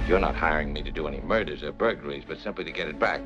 You're 0.07 0.21
not 0.21 0.35
hiring 0.35 0.71
me 0.71 0.83
to 0.83 0.89
do 0.91 1.05
any 1.05 1.19
murders 1.19 1.63
or 1.63 1.73
burglaries, 1.73 2.23
but 2.25 2.39
simply 2.39 2.63
to 2.63 2.71
get 2.71 2.87
it 2.87 2.97
back. 2.97 3.19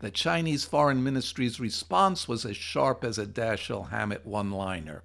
The 0.00 0.10
Chinese 0.10 0.64
Foreign 0.64 1.04
Ministry's 1.04 1.60
response 1.60 2.26
was 2.26 2.44
as 2.44 2.56
sharp 2.56 3.04
as 3.04 3.18
a 3.18 3.26
Dashiell 3.26 3.90
Hammett 3.90 4.26
one 4.26 4.50
liner. 4.50 5.04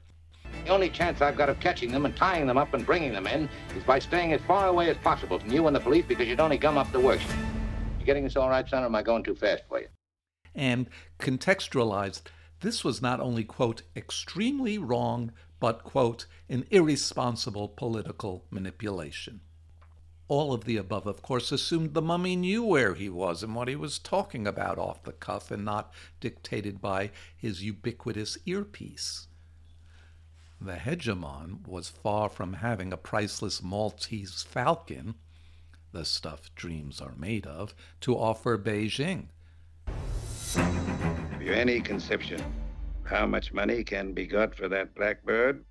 The 0.66 0.70
only 0.70 0.90
chance 0.90 1.22
I've 1.22 1.38
got 1.38 1.50
of 1.50 1.60
catching 1.60 1.92
them 1.92 2.06
and 2.06 2.16
tying 2.16 2.46
them 2.46 2.58
up 2.58 2.74
and 2.74 2.86
bringing 2.86 3.14
them 3.14 3.26
in 3.26 3.50
is 3.76 3.84
by 3.84 3.98
staying 3.98 4.34
as 4.34 4.42
far 4.42 4.68
away 4.68 4.90
as 4.90 4.98
possible 4.98 5.40
from 5.40 5.52
you 5.52 5.66
and 5.68 5.76
the 5.76 5.80
police 5.80 6.06
because 6.08 6.28
you'd 6.28 6.40
only 6.40 6.58
gum 6.58 6.78
up 6.78 6.92
the 6.92 7.00
works. 7.00 7.24
You 8.00 8.06
getting 8.06 8.24
this 8.24 8.36
all 8.36 8.50
right, 8.50 8.68
son, 8.70 8.84
or 8.84 8.86
am 8.86 8.96
I 8.96 9.02
going 9.02 9.24
too 9.24 9.36
fast 9.36 9.64
for 9.68 9.80
you? 9.80 9.88
And 10.54 10.88
contextualized, 11.20 12.22
this 12.60 12.84
was 12.84 13.02
not 13.02 13.20
only, 13.20 13.44
quote, 13.44 13.82
extremely 13.96 14.78
wrong, 14.78 15.32
but, 15.60 15.84
quote, 15.84 16.28
an 16.48 16.66
irresponsible 16.70 17.70
political 17.70 18.46
manipulation. 18.52 19.42
All 20.28 20.54
of 20.54 20.66
the 20.66 20.78
above, 20.78 21.08
of 21.08 21.22
course, 21.24 21.52
assumed 21.52 21.94
the 21.94 22.02
mummy 22.02 22.36
knew 22.36 22.64
where 22.64 22.94
he 22.94 23.10
was 23.10 23.42
and 23.42 23.56
what 23.56 23.68
he 23.68 23.76
was 23.76 24.00
talking 24.00 24.46
about 24.46 24.78
off 24.78 25.04
the 25.04 25.12
cuff 25.12 25.50
and 25.52 25.66
not 25.66 25.92
dictated 26.20 26.80
by 26.82 27.12
his 27.36 27.64
ubiquitous 27.64 28.38
earpiece. 28.46 29.28
The 30.64 30.74
hegemon 30.74 31.68
was 31.68 31.90
far 31.90 32.30
from 32.30 32.54
having 32.54 32.94
a 32.94 32.98
priceless 32.98 33.64
Maltese 33.64 34.44
falcon, 34.44 35.16
the 35.92 36.06
stuff 36.06 36.54
dreams 36.54 37.02
are 37.02 37.16
made 37.18 37.48
of, 37.48 37.74
to 38.02 38.16
offer 38.16 38.60
Beijing. 38.60 39.30
Have 39.88 41.42
you 41.42 41.52
any 41.52 41.82
conception 41.82 42.44
how 43.02 43.26
much 43.26 43.52
money 43.52 43.84
can 43.84 44.14
be 44.14 44.28
got 44.28 44.54
for 44.54 44.70
that 44.70 44.94
blackbird? 44.94 45.66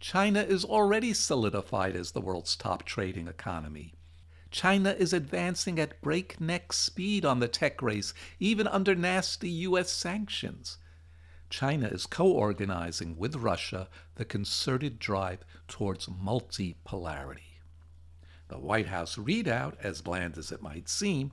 China 0.00 0.40
is 0.40 0.64
already 0.64 1.12
solidified 1.12 1.94
as 1.94 2.12
the 2.12 2.22
world's 2.22 2.56
top 2.56 2.84
trading 2.84 3.28
economy. 3.28 3.92
China 4.50 4.96
is 4.98 5.12
advancing 5.12 5.78
at 5.78 6.00
breakneck 6.00 6.72
speed 6.72 7.26
on 7.26 7.40
the 7.40 7.48
tech 7.48 7.82
race, 7.82 8.14
even 8.40 8.66
under 8.66 8.94
nasty 8.94 9.50
U.S. 9.50 9.90
sanctions. 9.90 10.78
China 11.52 11.86
is 11.86 12.06
co 12.06 12.28
organizing 12.28 13.14
with 13.18 13.36
Russia 13.36 13.86
the 14.14 14.24
concerted 14.24 14.98
drive 14.98 15.44
towards 15.68 16.06
multipolarity. 16.06 17.60
The 18.48 18.58
White 18.58 18.86
House 18.86 19.16
readout, 19.16 19.76
as 19.82 20.00
bland 20.00 20.38
as 20.38 20.50
it 20.50 20.62
might 20.62 20.88
seem, 20.88 21.30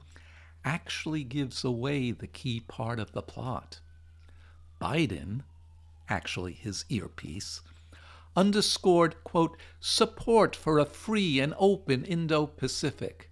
actually 0.65 1.23
gives 1.23 1.63
away 1.63 2.11
the 2.11 2.27
key 2.27 2.59
part 2.59 2.99
of 2.99 3.13
the 3.13 3.21
plot. 3.21 3.79
Biden, 4.81 5.43
actually 6.09 6.51
his 6.51 6.83
earpiece, 6.89 7.61
underscored, 8.35 9.23
quote, 9.23 9.55
support 9.79 10.53
for 10.53 10.79
a 10.79 10.85
free 10.85 11.39
and 11.39 11.53
open 11.57 12.03
Indo 12.03 12.45
Pacific. 12.45 13.28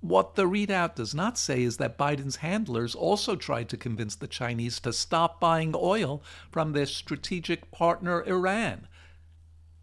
What 0.00 0.34
the 0.34 0.44
readout 0.44 0.94
does 0.94 1.14
not 1.14 1.36
say 1.36 1.62
is 1.62 1.76
that 1.76 1.98
Biden's 1.98 2.36
handlers 2.36 2.94
also 2.94 3.36
tried 3.36 3.68
to 3.68 3.76
convince 3.76 4.16
the 4.16 4.26
Chinese 4.26 4.80
to 4.80 4.92
stop 4.94 5.40
buying 5.40 5.74
oil 5.76 6.22
from 6.50 6.72
their 6.72 6.86
strategic 6.86 7.70
partner 7.70 8.24
Iran. 8.24 8.88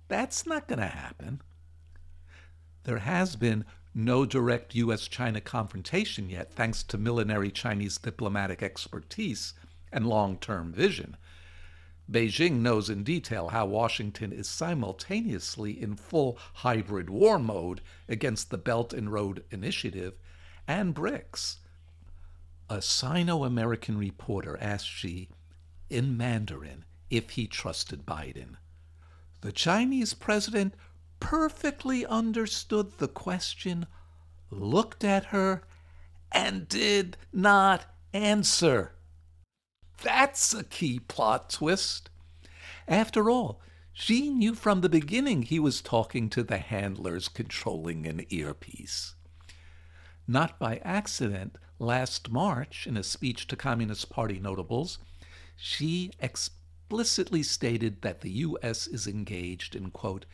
That's 0.08 0.48
not 0.48 0.68
going 0.68 0.80
to 0.80 0.88
happen. 0.88 1.42
There 2.84 3.00
has 3.00 3.36
been 3.36 3.66
no 3.94 4.26
direct 4.26 4.74
U.S. 4.76 5.08
China 5.08 5.42
confrontation 5.42 6.30
yet, 6.30 6.54
thanks 6.54 6.82
to 6.84 6.98
millenary 6.98 7.52
Chinese 7.52 7.98
diplomatic 7.98 8.64
expertise 8.64 9.54
and 9.92 10.08
long 10.08 10.38
term 10.38 10.72
vision. 10.72 11.18
Beijing 12.10 12.60
knows 12.62 12.90
in 12.90 13.04
detail 13.04 13.50
how 13.50 13.66
Washington 13.66 14.32
is 14.32 14.48
simultaneously 14.48 15.82
in 15.82 15.96
full 15.96 16.38
hybrid 16.56 17.10
war 17.10 17.38
mode 17.38 17.82
against 18.08 18.50
the 18.50 18.58
Belt 18.58 18.94
and 18.94 19.12
Road 19.12 19.44
Initiative 19.52 20.14
and 20.68 20.96
BRICS. 20.96 21.58
A 22.70 22.82
Sino 22.82 23.44
American 23.44 23.98
reporter 23.98 24.58
asked 24.62 24.90
Xi 24.90 25.30
in 25.90 26.16
Mandarin 26.16 26.86
if 27.10 27.32
he 27.32 27.48
trusted 27.48 28.06
Biden. 28.06 28.56
The 29.42 29.52
Chinese 29.52 30.14
president 30.14 30.76
perfectly 31.20 32.06
understood 32.06 32.98
the 32.98 33.08
question, 33.08 33.86
looked 34.50 35.04
at 35.04 35.26
her, 35.26 35.64
and 36.32 36.68
did 36.68 37.18
not 37.32 37.86
answer. 38.14 38.97
That's 40.04 40.54
a 40.54 40.64
key 40.64 41.00
plot 41.00 41.50
twist. 41.50 42.10
After 42.88 43.30
all, 43.30 43.62
Xi 43.94 44.30
knew 44.30 44.54
from 44.54 44.82
the 44.82 44.90
beginning 44.90 45.42
he 45.44 45.60
was 45.60 45.82
talking 45.82 46.30
to 46.30 46.44
the 46.44 46.60
handlers 46.60 47.28
controlling 47.28 48.06
an 48.06 48.26
earpiece. 48.30 49.16
Not 50.28 50.60
by 50.60 50.78
accident 50.78 51.58
Last 51.80 52.30
March, 52.30 52.86
in 52.86 52.98
a 52.98 53.04
speech 53.04 53.48
to 53.48 53.56
Communist 53.56 54.10
Party 54.10 54.40
notables, 54.40 55.00
Xi 55.56 56.12
explicitly 56.20 57.44
stated 57.44 58.02
that 58.02 58.22
the 58.22 58.32
U.S. 58.32 58.88
is 58.88 59.08
engaged 59.08 59.76
in, 59.76 59.92
quote, 59.92 60.26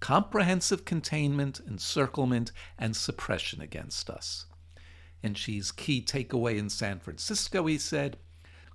comprehensive 0.00 0.84
containment, 0.84 1.60
encirclement, 1.66 2.52
and 2.78 2.96
suppression 2.96 3.60
against 3.60 4.08
us. 4.08 4.46
In 5.22 5.34
Xi's 5.34 5.72
key 5.72 6.02
takeaway 6.02 6.56
in 6.56 6.70
San 6.70 6.98
Francisco, 6.98 7.66
he 7.66 7.76
said, 7.76 8.16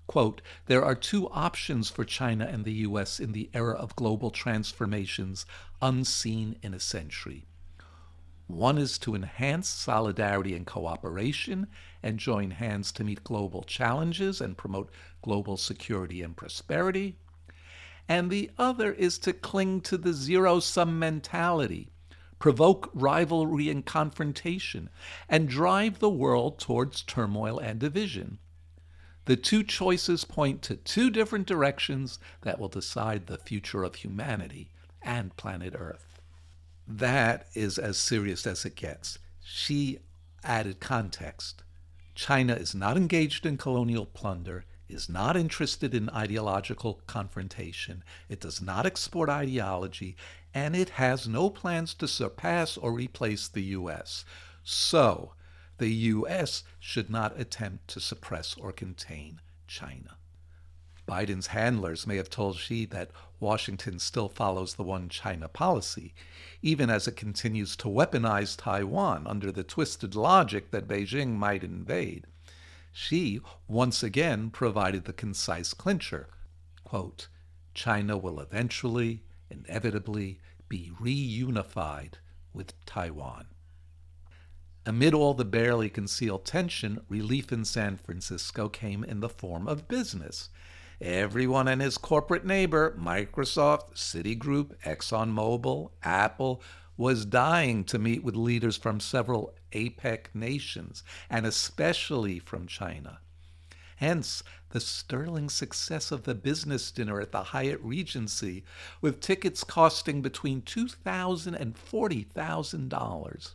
quote, 0.07 0.41
There 0.65 0.83
are 0.83 0.95
two 0.95 1.29
options 1.29 1.89
for 1.89 2.05
China 2.05 2.45
and 2.45 2.65
the 2.65 2.73
U.S. 2.73 3.19
in 3.19 3.31
the 3.31 3.49
era 3.53 3.75
of 3.75 3.95
global 3.95 4.31
transformations 4.31 5.45
unseen 5.81 6.57
in 6.61 6.73
a 6.73 6.79
century. 6.79 7.45
One 8.47 8.77
is 8.77 8.99
to 8.99 9.15
enhance 9.15 9.67
solidarity 9.67 10.55
and 10.55 10.67
cooperation 10.67 11.67
and 12.03 12.19
join 12.19 12.51
hands 12.51 12.91
to 12.93 13.03
meet 13.03 13.23
global 13.23 13.63
challenges 13.63 14.39
and 14.39 14.55
promote 14.55 14.91
global 15.23 15.57
security 15.57 16.21
and 16.21 16.37
prosperity. 16.37 17.17
And 18.07 18.29
the 18.29 18.51
other 18.59 18.93
is 18.93 19.17
to 19.19 19.33
cling 19.33 19.81
to 19.81 19.97
the 19.97 20.13
zero 20.13 20.59
sum 20.59 20.99
mentality, 20.99 21.89
provoke 22.37 22.91
rivalry 22.93 23.69
and 23.69 23.83
confrontation, 23.83 24.91
and 25.27 25.49
drive 25.49 25.97
the 25.97 26.09
world 26.09 26.59
towards 26.59 27.01
turmoil 27.01 27.57
and 27.57 27.79
division. 27.79 28.37
The 29.25 29.35
two 29.35 29.63
choices 29.63 30.23
point 30.23 30.61
to 30.63 30.75
two 30.75 31.09
different 31.09 31.47
directions 31.47 32.19
that 32.41 32.59
will 32.59 32.69
decide 32.69 33.25
the 33.25 33.39
future 33.39 33.83
of 33.83 33.95
humanity 33.95 34.69
and 35.01 35.35
planet 35.35 35.73
Earth. 35.75 36.21
That 36.87 37.47
is 37.55 37.79
as 37.79 37.97
serious 37.97 38.45
as 38.45 38.65
it 38.65 38.75
gets. 38.75 39.17
Xi 39.43 39.99
added 40.43 40.79
context. 40.79 41.63
China 42.13 42.53
is 42.53 42.75
not 42.75 42.97
engaged 42.97 43.45
in 43.45 43.57
colonial 43.57 44.05
plunder, 44.05 44.65
is 44.87 45.09
not 45.09 45.35
interested 45.35 45.95
in 45.95 46.09
ideological 46.11 47.01
confrontation, 47.07 48.03
it 48.29 48.39
does 48.39 48.61
not 48.61 48.85
export 48.85 49.29
ideology, 49.29 50.15
and 50.53 50.75
it 50.75 50.91
has 50.91 51.27
no 51.27 51.49
plans 51.49 51.95
to 51.95 52.07
surpass 52.07 52.77
or 52.77 52.93
replace 52.93 53.47
the 53.47 53.63
U.S. 53.63 54.23
So, 54.63 55.33
the 55.77 55.89
U.S. 55.89 56.63
should 56.79 57.09
not 57.09 57.39
attempt 57.39 57.87
to 57.89 57.99
suppress 57.99 58.55
or 58.55 58.71
contain 58.71 59.41
China. 59.67 60.17
Biden's 61.07 61.47
handlers 61.47 62.07
may 62.07 62.15
have 62.15 62.29
told 62.29 62.57
Xi 62.57 62.85
that 62.85 63.11
Washington 63.39 63.99
still 63.99 64.29
follows 64.29 64.73
the 64.73 64.83
one 64.83 65.09
China 65.09 65.47
policy, 65.47 66.15
even 66.61 66.89
as 66.89 67.07
it 67.07 67.15
continues 67.15 67.75
to 67.75 67.87
weaponize 67.87 68.57
Taiwan 68.57 69.27
under 69.27 69.51
the 69.51 69.63
twisted 69.63 70.15
logic 70.15 70.71
that 70.71 70.87
Beijing 70.87 71.35
might 71.35 71.63
invade. 71.63 72.25
Xi 72.91 73.41
once 73.67 74.01
again 74.01 74.49
provided 74.49 75.05
the 75.05 75.13
concise 75.13 75.73
clincher 75.73 76.29
quote, 76.85 77.27
China 77.73 78.15
will 78.15 78.39
eventually, 78.39 79.23
inevitably, 79.49 80.39
be 80.69 80.91
reunified 81.01 82.13
with 82.53 82.73
Taiwan. 82.85 83.47
Amid 84.87 85.15
all 85.15 85.33
the 85.33 85.45
barely 85.45 85.89
concealed 85.89 86.45
tension, 86.45 87.01
relief 87.09 87.51
in 87.51 87.65
San 87.65 87.97
Francisco 87.97 88.69
came 88.69 89.03
in 89.03 89.19
the 89.19 89.29
form 89.29 89.67
of 89.67 89.87
business. 89.87 90.49
Everyone 91.01 91.67
and 91.67 91.81
his 91.81 91.97
corporate 91.97 92.45
neighbor, 92.45 92.95
Microsoft, 92.95 93.95
Citigroup, 93.95 94.77
ExxonMobil, 94.83 95.89
Apple, 96.03 96.61
was 96.97 97.25
dying 97.25 97.83
to 97.85 97.97
meet 97.97 98.23
with 98.23 98.35
leaders 98.35 98.77
from 98.77 98.99
several 98.99 99.55
APEC 99.71 100.27
nations, 100.35 101.03
and 101.31 101.47
especially 101.47 102.37
from 102.37 102.67
China. 102.67 103.17
Hence, 103.95 104.43
the 104.69 104.79
sterling 104.79 105.49
success 105.49 106.11
of 106.11 106.23
the 106.23 106.35
business 106.35 106.91
dinner 106.91 107.19
at 107.19 107.31
the 107.31 107.41
Hyatt 107.43 107.81
Regency, 107.81 108.63
with 109.01 109.19
tickets 109.19 109.63
costing 109.63 110.21
between 110.21 110.61
$2,000 110.61 111.55
and 111.59 111.75
$40,000. 111.75 113.53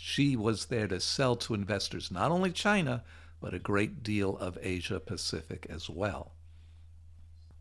Xi 0.00 0.36
was 0.36 0.66
there 0.66 0.86
to 0.86 1.00
sell 1.00 1.34
to 1.34 1.54
investors 1.54 2.08
not 2.08 2.30
only 2.30 2.52
China, 2.52 3.02
but 3.40 3.52
a 3.52 3.58
great 3.58 4.04
deal 4.04 4.38
of 4.38 4.56
Asia 4.62 5.00
Pacific 5.00 5.66
as 5.68 5.90
well. 5.90 6.34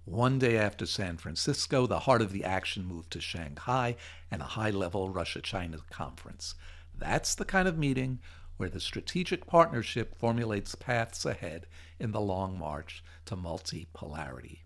One 0.05 0.37
day 0.37 0.55
after 0.55 0.85
San 0.85 1.17
Francisco, 1.17 1.87
the 1.87 2.01
heart 2.01 2.21
of 2.21 2.31
the 2.31 2.43
action 2.43 2.85
moved 2.85 3.09
to 3.13 3.21
Shanghai 3.21 3.95
and 4.29 4.43
a 4.43 4.53
high 4.53 4.69
level 4.69 5.09
Russia 5.09 5.41
China 5.41 5.79
conference. 5.89 6.53
That's 6.95 7.33
the 7.33 7.43
kind 7.43 7.67
of 7.67 7.75
meeting 7.75 8.19
where 8.57 8.69
the 8.69 8.79
strategic 8.79 9.47
partnership 9.47 10.15
formulates 10.15 10.75
paths 10.75 11.25
ahead 11.25 11.65
in 11.99 12.11
the 12.11 12.21
long 12.21 12.57
march 12.57 13.03
to 13.25 13.35
multipolarity. 13.35 14.59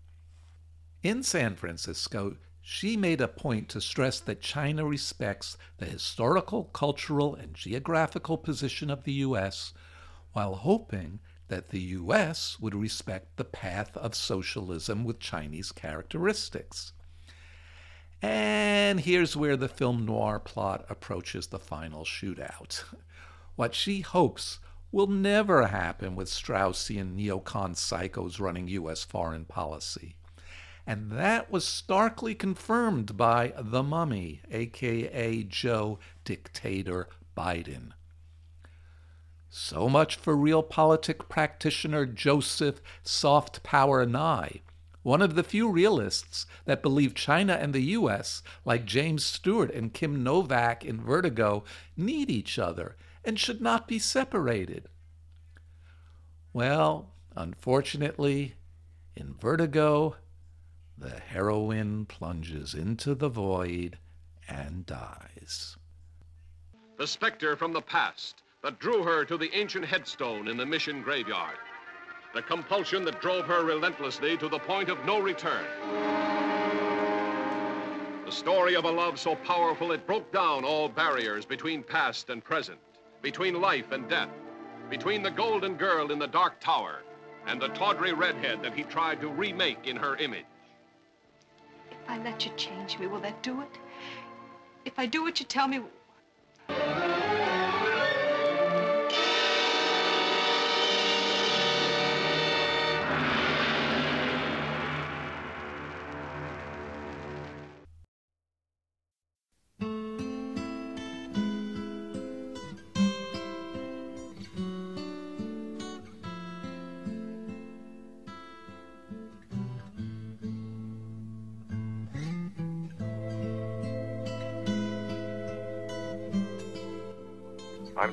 In 1.02 1.22
San 1.22 1.56
Francisco, 1.56 2.36
Xi 2.64 2.96
made 2.96 3.20
a 3.20 3.26
point 3.26 3.68
to 3.70 3.80
stress 3.80 4.20
that 4.20 4.40
China 4.40 4.84
respects 4.86 5.58
the 5.78 5.84
historical, 5.84 6.64
cultural, 6.66 7.34
and 7.34 7.54
geographical 7.54 8.38
position 8.38 8.88
of 8.88 9.02
the 9.02 9.14
U.S. 9.14 9.74
while 10.32 10.54
hoping 10.54 11.18
that 11.48 11.70
the 11.70 11.80
U.S. 11.80 12.60
would 12.60 12.74
respect 12.74 13.36
the 13.36 13.44
path 13.44 13.96
of 13.96 14.14
socialism 14.14 15.02
with 15.02 15.18
Chinese 15.18 15.72
characteristics. 15.72 16.92
And 18.22 19.00
here's 19.00 19.36
where 19.36 19.56
the 19.56 19.68
film 19.68 20.06
noir 20.06 20.38
plot 20.38 20.86
approaches 20.88 21.48
the 21.48 21.58
final 21.58 22.04
shootout. 22.04 22.84
What 23.54 23.74
Xi 23.74 24.00
hopes 24.00 24.60
will 24.90 25.08
never 25.08 25.66
happen 25.66 26.16
with 26.16 26.28
Straussian 26.28 27.16
neocon 27.16 27.74
psychos 27.74 28.40
running 28.40 28.68
U.S. 28.68 29.04
foreign 29.04 29.44
policy. 29.44 30.16
And 30.86 31.10
that 31.12 31.50
was 31.50 31.66
starkly 31.66 32.34
confirmed 32.34 33.16
by 33.16 33.52
the 33.56 33.82
mummy, 33.82 34.42
aka 34.50 35.42
Joe 35.44 35.98
Dictator 36.24 37.08
Biden. 37.36 37.92
So 39.48 39.88
much 39.88 40.16
for 40.16 40.34
realpolitik 40.34 41.28
practitioner 41.28 42.06
Joseph 42.06 42.80
Soft 43.02 43.62
Power 43.62 44.06
Nye, 44.06 44.62
one 45.02 45.20
of 45.20 45.34
the 45.34 45.42
few 45.42 45.68
realists 45.68 46.46
that 46.64 46.82
believe 46.82 47.14
China 47.14 47.52
and 47.54 47.74
the 47.74 47.82
U.S., 47.98 48.42
like 48.64 48.84
James 48.84 49.24
Stewart 49.24 49.70
and 49.70 49.92
Kim 49.92 50.22
Novak 50.22 50.84
in 50.84 51.00
Vertigo, 51.00 51.64
need 51.96 52.30
each 52.30 52.58
other 52.58 52.96
and 53.24 53.38
should 53.38 53.60
not 53.60 53.86
be 53.86 53.98
separated. 53.98 54.88
Well, 56.52 57.12
unfortunately, 57.36 58.54
in 59.14 59.34
Vertigo, 59.34 60.16
the 61.02 61.18
heroine 61.18 62.06
plunges 62.06 62.74
into 62.74 63.12
the 63.12 63.28
void 63.28 63.98
and 64.48 64.86
dies. 64.86 65.76
The 66.96 67.08
specter 67.08 67.56
from 67.56 67.72
the 67.72 67.80
past 67.80 68.44
that 68.62 68.78
drew 68.78 69.02
her 69.02 69.24
to 69.24 69.36
the 69.36 69.50
ancient 69.52 69.84
headstone 69.84 70.46
in 70.46 70.56
the 70.56 70.64
mission 70.64 71.02
graveyard. 71.02 71.56
The 72.34 72.42
compulsion 72.42 73.04
that 73.04 73.20
drove 73.20 73.46
her 73.46 73.64
relentlessly 73.64 74.36
to 74.38 74.48
the 74.48 74.60
point 74.60 74.88
of 74.88 75.04
no 75.04 75.18
return. 75.18 75.64
The 78.24 78.30
story 78.30 78.76
of 78.76 78.84
a 78.84 78.90
love 78.90 79.18
so 79.18 79.34
powerful 79.34 79.90
it 79.90 80.06
broke 80.06 80.32
down 80.32 80.64
all 80.64 80.88
barriers 80.88 81.44
between 81.44 81.82
past 81.82 82.30
and 82.30 82.44
present, 82.44 82.78
between 83.22 83.60
life 83.60 83.90
and 83.90 84.08
death, 84.08 84.30
between 84.88 85.24
the 85.24 85.30
golden 85.32 85.74
girl 85.74 86.12
in 86.12 86.20
the 86.20 86.28
dark 86.28 86.60
tower 86.60 87.02
and 87.48 87.60
the 87.60 87.68
tawdry 87.68 88.12
redhead 88.12 88.62
that 88.62 88.74
he 88.74 88.84
tried 88.84 89.20
to 89.20 89.28
remake 89.28 89.88
in 89.88 89.96
her 89.96 90.14
image. 90.18 90.46
If 92.04 92.10
I 92.10 92.18
let 92.22 92.44
you 92.44 92.52
change 92.56 92.98
me, 92.98 93.06
will 93.06 93.20
that 93.20 93.42
do 93.42 93.60
it? 93.60 93.78
If 94.84 94.98
I 94.98 95.06
do 95.06 95.22
what 95.22 95.38
you 95.38 95.46
tell 95.46 95.68
me... 95.68 95.80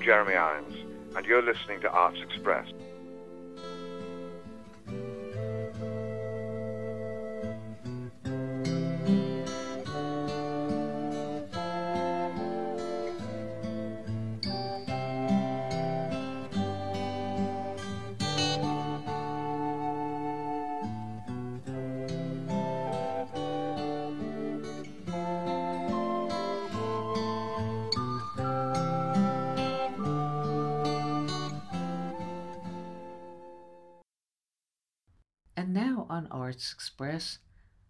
Jeremy 0.10 0.34
Irons, 0.34 0.76
and 1.16 1.24
you're 1.28 1.44
listening 1.44 1.82
to 1.82 1.92
Arts 1.92 2.18
Express. 2.20 2.66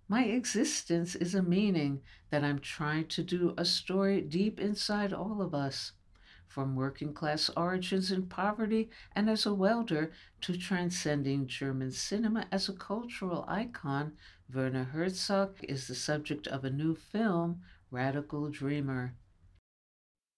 My 0.08 0.24
existence 0.24 1.14
is 1.16 1.36
a 1.36 1.44
meaning 1.44 2.02
that 2.32 2.44
I'm 2.44 2.60
trying 2.60 3.08
to 3.10 3.24
do 3.24 3.54
a 3.58 3.64
story 3.64 4.22
deep 4.22 4.60
inside 4.60 5.14
all 5.14 5.42
of 5.42 5.54
us. 5.54 5.92
From 6.48 6.76
working 6.76 7.14
class 7.14 7.52
origins 7.56 8.12
in 8.12 8.26
poverty 8.26 8.90
and 9.16 9.30
as 9.30 9.46
a 9.46 9.54
welder 9.54 10.12
to 10.42 10.58
transcending 10.58 11.46
German 11.46 11.92
cinema 11.92 12.48
as 12.52 12.68
a 12.68 12.74
cultural 12.74 13.46
icon, 13.48 14.14
Werner 14.52 14.86
Herzog 14.86 15.58
is 15.62 15.88
the 15.88 15.94
subject 15.94 16.48
of 16.48 16.66
a 16.66 16.72
new 16.72 16.96
film, 16.96 17.62
Radical 17.92 18.50
Dreamer. 18.50 19.14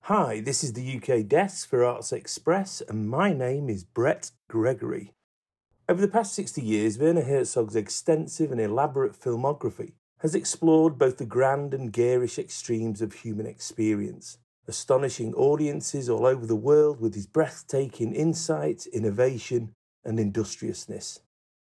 Hi, 0.05 0.41
this 0.41 0.65
is 0.65 0.73
the 0.73 0.97
UK 0.97 1.27
Desk 1.27 1.69
for 1.69 1.85
Arts 1.85 2.11
Express, 2.11 2.81
and 2.81 3.09
my 3.09 3.31
name 3.31 3.69
is 3.69 3.85
Brett 3.85 4.31
Gregory. 4.49 5.13
Over 5.91 5.99
the 5.99 6.07
past 6.07 6.33
60 6.35 6.61
years, 6.61 6.97
Werner 6.97 7.23
Herzog's 7.23 7.75
extensive 7.75 8.49
and 8.49 8.61
elaborate 8.61 9.11
filmography 9.11 9.91
has 10.19 10.33
explored 10.33 10.97
both 10.97 11.17
the 11.17 11.25
grand 11.25 11.73
and 11.73 11.91
garish 11.91 12.39
extremes 12.39 13.01
of 13.01 13.11
human 13.11 13.45
experience, 13.45 14.37
astonishing 14.69 15.33
audiences 15.33 16.09
all 16.09 16.25
over 16.25 16.45
the 16.45 16.55
world 16.55 17.01
with 17.01 17.13
his 17.13 17.27
breathtaking 17.27 18.13
insight, 18.13 18.85
innovation, 18.93 19.73
and 20.05 20.17
industriousness. 20.17 21.19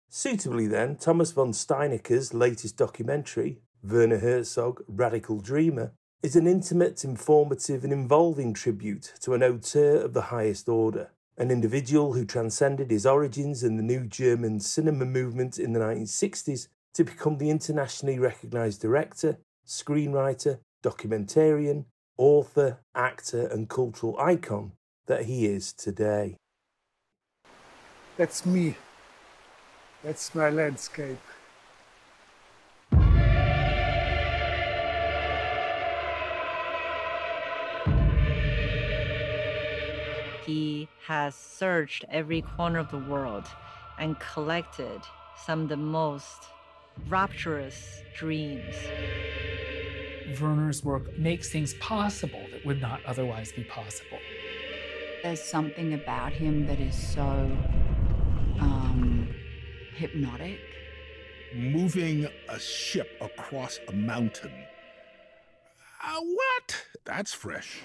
Suitably, 0.10 0.66
then, 0.66 0.96
Thomas 0.96 1.30
von 1.30 1.52
Steinaecker's 1.52 2.34
latest 2.34 2.76
documentary, 2.76 3.60
Werner 3.84 4.18
Herzog 4.18 4.84
Radical 4.88 5.42
Dreamer, 5.42 5.92
is 6.24 6.36
an 6.36 6.48
intimate, 6.48 7.04
informative, 7.04 7.84
and 7.84 7.94
involving 7.94 8.56
tribute 8.56 9.14
to 9.22 9.36
an 9.36 9.44
auteur 9.44 9.98
of 9.98 10.16
the 10.16 10.34
highest 10.34 10.68
order, 10.68 11.12
an 11.38 11.52
individual 11.52 12.14
who 12.14 12.26
transcended 12.26 12.90
his 12.90 13.06
origins 13.06 13.64
in 13.64 13.78
the 13.78 13.84
new 13.84 14.06
German 14.06 14.60
cinema 14.60 15.06
movement 15.06 15.60
in 15.60 15.74
the 15.74 15.80
1960s 15.80 16.68
to 16.96 17.04
become 17.04 17.38
the 17.38 17.50
internationally 17.50 18.18
recognized 18.18 18.82
director, 18.82 19.38
screenwriter, 19.66 20.60
documentarian, 20.84 21.86
author, 22.18 22.80
actor, 22.96 23.46
and 23.48 23.70
cultural 23.70 24.20
icon 24.20 24.72
that 25.06 25.26
he 25.26 25.46
is 25.46 25.74
today. 25.74 26.36
That's 28.18 28.46
me. 28.46 28.76
That's 30.04 30.34
my 30.34 30.50
landscape. 30.50 31.20
He 40.48 40.88
has 41.06 41.36
searched 41.36 42.06
every 42.10 42.42
corner 42.42 42.80
of 42.80 42.90
the 42.90 43.00
world 43.00 43.44
and 44.00 44.18
collected 44.18 45.02
some 45.46 45.64
of 45.64 45.68
the 45.68 45.76
most 45.76 46.46
rapturous 47.10 48.02
dreams. 48.18 48.74
Werner's 50.40 50.86
work 50.86 51.18
makes 51.18 51.50
things 51.50 51.74
possible 51.82 52.46
that 52.54 52.66
would 52.66 52.80
not 52.80 53.02
otherwise 53.06 53.52
be 53.52 53.66
possible. 53.66 54.20
There's 55.22 55.44
something 55.44 55.94
about 55.94 56.32
him 56.32 56.66
that 56.68 56.80
is 56.80 56.96
so 56.96 57.52
um, 58.62 59.28
hypnotic. 59.98 60.62
Moving 61.54 62.30
a 62.48 62.58
ship 62.58 63.10
across 63.20 63.80
a 63.90 63.92
mountain. 63.92 64.54
Uh, 66.02 66.22
what? 66.22 66.86
That's 67.04 67.34
fresh. 67.34 67.82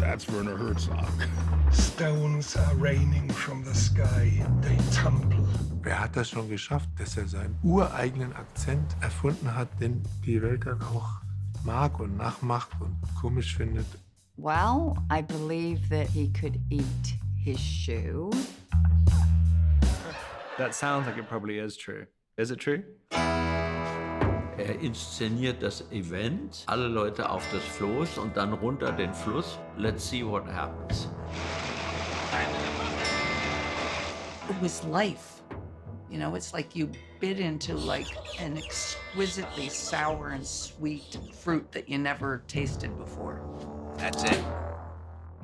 That's 0.00 0.26
Werner 0.30 0.56
Herzog. 0.56 1.28
Stones 1.72 2.56
are 2.56 2.74
raining 2.76 3.28
from 3.28 3.62
the 3.62 3.74
sky. 3.74 4.32
They 4.62 4.78
tumble. 4.92 5.46
Wer 5.82 6.00
hat 6.00 6.16
das 6.16 6.30
schon 6.30 6.48
geschafft, 6.48 6.88
dass 6.98 7.18
er 7.18 7.26
seinen 7.28 7.54
ureigenen 7.62 8.32
Akzent 8.32 8.96
erfunden 9.02 9.54
hat, 9.54 9.68
den 9.78 10.02
die 10.24 10.40
Welt 10.40 10.64
dann 10.64 10.80
auch 10.80 11.20
mag 11.64 12.00
und 12.00 12.16
nachmacht 12.16 12.70
und 12.80 12.96
komisch 13.20 13.56
findet? 13.56 13.86
Well, 14.36 14.96
I 15.10 15.20
believe 15.20 15.86
that 15.90 16.08
he 16.08 16.32
could 16.32 16.58
eat 16.70 17.14
his 17.36 17.60
shoe. 17.60 18.30
That 20.56 20.74
sounds 20.74 21.06
like 21.06 21.18
it 21.18 21.28
probably 21.28 21.58
is 21.58 21.76
true. 21.76 22.06
Is 22.38 22.50
it 22.50 22.58
true? 22.58 22.82
Er 24.60 24.78
inszeniert 24.78 25.62
das 25.62 25.90
Event, 25.90 26.64
alle 26.66 26.86
Leute 26.86 27.30
auf 27.30 27.42
das 27.50 27.62
Floß 27.62 28.18
und 28.18 28.36
dann 28.36 28.52
runter 28.52 28.92
den 28.92 29.14
Fluss. 29.14 29.58
Let's 29.78 30.06
see 30.06 30.22
what 30.22 30.44
happens. 30.46 31.08
It 34.50 34.56
was 34.60 34.84
life. 34.84 35.42
You 36.10 36.18
know, 36.18 36.34
it's 36.34 36.52
like 36.52 36.76
you 36.76 36.90
bit 37.20 37.40
into 37.40 37.74
like 37.74 38.08
an 38.38 38.58
exquisitely 38.58 39.70
sour 39.70 40.28
and 40.28 40.46
sweet 40.46 41.18
fruit 41.32 41.72
that 41.72 41.88
you 41.88 41.96
never 41.96 42.42
tasted 42.46 42.94
before. 42.98 43.40
That's 43.96 44.24
it. 44.24 44.44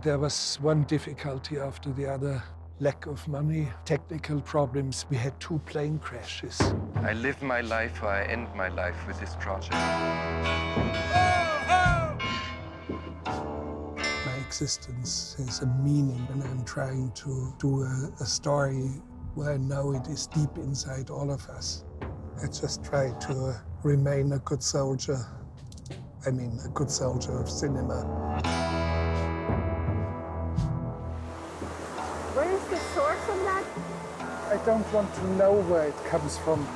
There 0.02 0.18
was 0.18 0.58
one 0.60 0.82
difficulty 0.82 1.58
after 1.58 1.90
the 1.90 2.06
other. 2.06 2.42
Lack 2.78 3.06
of 3.06 3.26
money, 3.26 3.68
technical 3.86 4.38
problems. 4.42 5.06
We 5.08 5.16
had 5.16 5.40
two 5.40 5.58
plane 5.64 5.98
crashes. 5.98 6.60
I 6.96 7.14
live 7.14 7.40
my 7.40 7.62
life 7.62 8.02
or 8.02 8.08
I 8.08 8.24
end 8.24 8.48
my 8.54 8.68
life 8.68 9.06
with 9.06 9.18
this 9.18 9.34
project. 9.40 9.72
My 14.26 14.36
existence 14.46 15.36
has 15.38 15.62
a 15.62 15.66
meaning 15.82 16.28
and 16.30 16.42
I'm 16.42 16.66
trying 16.66 17.12
to 17.12 17.54
do 17.58 17.80
a, 17.80 18.12
a 18.20 18.26
story 18.26 18.90
where 19.36 19.54
I 19.54 19.56
know 19.56 19.92
it 19.94 20.06
is 20.08 20.26
deep 20.26 20.58
inside 20.58 21.08
all 21.08 21.30
of 21.30 21.48
us. 21.48 21.82
I 22.42 22.46
just 22.48 22.84
try 22.84 23.10
to 23.20 23.58
remain 23.84 24.32
a 24.32 24.38
good 24.40 24.62
soldier. 24.62 25.24
I 26.26 26.30
mean, 26.30 26.60
a 26.62 26.68
good 26.68 26.90
soldier 26.90 27.40
of 27.40 27.48
cinema. 27.48 28.65
Don't 34.66 34.92
want 34.92 35.14
to 35.14 35.24
know 35.34 35.60
where 35.62 35.86
it 35.86 36.04
comes 36.06 36.36
from. 36.38 36.66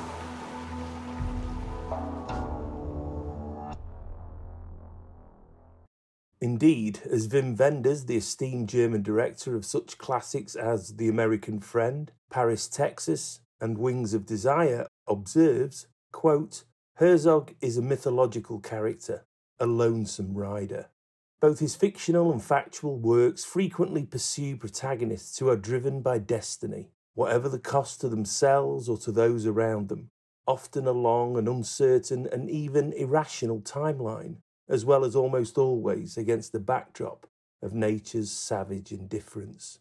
Indeed, 6.39 7.01
as 7.11 7.27
Wim 7.27 7.57
Wenders, 7.59 8.05
the 8.05 8.15
esteemed 8.15 8.69
German 8.69 9.03
director 9.03 9.57
of 9.57 9.65
such 9.65 9.97
classics 9.97 10.55
as 10.55 10.95
The 10.95 11.09
American 11.09 11.59
Friend, 11.59 12.09
Paris, 12.31 12.69
Texas, 12.69 13.41
and 13.59 13.77
Wings 13.77 14.13
of 14.13 14.25
Desire, 14.25 14.87
observes, 15.05 15.87
quote, 16.13 16.63
Herzog 16.95 17.55
is 17.59 17.77
a 17.77 17.81
mythological 17.81 18.61
character, 18.61 19.25
a 19.59 19.65
lonesome 19.65 20.33
rider. 20.33 20.87
Both 21.41 21.59
his 21.59 21.75
fictional 21.75 22.31
and 22.31 22.41
factual 22.41 22.97
works 22.97 23.43
frequently 23.43 24.05
pursue 24.05 24.55
protagonists 24.55 25.39
who 25.39 25.49
are 25.49 25.57
driven 25.57 26.01
by 26.01 26.19
destiny, 26.19 26.91
whatever 27.13 27.49
the 27.49 27.59
cost 27.59 28.01
to 28.01 28.09
themselves 28.09 28.87
or 28.87 28.97
to 28.97 29.11
those 29.11 29.45
around 29.45 29.89
them, 29.89 30.09
often 30.47 30.87
along 30.87 31.37
an 31.37 31.47
uncertain 31.47 32.27
and 32.31 32.49
even 32.49 32.93
irrational 32.93 33.61
timeline, 33.61 34.37
as 34.69 34.85
well 34.85 35.03
as 35.03 35.15
almost 35.15 35.57
always 35.57 36.17
against 36.17 36.51
the 36.51 36.59
backdrop 36.59 37.27
of 37.61 37.73
nature's 37.73 38.31
savage 38.31 38.91
indifference. 38.91 39.79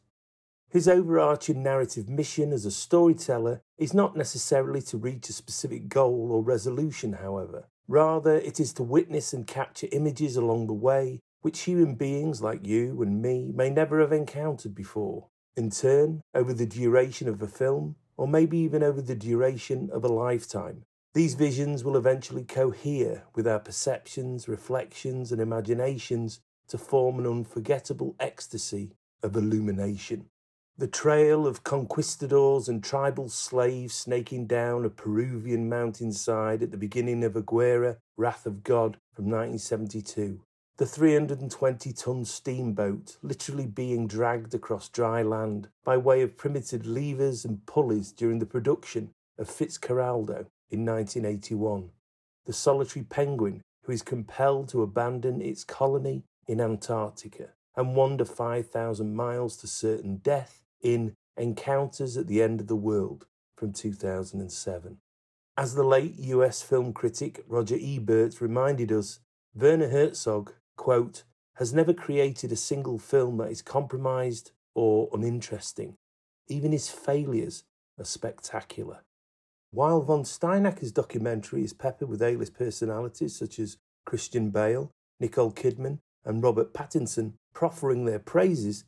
His 0.68 0.87
overarching 0.87 1.62
narrative 1.62 2.09
mission 2.09 2.53
as 2.53 2.64
a 2.64 2.70
storyteller 2.70 3.62
is 3.76 3.93
not 3.93 4.16
necessarily 4.16 4.83
to 4.83 4.99
reach 4.99 5.28
a 5.28 5.33
specific 5.33 5.89
goal 5.89 6.28
or 6.31 6.43
resolution, 6.43 7.14
however. 7.14 7.66
Rather, 7.89 8.37
it 8.37 8.61
is 8.61 8.72
to 8.74 8.85
witness 8.85 9.33
and 9.33 9.49
capture 9.49 9.89
images 9.91 10.37
along 10.37 10.68
the 10.68 10.72
way 10.72 11.18
which 11.41 11.62
human 11.62 11.97
beings 11.97 12.41
like 12.41 12.64
you 12.66 13.03
and 13.03 13.20
me 13.20 13.51
may 13.53 13.70
never 13.70 14.01
have 14.01 14.12
encountered 14.12 14.74
before. 14.74 15.26
In 15.57 15.71
turn, 15.71 16.23
over 16.35 16.55
the 16.55 16.67
duration 16.67 17.29
of 17.29 17.43
a 17.43 17.49
film, 17.49 17.97
or 18.17 18.29
maybe 18.29 18.59
even 18.59 18.83
over 18.83 19.03
the 19.03 19.15
duration 19.15 19.91
of 19.93 20.05
a 20.05 20.09
lifetime, 20.09 20.85
these 21.13 21.35
visions 21.35 21.83
will 21.83 21.97
eventually 21.97 22.45
cohere 22.45 23.25
with 23.35 23.49
our 23.49 23.59
perceptions, 23.59 24.47
reflections, 24.47 25.33
and 25.33 25.41
imaginations 25.41 26.41
to 26.69 26.79
form 26.79 27.19
an 27.19 27.27
unforgettable 27.27 28.15
ecstasy 28.21 28.93
of 29.23 29.35
illumination. 29.35 30.27
The 30.79 30.87
trail 30.87 31.47
of 31.47 31.65
conquistadors 31.65 32.69
and 32.69 32.83
tribal 32.83 33.29
slaves 33.29 33.93
snaking 33.93 34.47
down 34.47 34.85
a 34.85 34.89
Peruvian 34.89 35.69
mountainside 35.69 36.63
at 36.63 36.71
the 36.71 36.79
beginning 36.79 37.25
of 37.25 37.37
Aguirre, 37.37 37.99
Wrath 38.17 38.47
of 38.47 38.63
God 38.63 38.97
from 39.13 39.27
1972. 39.27 40.41
The 40.81 40.87
320 40.87 41.93
ton 41.93 42.24
steamboat 42.24 43.18
literally 43.20 43.66
being 43.66 44.07
dragged 44.07 44.55
across 44.55 44.89
dry 44.89 45.22
land 45.22 45.68
by 45.85 45.99
way 45.99 46.22
of 46.22 46.39
primitive 46.39 46.87
levers 46.87 47.45
and 47.45 47.66
pulleys 47.66 48.12
during 48.12 48.39
the 48.39 48.47
production 48.47 49.11
of 49.37 49.51
Fitzcarraldo 49.51 50.47
in 50.70 50.87
1981. 50.87 51.91
The 52.47 52.55
solitary 52.55 53.05
penguin 53.05 53.61
who 53.83 53.93
is 53.93 54.01
compelled 54.01 54.70
to 54.70 54.81
abandon 54.81 55.43
its 55.43 55.64
colony 55.64 56.24
in 56.49 56.62
Antarctica 56.62 57.49
and 57.76 57.95
wander 57.95 58.24
5,000 58.24 59.14
miles 59.14 59.59
to 59.59 59.66
certain 59.66 60.16
death 60.16 60.62
in 60.81 61.12
Encounters 61.37 62.16
at 62.16 62.26
the 62.26 62.41
End 62.41 62.59
of 62.59 62.68
the 62.68 62.74
World 62.74 63.26
from 63.55 63.74
2007. 63.74 64.97
As 65.59 65.74
the 65.74 65.85
late 65.85 66.14
US 66.16 66.62
film 66.62 66.95
critic 66.95 67.45
Roger 67.47 67.76
Ebert 67.78 68.41
reminded 68.41 68.91
us, 68.91 69.20
Werner 69.55 69.89
Herzog, 69.89 70.55
quote, 70.81 71.24
has 71.57 71.74
never 71.74 71.93
created 71.93 72.51
a 72.51 72.57
single 72.57 72.99
film 72.99 73.37
that 73.37 73.51
is 73.51 73.61
compromised 73.61 74.51
or 74.74 75.11
uninteresting. 75.12 75.95
Even 76.49 76.72
his 76.72 76.89
failures 76.89 77.64
are 77.99 78.05
spectacular. 78.07 79.01
While 79.72 80.01
von 80.01 80.22
Steinaecker's 80.22 80.91
documentary 80.91 81.64
is 81.64 81.74
peppered 81.74 82.09
with 82.09 82.22
A-list 82.22 82.55
personalities 82.55 83.37
such 83.37 83.59
as 83.59 83.76
Christian 84.07 84.49
Bale, 84.49 84.91
Nicole 85.20 85.53
Kidman, 85.53 85.99
and 86.24 86.43
Robert 86.43 86.72
Pattinson 86.72 87.35
proffering 87.53 88.07
their 88.07 88.18
praises, 88.18 88.85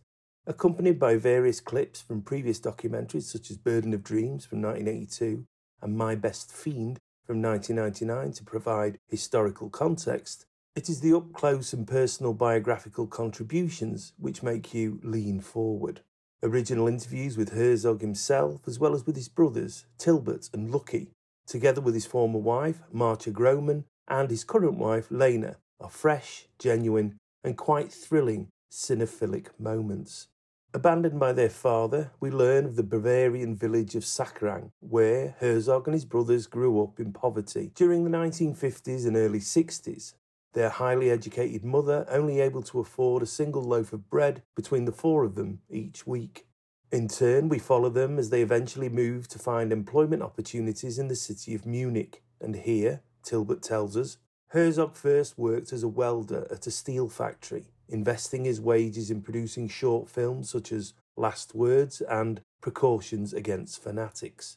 accompanied 0.46 0.98
by 0.98 1.16
various 1.16 1.60
clips 1.60 2.00
from 2.00 2.22
previous 2.22 2.58
documentaries 2.58 3.24
such 3.24 3.50
as 3.50 3.58
Burden 3.58 3.92
of 3.92 4.02
Dreams 4.02 4.46
from 4.46 4.62
1982 4.62 5.44
and 5.82 5.94
My 5.94 6.14
Best 6.14 6.50
Fiend 6.50 6.98
from 7.26 7.42
1999 7.42 8.32
to 8.32 8.44
provide 8.44 8.98
historical 9.10 9.68
context, 9.68 10.46
it 10.74 10.88
is 10.88 11.00
the 11.00 11.14
up 11.14 11.32
close 11.34 11.72
and 11.74 11.86
personal 11.86 12.32
biographical 12.32 13.06
contributions 13.06 14.14
which 14.18 14.42
make 14.42 14.72
you 14.72 14.98
lean 15.02 15.38
forward. 15.38 16.00
Original 16.42 16.88
interviews 16.88 17.36
with 17.36 17.52
Herzog 17.52 18.00
himself, 18.00 18.62
as 18.66 18.78
well 18.78 18.94
as 18.94 19.06
with 19.06 19.14
his 19.14 19.28
brothers, 19.28 19.84
Tilbert 19.98 20.48
and 20.52 20.70
Lucky, 20.70 21.10
together 21.46 21.80
with 21.80 21.94
his 21.94 22.06
former 22.06 22.38
wife, 22.38 22.80
Martje 22.92 23.32
Grohmann, 23.32 23.84
and 24.08 24.30
his 24.30 24.44
current 24.44 24.78
wife, 24.78 25.06
Lena, 25.10 25.56
are 25.80 25.90
fresh, 25.90 26.48
genuine, 26.58 27.18
and 27.44 27.56
quite 27.56 27.92
thrilling 27.92 28.48
cinephilic 28.72 29.48
moments. 29.58 30.28
Abandoned 30.74 31.20
by 31.20 31.34
their 31.34 31.50
father, 31.50 32.12
we 32.18 32.30
learn 32.30 32.64
of 32.64 32.76
the 32.76 32.82
Bavarian 32.82 33.54
village 33.54 33.94
of 33.94 34.04
Sachrang, 34.04 34.70
where 34.80 35.36
Herzog 35.38 35.86
and 35.86 35.92
his 35.92 36.06
brothers 36.06 36.46
grew 36.46 36.82
up 36.82 36.98
in 36.98 37.12
poverty 37.12 37.70
during 37.74 38.04
the 38.04 38.10
1950s 38.10 39.06
and 39.06 39.16
early 39.16 39.40
60s. 39.40 40.14
Their 40.52 40.68
highly 40.68 41.10
educated 41.10 41.64
mother 41.64 42.06
only 42.08 42.40
able 42.40 42.62
to 42.64 42.80
afford 42.80 43.22
a 43.22 43.26
single 43.26 43.62
loaf 43.62 43.92
of 43.92 44.10
bread 44.10 44.42
between 44.54 44.84
the 44.84 44.92
four 44.92 45.24
of 45.24 45.34
them 45.34 45.60
each 45.70 46.06
week. 46.06 46.46
In 46.90 47.08
turn, 47.08 47.48
we 47.48 47.58
follow 47.58 47.88
them 47.88 48.18
as 48.18 48.30
they 48.30 48.42
eventually 48.42 48.90
move 48.90 49.28
to 49.28 49.38
find 49.38 49.72
employment 49.72 50.22
opportunities 50.22 50.98
in 50.98 51.08
the 51.08 51.16
city 51.16 51.54
of 51.54 51.64
Munich, 51.64 52.22
and 52.40 52.54
here, 52.54 53.02
Tilbert 53.22 53.62
tells 53.62 53.96
us, 53.96 54.18
Herzog 54.48 54.94
first 54.94 55.38
worked 55.38 55.72
as 55.72 55.82
a 55.82 55.88
welder 55.88 56.46
at 56.50 56.66
a 56.66 56.70
steel 56.70 57.08
factory 57.08 57.72
investing 57.92 58.44
his 58.44 58.60
wages 58.60 59.10
in 59.10 59.20
producing 59.20 59.68
short 59.68 60.08
films 60.08 60.50
such 60.50 60.72
as 60.72 60.94
Last 61.16 61.54
Words 61.54 62.00
and 62.00 62.40
Precautions 62.62 63.34
Against 63.34 63.82
Fanatics. 63.82 64.56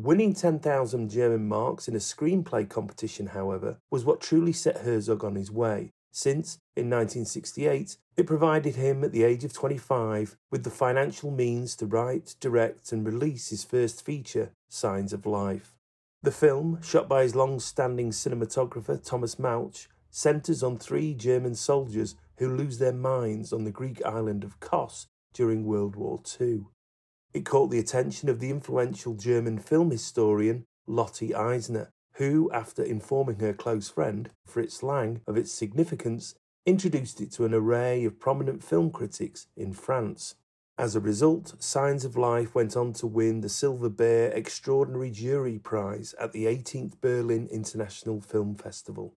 Winning 0.00 0.32
10,000 0.32 1.08
German 1.08 1.48
marks 1.48 1.88
in 1.88 1.96
a 1.96 1.98
screenplay 1.98 2.68
competition, 2.68 3.26
however, 3.26 3.78
was 3.90 4.04
what 4.04 4.20
truly 4.20 4.52
set 4.52 4.82
Herzog 4.82 5.24
on 5.24 5.34
his 5.34 5.50
way, 5.50 5.90
since, 6.12 6.60
in 6.76 6.88
1968, 6.88 7.96
it 8.16 8.24
provided 8.24 8.76
him, 8.76 9.02
at 9.02 9.10
the 9.10 9.24
age 9.24 9.42
of 9.42 9.52
25, 9.52 10.36
with 10.52 10.62
the 10.62 10.70
financial 10.70 11.32
means 11.32 11.74
to 11.74 11.86
write, 11.86 12.36
direct, 12.38 12.92
and 12.92 13.04
release 13.04 13.48
his 13.48 13.64
first 13.64 14.06
feature, 14.06 14.52
Signs 14.68 15.12
of 15.12 15.26
Life. 15.26 15.74
The 16.22 16.30
film, 16.30 16.80
shot 16.80 17.08
by 17.08 17.24
his 17.24 17.34
long 17.34 17.58
standing 17.58 18.10
cinematographer 18.10 19.04
Thomas 19.04 19.36
Mauch, 19.36 19.88
centres 20.10 20.62
on 20.62 20.78
three 20.78 21.12
German 21.12 21.56
soldiers 21.56 22.14
who 22.36 22.54
lose 22.54 22.78
their 22.78 22.92
minds 22.92 23.52
on 23.52 23.64
the 23.64 23.72
Greek 23.72 24.00
island 24.06 24.44
of 24.44 24.60
Kos 24.60 25.08
during 25.34 25.64
World 25.64 25.96
War 25.96 26.20
II. 26.40 26.66
It 27.38 27.46
caught 27.46 27.70
the 27.70 27.78
attention 27.78 28.28
of 28.28 28.40
the 28.40 28.50
influential 28.50 29.14
German 29.14 29.60
film 29.60 29.92
historian 29.92 30.64
Lotte 30.88 31.32
Eisner, 31.36 31.92
who, 32.14 32.50
after 32.50 32.82
informing 32.82 33.38
her 33.38 33.52
close 33.52 33.88
friend, 33.88 34.30
Fritz 34.44 34.82
Lang, 34.82 35.20
of 35.24 35.36
its 35.36 35.52
significance, 35.52 36.34
introduced 36.66 37.20
it 37.20 37.30
to 37.34 37.44
an 37.44 37.54
array 37.54 38.04
of 38.04 38.18
prominent 38.18 38.64
film 38.64 38.90
critics 38.90 39.46
in 39.56 39.72
France. 39.72 40.34
As 40.76 40.96
a 40.96 41.00
result, 41.00 41.54
Signs 41.62 42.04
of 42.04 42.16
Life 42.16 42.56
went 42.56 42.76
on 42.76 42.92
to 42.94 43.06
win 43.06 43.40
the 43.40 43.48
Silver 43.48 43.88
Bear 43.88 44.32
Extraordinary 44.32 45.12
Jury 45.12 45.60
Prize 45.60 46.16
at 46.20 46.32
the 46.32 46.46
18th 46.46 47.00
Berlin 47.00 47.46
International 47.52 48.20
Film 48.20 48.56
Festival. 48.56 49.14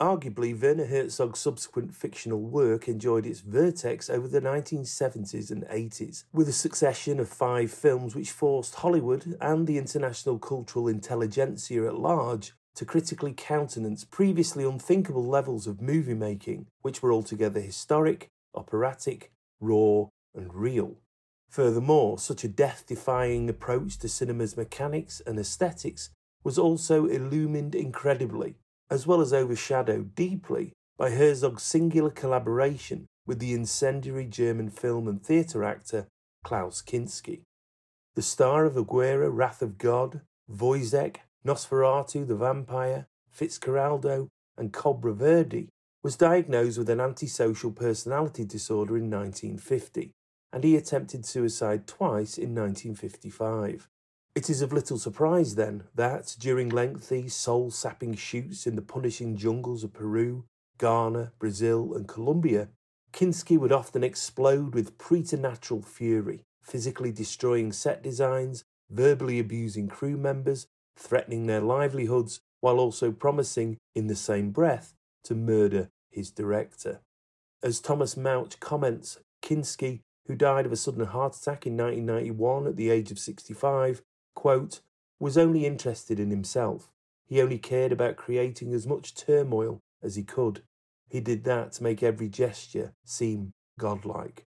Arguably, 0.00 0.60
Werner 0.60 0.86
Herzog's 0.86 1.38
subsequent 1.38 1.94
fictional 1.94 2.40
work 2.40 2.88
enjoyed 2.88 3.24
its 3.24 3.40
vertex 3.40 4.10
over 4.10 4.26
the 4.26 4.40
1970s 4.40 5.50
and 5.50 5.62
80s, 5.64 6.24
with 6.32 6.48
a 6.48 6.52
succession 6.52 7.20
of 7.20 7.28
five 7.28 7.70
films 7.70 8.14
which 8.14 8.32
forced 8.32 8.76
Hollywood 8.76 9.36
and 9.40 9.66
the 9.66 9.78
international 9.78 10.38
cultural 10.40 10.88
intelligentsia 10.88 11.86
at 11.86 11.98
large 11.98 12.52
to 12.74 12.84
critically 12.84 13.32
countenance 13.32 14.04
previously 14.04 14.64
unthinkable 14.64 15.24
levels 15.24 15.66
of 15.66 15.80
movie 15.80 16.14
making, 16.14 16.66
which 16.80 17.02
were 17.02 17.12
altogether 17.12 17.60
historic, 17.60 18.28
operatic, 18.54 19.30
raw, 19.60 20.06
and 20.34 20.54
real. 20.54 20.96
Furthermore, 21.48 22.18
such 22.18 22.44
a 22.44 22.48
death 22.48 22.84
defying 22.86 23.48
approach 23.48 23.98
to 23.98 24.08
cinema's 24.08 24.56
mechanics 24.56 25.20
and 25.26 25.38
aesthetics 25.38 26.10
was 26.42 26.58
also 26.58 27.06
illumined 27.06 27.74
incredibly 27.74 28.56
as 28.92 29.06
well 29.06 29.22
as 29.22 29.32
overshadowed 29.32 30.14
deeply 30.14 30.74
by 30.98 31.08
Herzog's 31.08 31.62
singular 31.62 32.10
collaboration 32.10 33.06
with 33.26 33.38
the 33.38 33.54
incendiary 33.54 34.26
German 34.26 34.68
film 34.68 35.08
and 35.08 35.24
theatre 35.24 35.64
actor 35.64 36.08
Klaus 36.44 36.82
Kinski. 36.82 37.40
The 38.16 38.20
star 38.20 38.66
of 38.66 38.76
Aguirre, 38.76 39.30
Wrath 39.30 39.62
of 39.62 39.78
God, 39.78 40.20
Woyzeck, 40.46 41.20
Nosferatu 41.42 42.26
the 42.26 42.34
Vampire, 42.34 43.06
Fitzcarraldo, 43.34 44.28
and 44.58 44.74
Cobra 44.74 45.14
Verde 45.14 45.70
was 46.02 46.16
diagnosed 46.16 46.76
with 46.76 46.90
an 46.90 47.00
antisocial 47.00 47.72
personality 47.72 48.44
disorder 48.44 48.98
in 48.98 49.08
1950, 49.10 50.12
and 50.52 50.64
he 50.64 50.76
attempted 50.76 51.24
suicide 51.24 51.86
twice 51.86 52.36
in 52.36 52.54
1955. 52.54 53.88
It 54.34 54.48
is 54.48 54.62
of 54.62 54.72
little 54.72 54.98
surprise, 54.98 55.56
then, 55.56 55.84
that 55.94 56.36
during 56.38 56.70
lengthy, 56.70 57.28
soul 57.28 57.70
sapping 57.70 58.14
shoots 58.14 58.66
in 58.66 58.76
the 58.76 58.82
punishing 58.82 59.36
jungles 59.36 59.84
of 59.84 59.92
Peru, 59.92 60.44
Ghana, 60.78 61.32
Brazil, 61.38 61.92
and 61.94 62.08
Colombia, 62.08 62.68
Kinski 63.12 63.58
would 63.58 63.72
often 63.72 64.02
explode 64.02 64.74
with 64.74 64.96
preternatural 64.96 65.82
fury, 65.82 66.44
physically 66.62 67.12
destroying 67.12 67.72
set 67.72 68.02
designs, 68.02 68.64
verbally 68.88 69.38
abusing 69.38 69.86
crew 69.86 70.16
members, 70.16 70.66
threatening 70.96 71.46
their 71.46 71.60
livelihoods, 71.60 72.40
while 72.60 72.78
also 72.78 73.12
promising, 73.12 73.76
in 73.94 74.06
the 74.06 74.16
same 74.16 74.50
breath, 74.50 74.94
to 75.24 75.34
murder 75.34 75.90
his 76.10 76.30
director. 76.30 77.00
As 77.62 77.80
Thomas 77.80 78.16
Mauch 78.16 78.58
comments, 78.60 79.18
Kinski, 79.42 80.00
who 80.26 80.34
died 80.34 80.64
of 80.64 80.72
a 80.72 80.76
sudden 80.76 81.04
heart 81.04 81.36
attack 81.36 81.66
in 81.66 81.76
1991 81.76 82.66
at 82.66 82.76
the 82.76 82.90
age 82.90 83.10
of 83.10 83.18
65, 83.18 84.00
quote, 84.34 84.80
was 85.18 85.38
only 85.38 85.66
interested 85.66 86.18
in 86.18 86.30
himself. 86.30 86.90
He 87.24 87.40
only 87.40 87.58
cared 87.58 87.92
about 87.92 88.16
creating 88.16 88.72
as 88.74 88.86
much 88.86 89.14
turmoil 89.14 89.80
as 90.02 90.16
he 90.16 90.22
could. 90.22 90.62
He 91.08 91.20
did 91.20 91.44
that 91.44 91.72
to 91.72 91.82
make 91.82 92.02
every 92.02 92.28
gesture 92.28 92.94
seem 93.04 93.52
godlike. 93.78 94.46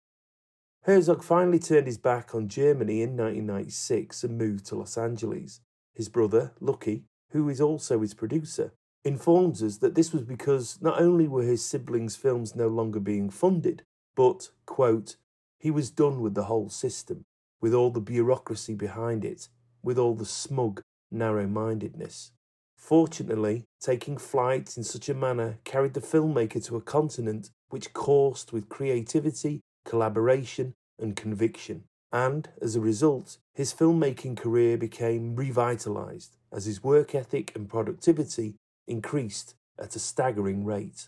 Herzog 0.83 1.23
finally 1.23 1.59
turned 1.59 1.87
his 1.87 1.97
back 1.97 2.33
on 2.33 2.47
Germany 2.47 3.01
in 3.01 3.11
1996 3.11 4.23
and 4.23 4.37
moved 4.37 4.65
to 4.67 4.75
Los 4.75 4.97
Angeles. 4.97 5.61
His 5.93 6.09
brother, 6.09 6.53
Lucky, 6.59 7.03
who 7.31 7.49
is 7.49 7.61
also 7.61 7.99
his 7.99 8.13
producer, 8.13 8.73
informs 9.03 9.61
us 9.61 9.77
that 9.77 9.95
this 9.95 10.11
was 10.11 10.23
because 10.23 10.79
not 10.81 10.99
only 10.99 11.27
were 11.27 11.43
his 11.43 11.65
siblings' 11.65 12.15
films 12.15 12.55
no 12.55 12.67
longer 12.67 12.99
being 12.99 13.29
funded, 13.29 13.83
but, 14.15 14.49
quote, 14.65 15.17
he 15.59 15.69
was 15.69 15.91
done 15.91 16.21
with 16.21 16.33
the 16.33 16.45
whole 16.45 16.69
system, 16.69 17.25
with 17.59 17.73
all 17.73 17.91
the 17.91 17.99
bureaucracy 18.01 18.73
behind 18.73 19.23
it, 19.23 19.49
with 19.83 19.97
all 19.97 20.15
the 20.15 20.25
smug 20.25 20.81
narrow 21.11 21.47
mindedness. 21.47 22.31
Fortunately, 22.77 23.63
taking 23.79 24.17
flight 24.17 24.75
in 24.75 24.83
such 24.83 25.07
a 25.07 25.13
manner 25.13 25.59
carried 25.63 25.93
the 25.93 26.01
filmmaker 26.01 26.63
to 26.65 26.75
a 26.75 26.81
continent 26.81 27.51
which 27.69 27.93
coursed 27.93 28.51
with 28.51 28.69
creativity, 28.69 29.61
collaboration, 29.85 30.73
and 30.99 31.15
conviction. 31.15 31.83
And, 32.11 32.49
as 32.61 32.75
a 32.75 32.81
result, 32.81 33.37
his 33.53 33.73
filmmaking 33.73 34.37
career 34.37 34.77
became 34.77 35.35
revitalized 35.35 36.35
as 36.51 36.65
his 36.65 36.83
work 36.83 37.15
ethic 37.15 37.55
and 37.55 37.69
productivity 37.69 38.55
increased 38.87 39.55
at 39.79 39.95
a 39.95 39.99
staggering 39.99 40.65
rate. 40.65 41.07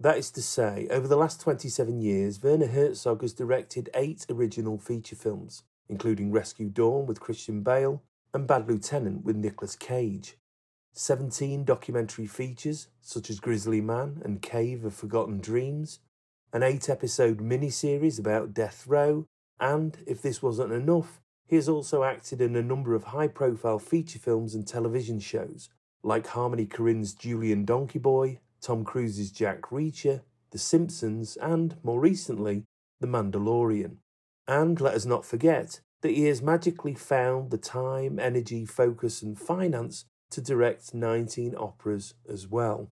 That 0.00 0.18
is 0.18 0.30
to 0.32 0.42
say, 0.42 0.88
over 0.90 1.06
the 1.06 1.16
last 1.16 1.40
27 1.40 2.00
years, 2.00 2.42
Werner 2.42 2.66
Herzog 2.66 3.22
has 3.22 3.32
directed 3.32 3.90
eight 3.94 4.26
original 4.30 4.78
feature 4.78 5.16
films, 5.16 5.62
including 5.92 6.32
Rescue 6.32 6.70
Dawn 6.70 7.04
with 7.04 7.20
Christian 7.20 7.62
Bale 7.62 8.02
and 8.32 8.46
Bad 8.46 8.66
Lieutenant 8.66 9.24
with 9.26 9.36
Nicolas 9.36 9.76
Cage. 9.76 10.38
17 10.94 11.64
documentary 11.64 12.26
features, 12.26 12.88
such 13.02 13.28
as 13.28 13.40
Grizzly 13.40 13.82
Man 13.82 14.22
and 14.24 14.40
Cave 14.40 14.86
of 14.86 14.94
Forgotten 14.94 15.38
Dreams, 15.38 15.98
an 16.50 16.62
eight 16.62 16.88
episode 16.88 17.40
miniseries 17.40 18.18
about 18.18 18.54
death 18.54 18.86
row, 18.86 19.26
and, 19.60 19.98
if 20.06 20.22
this 20.22 20.42
wasn't 20.42 20.72
enough, 20.72 21.20
he 21.46 21.56
has 21.56 21.68
also 21.68 22.04
acted 22.04 22.40
in 22.40 22.56
a 22.56 22.62
number 22.62 22.94
of 22.94 23.04
high 23.04 23.28
profile 23.28 23.78
feature 23.78 24.18
films 24.18 24.54
and 24.54 24.66
television 24.66 25.20
shows, 25.20 25.68
like 26.02 26.26
Harmony 26.28 26.64
Korine's 26.64 27.12
Julien 27.12 27.66
Donkey 27.66 27.98
Boy, 27.98 28.40
Tom 28.62 28.82
Cruise's 28.82 29.30
Jack 29.30 29.60
Reacher, 29.70 30.22
The 30.52 30.58
Simpsons, 30.58 31.36
and, 31.36 31.76
more 31.82 32.00
recently, 32.00 32.64
The 33.00 33.08
Mandalorian. 33.08 33.96
And 34.46 34.80
let 34.80 34.94
us 34.94 35.06
not 35.06 35.24
forget 35.24 35.80
that 36.02 36.12
he 36.12 36.24
has 36.24 36.42
magically 36.42 36.94
found 36.94 37.50
the 37.50 37.58
time, 37.58 38.18
energy, 38.18 38.66
focus, 38.66 39.22
and 39.22 39.38
finance 39.38 40.04
to 40.30 40.40
direct 40.40 40.94
19 40.94 41.54
operas 41.56 42.14
as 42.28 42.48
well. 42.48 42.88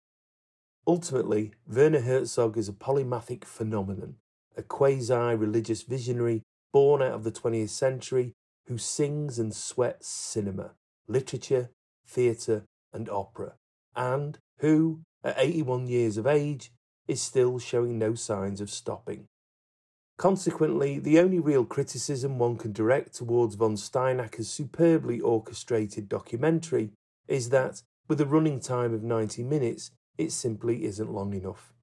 Ultimately, 0.86 1.54
Werner 1.68 2.02
Herzog 2.02 2.58
is 2.58 2.70
a 2.70 2.74
polymathic 2.74 3.46
phenomenon, 3.46 4.16
a 4.56 4.64
quasi 4.64 5.36
religious 5.36 5.84
visionary 5.84 6.44
born 6.74 7.02
out 7.02 7.14
of 7.14 7.24
the 7.24 7.32
20th 7.32 7.70
century 7.70 8.34
who 8.68 8.78
sings 8.78 9.40
and 9.40 9.54
sweats 9.54 10.08
cinema, 10.08 10.72
literature, 11.08 11.70
theatre, 12.06 12.66
and 12.94 13.10
opera, 13.10 13.54
and 13.96 14.38
who, 14.60 15.02
at 15.24 15.36
81 15.38 15.88
years 15.88 16.18
of 16.18 16.28
age, 16.28 16.72
is 17.08 17.22
still 17.22 17.60
showing 17.60 17.98
no 17.98 18.16
signs 18.16 18.60
of 18.60 18.70
stopping. 18.70 19.28
Consequently, 20.18 20.98
the 20.98 21.20
only 21.20 21.40
real 21.40 21.64
criticism 21.64 22.40
one 22.40 22.58
can 22.58 22.74
direct 22.74 23.14
towards 23.14 23.56
von 23.56 23.76
Steinaecker's 23.76 24.50
superbly 24.50 25.20
orchestrated 25.20 26.10
documentary 26.10 26.92
is 27.28 27.50
that, 27.50 27.84
with 28.08 28.20
a 28.20 28.26
running 28.26 28.60
time 28.60 28.94
of 28.94 29.04
90 29.04 29.44
minutes, 29.44 29.92
it 30.18 30.32
simply 30.32 30.86
isn't 30.86 31.14
long 31.14 31.34
enough. 31.34 31.74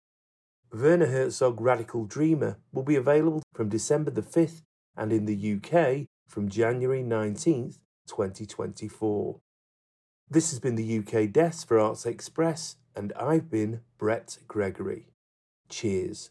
Werner 0.72 1.06
Herzog 1.06 1.60
Radical 1.60 2.04
Dreamer 2.04 2.58
will 2.72 2.82
be 2.82 2.96
available 2.96 3.42
from 3.54 3.68
December 3.68 4.10
the 4.10 4.22
5th 4.22 4.62
and 4.96 5.12
in 5.12 5.26
the 5.26 5.54
UK 5.54 6.06
from 6.26 6.48
January 6.48 7.04
19th, 7.04 7.78
2024. 8.08 9.38
This 10.28 10.50
has 10.50 10.58
been 10.58 10.74
the 10.74 10.98
UK 10.98 11.30
Desk 11.30 11.68
for 11.68 11.78
Arts 11.78 12.06
Express, 12.06 12.76
and 12.96 13.12
I've 13.12 13.48
been 13.48 13.82
Brett 13.98 14.38
Gregory. 14.48 15.06
Cheers. 15.68 16.30